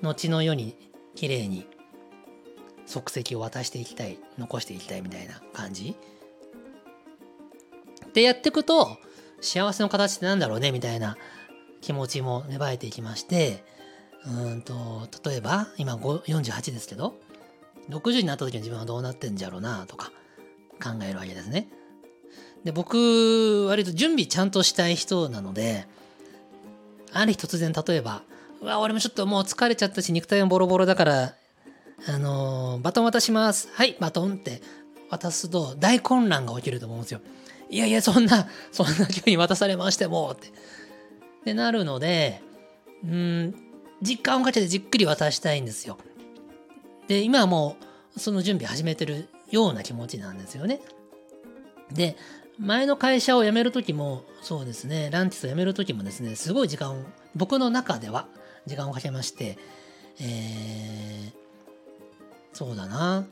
[0.02, 0.76] う、後の世に
[1.14, 1.66] 綺麗に
[2.86, 5.96] 足跡を渡していきたい、残していきたいみたいな感じ。
[8.12, 8.98] でやっていくと、
[9.40, 11.16] 幸せの形ってなんだろうねみたいな
[11.80, 13.64] 気持ちも芽生えていきまして、
[14.26, 17.14] うんと、例えば、今48ですけど、
[17.88, 20.12] 60になった時の自分はどうなってんじゃろうなとか
[20.82, 21.68] 考えるわけですね。
[22.64, 25.86] で、僕、割と準備ちゃんとしたい人なので、
[27.12, 28.22] ある日突然例えば、
[28.60, 31.34] うわ、俺もちょっともう疲れちゃったし、肉体もボロボロだから、
[32.08, 33.68] あのー、バトン渡します。
[33.72, 34.60] はい、バトンって
[35.10, 37.20] 渡すと大混乱が起きると思うんですよ。
[37.70, 40.48] いやいや、そんな、そんな急に渡されましても、って。
[40.48, 40.50] っ
[41.44, 42.42] てなるので、
[43.04, 43.54] うん、
[44.02, 45.98] 実感をかけてじっくり渡したいんですよ。
[47.08, 47.76] で、今はも
[48.16, 50.80] う、その準備始めてるような気持ちなんですよね。
[51.92, 52.16] で、
[52.58, 57.04] 前の会社を辞めるときも、そうですね、ランティスを辞めるときもですね、すごい時間を、
[57.34, 58.28] 僕の中では
[58.66, 59.58] 時間をかけまして、
[60.20, 61.32] えー、
[62.52, 63.26] そうだな。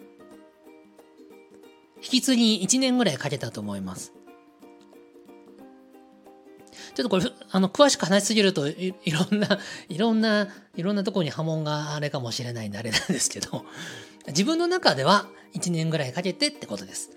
[1.97, 4.13] 引き継ぎ1年ぐらいかけたと思います。
[6.95, 9.59] ちょっとこれ、あの、詳しく話しすぎるとい、 いろんな、
[9.89, 13.65] いろんな、いろんなところに波紋があれかもしれないんであれなんですけど、
[14.29, 17.11] 自分の中では1年ぐらいかけてってことです。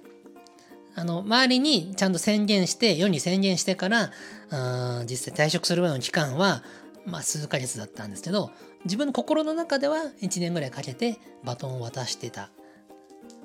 [0.95, 4.11] あの、周りにちゃんと宣言して、世に宣言してから、
[4.49, 6.63] あ実際退職するまでの期間は、
[7.05, 8.51] まあ、数ヶ月だったんですけど、
[8.85, 12.49] 自分の心の中では1年ぐらいかけてバトンを渡してた。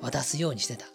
[0.01, 0.87] 渡すようにしてた。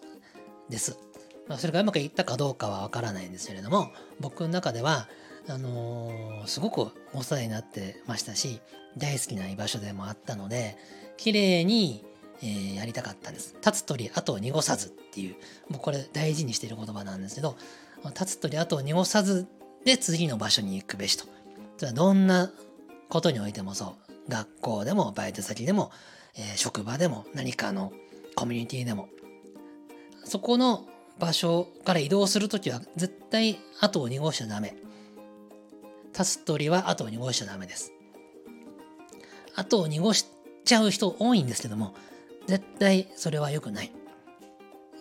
[0.68, 0.98] です。
[1.46, 5.08] まあ、それがうまくいったかどうかはわからないんですけれども、僕の中では、
[5.48, 8.60] あのー、すごくお世話になってましたし、
[8.98, 10.76] 大好きな居場所でもあったので、
[11.16, 12.04] 綺麗に
[12.42, 13.54] えー、やりたかったんです。
[13.64, 15.36] 立つ鳥後を濁さずっていう、
[15.70, 17.56] もうこれ大事にしている言葉なんですけど、
[18.04, 19.46] 立つ鳥後を濁さず
[19.84, 21.26] で次の場所に行くべしと。
[21.92, 22.50] どんな
[23.08, 23.96] ことにおいてもそ
[24.28, 24.30] う。
[24.30, 25.90] 学校でもバイト先でも、
[26.36, 27.92] えー、職場でも何かの
[28.34, 29.08] コミュニティでも。
[30.24, 30.86] そこの
[31.18, 34.76] 場所から移動するときは絶対後を濁しちゃダメ。
[36.12, 37.92] 立つ鳥は後を濁しちゃダメです。
[39.54, 40.26] 後を濁し
[40.64, 41.94] ちゃう人多いんですけども、
[42.48, 43.92] 絶対それは良くない。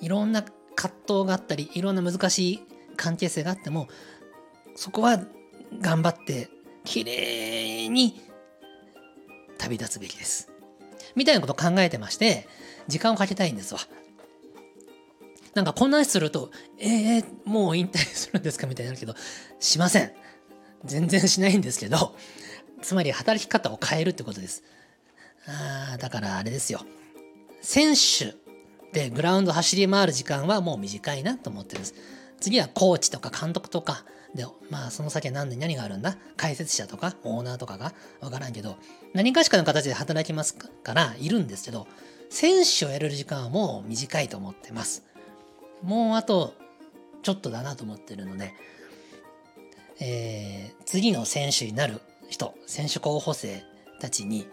[0.01, 0.43] いろんな
[0.75, 2.59] 葛藤があったり、いろんな難しい
[2.97, 3.87] 関係性があっても、
[4.75, 5.17] そこは
[5.79, 6.49] 頑張って
[6.83, 8.21] 綺麗に
[9.57, 10.51] 旅立つべきです。
[11.15, 12.49] みたいなことを考えてまして、
[12.89, 13.79] 時間をかけたいんですわ。
[15.53, 19.15] なんかこんな話すると、えー、もう引退するんですかみたいになるけど、
[19.61, 20.11] しません。
[20.83, 22.13] 全然しないんですけど、
[22.81, 24.63] つまり働き方を変えるってことです。
[25.47, 26.81] ああ、だからあれですよ。
[27.61, 28.35] 選手
[28.93, 31.95] でグラウンド走り回る時間はもう短いなと思ってるんです。
[32.39, 34.05] 次はコーチとか監督とか、
[34.35, 38.77] で、まあその先は何で何があるんだ解説者とかオーナーとかがわからんけど、
[39.13, 41.87] 何かしかの形で働きますからいるんですけど、
[42.29, 45.03] 選手をやれる時間はもう短いと思ってます。
[45.81, 46.53] もうあと
[47.23, 48.53] ちょっとだなと思ってるので、
[49.99, 53.63] えー、次の選手になる人、選手候補生
[53.99, 54.47] たちに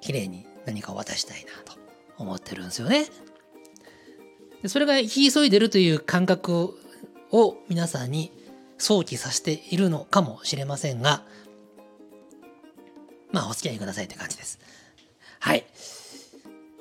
[0.00, 1.79] 綺麗に何かを渡したいなと
[2.22, 3.06] 思ってるんですよね。
[4.62, 6.78] でそれが生き急いでるという感覚
[7.32, 8.30] を皆さんに
[8.78, 11.22] 想起させているのかもしれませんが、
[13.32, 14.58] まあお付き合いくださいって感じです。
[15.38, 15.64] はい。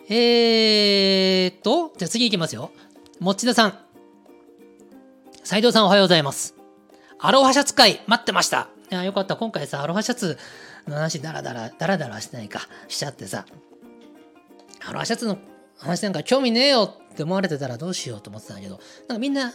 [0.09, 2.71] えーっと、じゃあ次行きますよ。
[3.19, 3.79] 持田さん。
[5.43, 6.55] 斉藤さんおはようございます。
[7.19, 8.69] アロハシャツ会待ってました。
[8.91, 9.35] いや、よかった。
[9.35, 10.37] 今回さ、アロハシャツ
[10.87, 13.45] の話ダラダラ、ダラダラしてないか、しちゃってさ、
[14.85, 15.37] アロハシャツの
[15.77, 19.53] 話なんか興味ねえよって思われてたらどうしようと思ってたんだけど、なんかみんな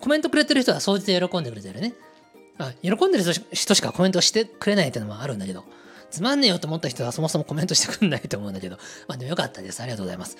[0.00, 1.94] コメントくれてる人は総じて喜んでくれてるね。
[2.58, 5.64] あ喜んでる人しかコメントしてくれないっていうのもあるんだけど、
[6.10, 8.76] つまんねえよと思った人はそもそもコメントしてくんないと思うんだけど、
[9.08, 9.80] まあでもよかったです。
[9.80, 10.36] ありがとうございます。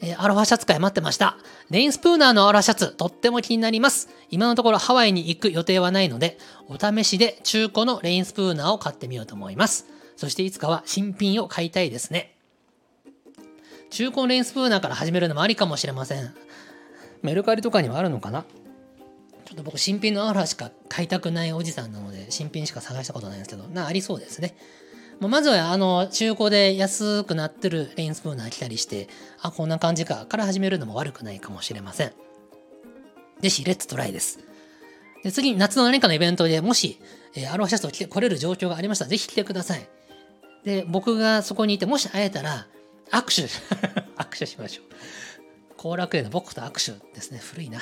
[0.00, 1.36] えー、アロハシャツ会待ってました。
[1.70, 4.08] レインスプーナーのアロハシャツ、とっても気になります。
[4.30, 9.86] 今のところハワイに行く予定はないので、お試しで中古のレインスプーナーを買ってみようと思います。
[10.16, 12.31] そしていつかは新品を買いたいですね。
[13.92, 16.34] 中古のレインスプーナーから始めるのもありかもしれません。
[17.20, 18.42] メルカリとかにはあるのかな？
[19.44, 23.68] ちょっと僕新品のアロハしか買いたくないおじさんなので新品しか探したことないんですけど。
[23.68, 24.56] なありそうですね。
[25.20, 29.10] まずはあの中古で安くなってるレインスプーナー来たりして
[29.42, 32.12] あこんな感じかから始めるのも悪くないかもしれません。
[33.40, 34.38] ぜひレッツトライです。
[35.22, 36.98] で次夏の何かのイベントでもし、
[37.34, 39.86] えー、アロハシャツを着て来れる状況がありましたらぜひ来てください。
[40.64, 42.66] で僕がそこにいてもし会えたら
[43.12, 43.42] 握手
[44.16, 44.86] 握手しましょう
[45.76, 47.38] 後楽園の僕と握手ですね。
[47.38, 47.80] 古いな。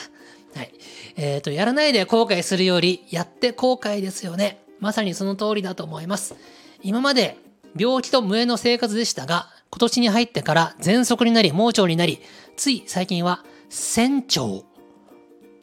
[0.55, 0.73] はい。
[1.16, 4.65] えっ、ー、と、やらないで後悔するより、やって後悔ですよね。
[4.78, 6.35] まさにその通りだと思います。
[6.82, 7.36] 今まで
[7.77, 12.20] 病気と無縁の生活でしたが、今年に入ってから喘息になり、盲腸になり、
[12.57, 14.65] つい最近は仙腸、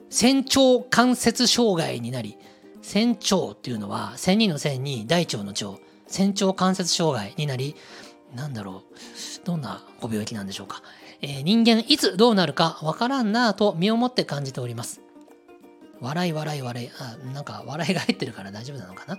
[0.10, 2.38] 仙腸関節障害になり、
[2.84, 7.76] 仙腸っていうのは千人の線に大腸の腸、仙腸関節障害になり、
[8.35, 10.81] なんだろう、どんなご病気なんでしょうか。
[11.21, 15.01] えー、人間いつどうなるかわからんなぁと身をもって感じております。
[15.99, 16.89] 笑い笑い笑い。
[16.99, 19.17] あ、なんか笑いが入ってるから大丈夫なのかな、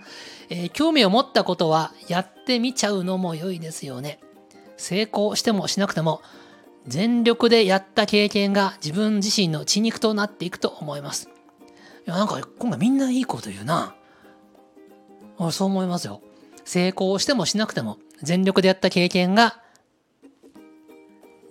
[0.49, 4.21] えー、興味を持ったことはやってみちゃうのも良いですよね。
[4.77, 6.23] 成功してもしなくても
[6.87, 11.29] 全力でやった経験が自分自身の血肉となっていくと思います。
[12.07, 13.95] いや、なんか今回みんないいこと言うな。
[15.51, 16.23] そう思いますよ。
[16.65, 19.61] 成功してもしなくても全力でやった経験が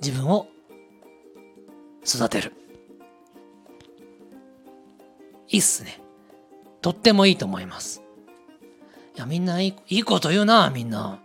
[0.02, 0.48] 自分を
[2.06, 2.54] 育てる。
[5.50, 6.00] いいっすね。
[6.82, 8.02] とってもいいと思います。
[9.16, 11.20] いや、みんないいいいこと言うな、みんな。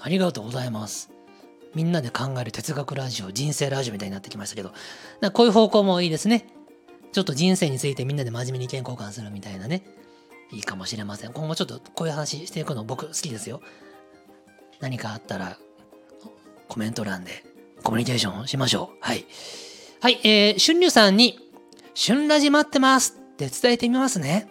[0.00, 1.10] ありがとうございます。
[1.74, 4.72] みんなで考える哲学ラジオ、人生ラジオみたいになってきましたけど、
[5.32, 6.46] こういう方向もいいですね。
[7.12, 9.82] ちょっと人生についてみんなで真面目に意見交換するみたいなね。
[10.52, 11.32] いいかもしれません。
[11.32, 13.60] 今後ちょっとこういう話していくの僕好きですよ。
[14.80, 15.58] 何かあったら
[16.68, 17.44] コメント欄で
[17.82, 18.98] コミュニケーションしましょう。
[19.00, 19.24] はい。
[20.00, 21.38] はい、えー、春龍さんに、
[21.94, 24.48] 春ラジ待ってますって伝えてみますね。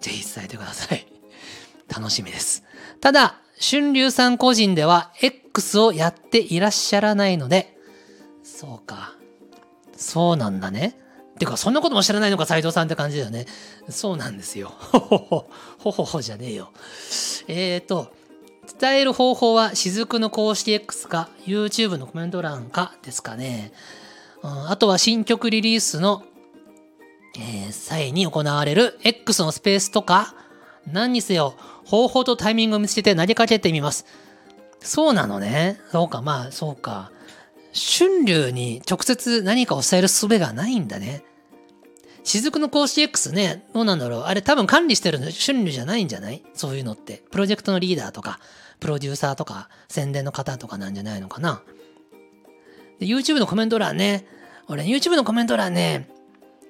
[0.00, 1.06] ぜひ伝えてください。
[1.88, 2.62] 楽しみです。
[3.00, 7.76] ただ、春龍さん個人では X をやっていらっしゃらないので、
[8.44, 9.14] そうか。
[9.96, 10.98] そうなんだね。
[11.38, 13.46] てか、そんなことも知らないのか、斎藤さんって感じだよね。
[13.88, 14.68] そうなんですよ。
[14.78, 16.72] ほほほ、ほほほじゃねえよ。
[17.48, 18.12] えっ、ー、と、
[18.78, 23.72] 伝える方法は、雫の公式 X か、YouTube のコメント欄かですかね。
[24.42, 26.24] うん、あとは新曲リリースの、
[27.38, 30.34] えー、際に行われる X のスペースとか、
[30.86, 31.54] 何にせよ、
[31.84, 34.06] 方法とタイミングを見つけて投げかけてみます。
[34.80, 35.80] そうなのね。
[35.90, 37.10] そうか、まあ、そうか。
[37.72, 41.24] 春流に直接何かを伝える術がないんだね。
[42.28, 44.20] 雫の公式 X ね、どうなんだろう。
[44.22, 46.42] あれ多分管理してるの春流じゃないんじゃない？
[46.54, 47.22] そういうのって。
[47.30, 48.38] プロジェクトのリーダーとか、
[48.80, 51.62] プロデューサーとか、宣伝の方とかなんじゃないのかな。
[52.98, 54.26] で、YouTube のコメント欄ね。
[54.68, 56.10] 俺、YouTube のコメント欄ね、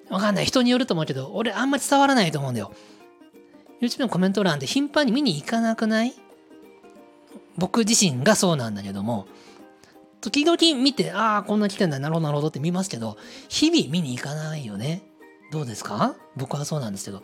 [0.09, 0.45] わかんない。
[0.45, 2.73] 人によると思うけど、俺あんまり伝わらないと思うんだよ。
[3.81, 6.15] YouTube のコメント欄って頻繁に見に行かなくない？
[7.57, 9.27] 僕自身がそうなんだけども、
[10.21, 13.17] 時々見て、ああ、こんな来てんだ、なるほど、なるほどって見ますけど、
[13.49, 15.03] 日々見に行かないよね。
[15.51, 16.15] どうですか？
[16.37, 17.23] 僕はそうなんですけど。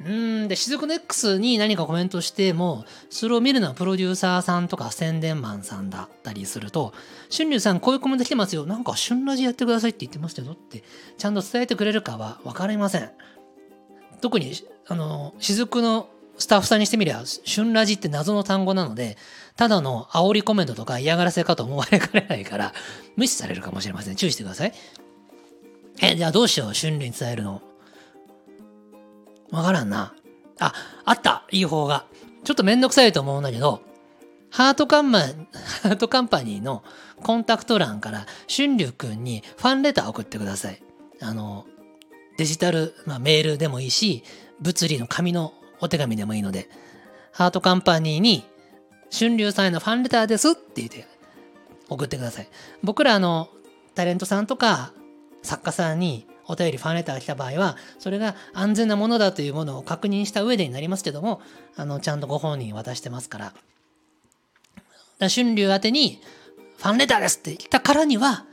[0.00, 6.92] うーんで、雫の X に何かコメントしても、それを見るのはプロデューサーさんとか宣伝マンさんだったりすると、
[7.36, 8.64] 春龍さんこういうコメント来てますよ。
[8.64, 10.84] なんか春ラジやってくださいって言ってましたよって、
[11.16, 13.10] ちゃんと伝えてくれるかは分かりません。
[14.20, 14.52] 特に、
[14.86, 19.16] あの、雫のスタッフさんにしてみりゃ、春ラジって謎の単語なので、
[19.56, 22.72] ただの煽りコメントとか嫌がらせかと思われかねないから、
[23.16, 24.14] 無視されるかもしれません。
[24.14, 24.72] 注意してください。
[26.00, 27.62] え、じゃあどうしよう、春麗に伝えるの。
[29.50, 30.14] わからんな。
[30.60, 30.72] あ、
[31.04, 32.06] あったいい方が。
[32.44, 33.82] ちょっとめんどくさいと思うんだけど、
[34.50, 35.20] ハートカンマ、
[35.82, 36.82] ハートカンパニーの
[37.22, 40.82] コンタクト欄から春龍くんにファンレター送ってください。
[41.20, 41.66] あの、
[42.36, 44.22] デジタル、まあ、メールでもいいし、
[44.60, 46.68] 物理の紙のお手紙でもいいので、
[47.32, 48.44] ハートカンパニーに
[49.12, 51.06] 春龍さんへのファンレターですって言って
[51.88, 52.48] 送ってください。
[52.82, 53.48] 僕らあの、
[53.94, 54.92] タレントさんとか
[55.42, 61.40] 作家さんにお便りファンレターが来た場合はそれが安全なものだというものを確認した上でになりますけども
[61.76, 63.52] あのちゃんとご本人渡してますから。
[65.18, 66.20] だ春龍宛てに
[66.76, 68.46] ファンレターですって言ったからには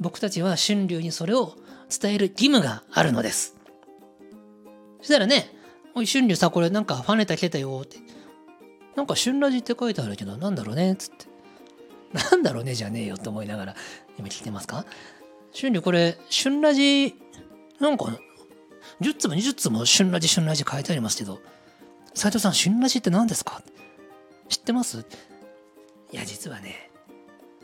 [0.00, 1.54] 僕たちは春龍にそれを
[1.90, 3.56] 伝える義務があるのです。
[5.00, 5.54] そしたらね
[5.94, 7.98] 「おい春龍さこれなんかファンレター来てたよ」って
[8.96, 11.26] なんか春ラジって書いてあるけど、なんだろうねっつって。
[12.30, 13.76] なんだろうねじゃねえよって思いながら、
[14.18, 14.84] 今聞いてますか？
[15.54, 17.14] 春流これ、春ラジ、
[17.80, 18.18] なんか、
[19.00, 21.40] 10つも20つも春ラジ春ラジ書いてありますけど、
[22.14, 23.62] 斉藤さん、春ラジって何ですか？
[24.48, 25.04] 知ってます？
[26.12, 26.90] いや、実はね、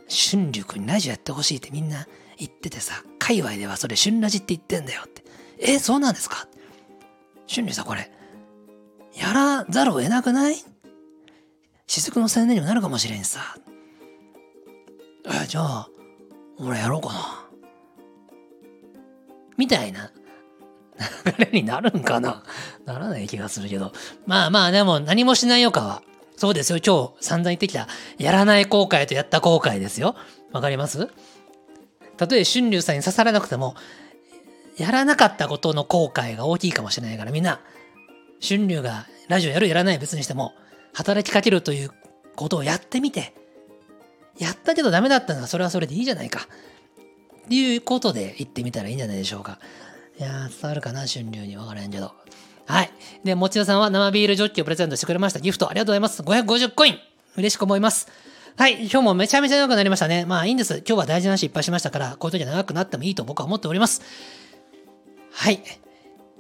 [0.09, 2.07] 春流君にラジオやってほしいってみんな
[2.39, 5.25] 言っててさ、界隈ではそれ春ラジって言ってんだよって。
[5.59, 6.49] え、そうなんですか？
[7.49, 8.11] 春流さんこれ、
[9.15, 10.57] やらざるを得なくない？
[11.87, 13.57] 雫の宣伝にもなるかもしれんさ。
[15.27, 15.89] え、じゃあ、
[16.59, 17.45] 俺やろうかな。
[19.57, 20.11] みたいな
[21.39, 22.43] 流れになるんかな？
[22.85, 23.93] ならない気がするけど。
[24.27, 26.03] まあまあでも何もしないよかは。
[26.37, 26.78] そうですよ。
[26.85, 27.89] 今日散々言ってきた、
[28.19, 30.16] やらない後悔とやった後悔ですよ。
[30.53, 31.09] わかります？
[32.16, 33.74] たとえ春流さんに刺さらなくても、
[34.78, 37.61] やらなかったことの後悔が大きいかもしれないからみんな、
[38.47, 40.55] 春流がラジオやるやらない別にしても、
[40.95, 41.91] 働きかけるという
[42.37, 43.35] ことをやってみて、
[44.39, 46.49] やったけどダメだったのはそれはそれでいいじゃないか。
[47.51, 49.59] いうことで言ってみたらいいんじゃないでしょうか。
[50.18, 51.56] いやー、伝わるかな、春流に。
[51.56, 52.12] わからへんけど。
[52.66, 52.90] はい。
[53.24, 55.40] で、もちろさんは生ビールジョッキをプレゼントしてくれました。
[55.40, 56.23] ギフトありがとうございます。
[56.23, 56.98] 550コイン
[57.36, 58.09] 嬉しく思います。
[58.56, 58.81] はい。
[58.82, 60.24] 今日もめちゃめちゃ長くなりましたね。
[60.24, 60.78] まあいいんです。
[60.78, 64.02] 今日は大事な話いっぱいしましたから、こういう時は長くなってもいいと僕は思っております。
[65.31, 65.62] はい。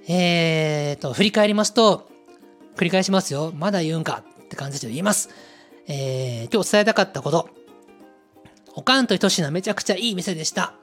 [0.08, 2.08] えーと、振り返りますと、
[2.76, 3.52] 繰り返しますよ。
[3.54, 5.28] まだ言うんかって感じで言います。
[5.88, 7.50] えー、今日伝えたかったこと。
[8.74, 10.74] おかんとひとしなめちゃくちゃいい店でした。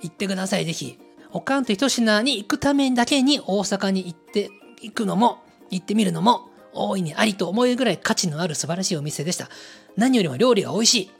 [0.00, 0.98] 行ってください、ぜひ。
[1.30, 4.50] おかんと一品に行くためだけに大阪に行って
[4.80, 9.48] 行くのも、行ってみるのも、大いにありと思えるぐらい価値のある素晴らしいお店でした。
[9.96, 11.10] 何よりも料理が美味しい。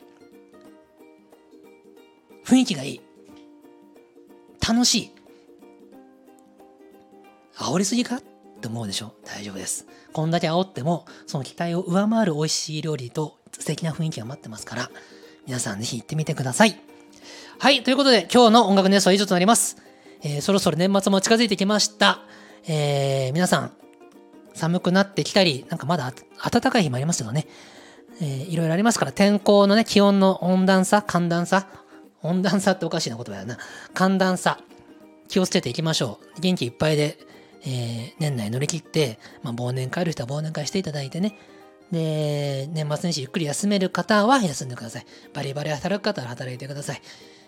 [2.45, 3.01] 雰囲気がいい。
[4.67, 5.11] 楽しい。
[7.57, 8.17] 煽りすぎか？
[8.17, 8.23] っ
[8.61, 9.13] て思うでしょ？
[9.25, 9.87] 大丈夫です。
[10.13, 14.91] こんだけ煽っても、その期待を上回る美味しい料理と素敵な雰囲気が待ってますから、
[15.47, 16.79] 皆さんぜひ行ってみてください。
[17.61, 19.79] はい、ということで今日の音楽熱奏は以上となります。
[20.23, 22.21] えー、そろそろ年末も近づいてきました。
[22.69, 23.73] えー、皆さん、
[24.55, 26.15] 寒くなってきたり、なんかまだ
[26.49, 27.49] 暖かい日もありますけどね、
[28.21, 31.67] えー、いろいろありますから、天候のね、気温の温暖差、寒暖差、
[32.23, 33.59] 温暖差っておかしいな言葉やな。
[33.93, 34.61] 寒暖差、
[35.27, 36.41] 気をつけていきましょう。
[36.41, 37.19] 元気いっぱいで、
[37.67, 41.37] えー、年内乗り切って、まあ、忘年会ある人は忘年会していただいてね、
[41.91, 45.07] で、年末年始ゆっくり休める方は休んでください。
[45.35, 47.03] バリバリ働く方は働いてください。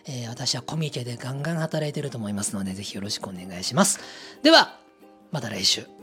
[0.06, 4.01] えー、私はコミケでガンガン働いてると思いますので、ぜひよろしくお願いします。
[4.43, 4.78] では、
[5.31, 5.99] また来週。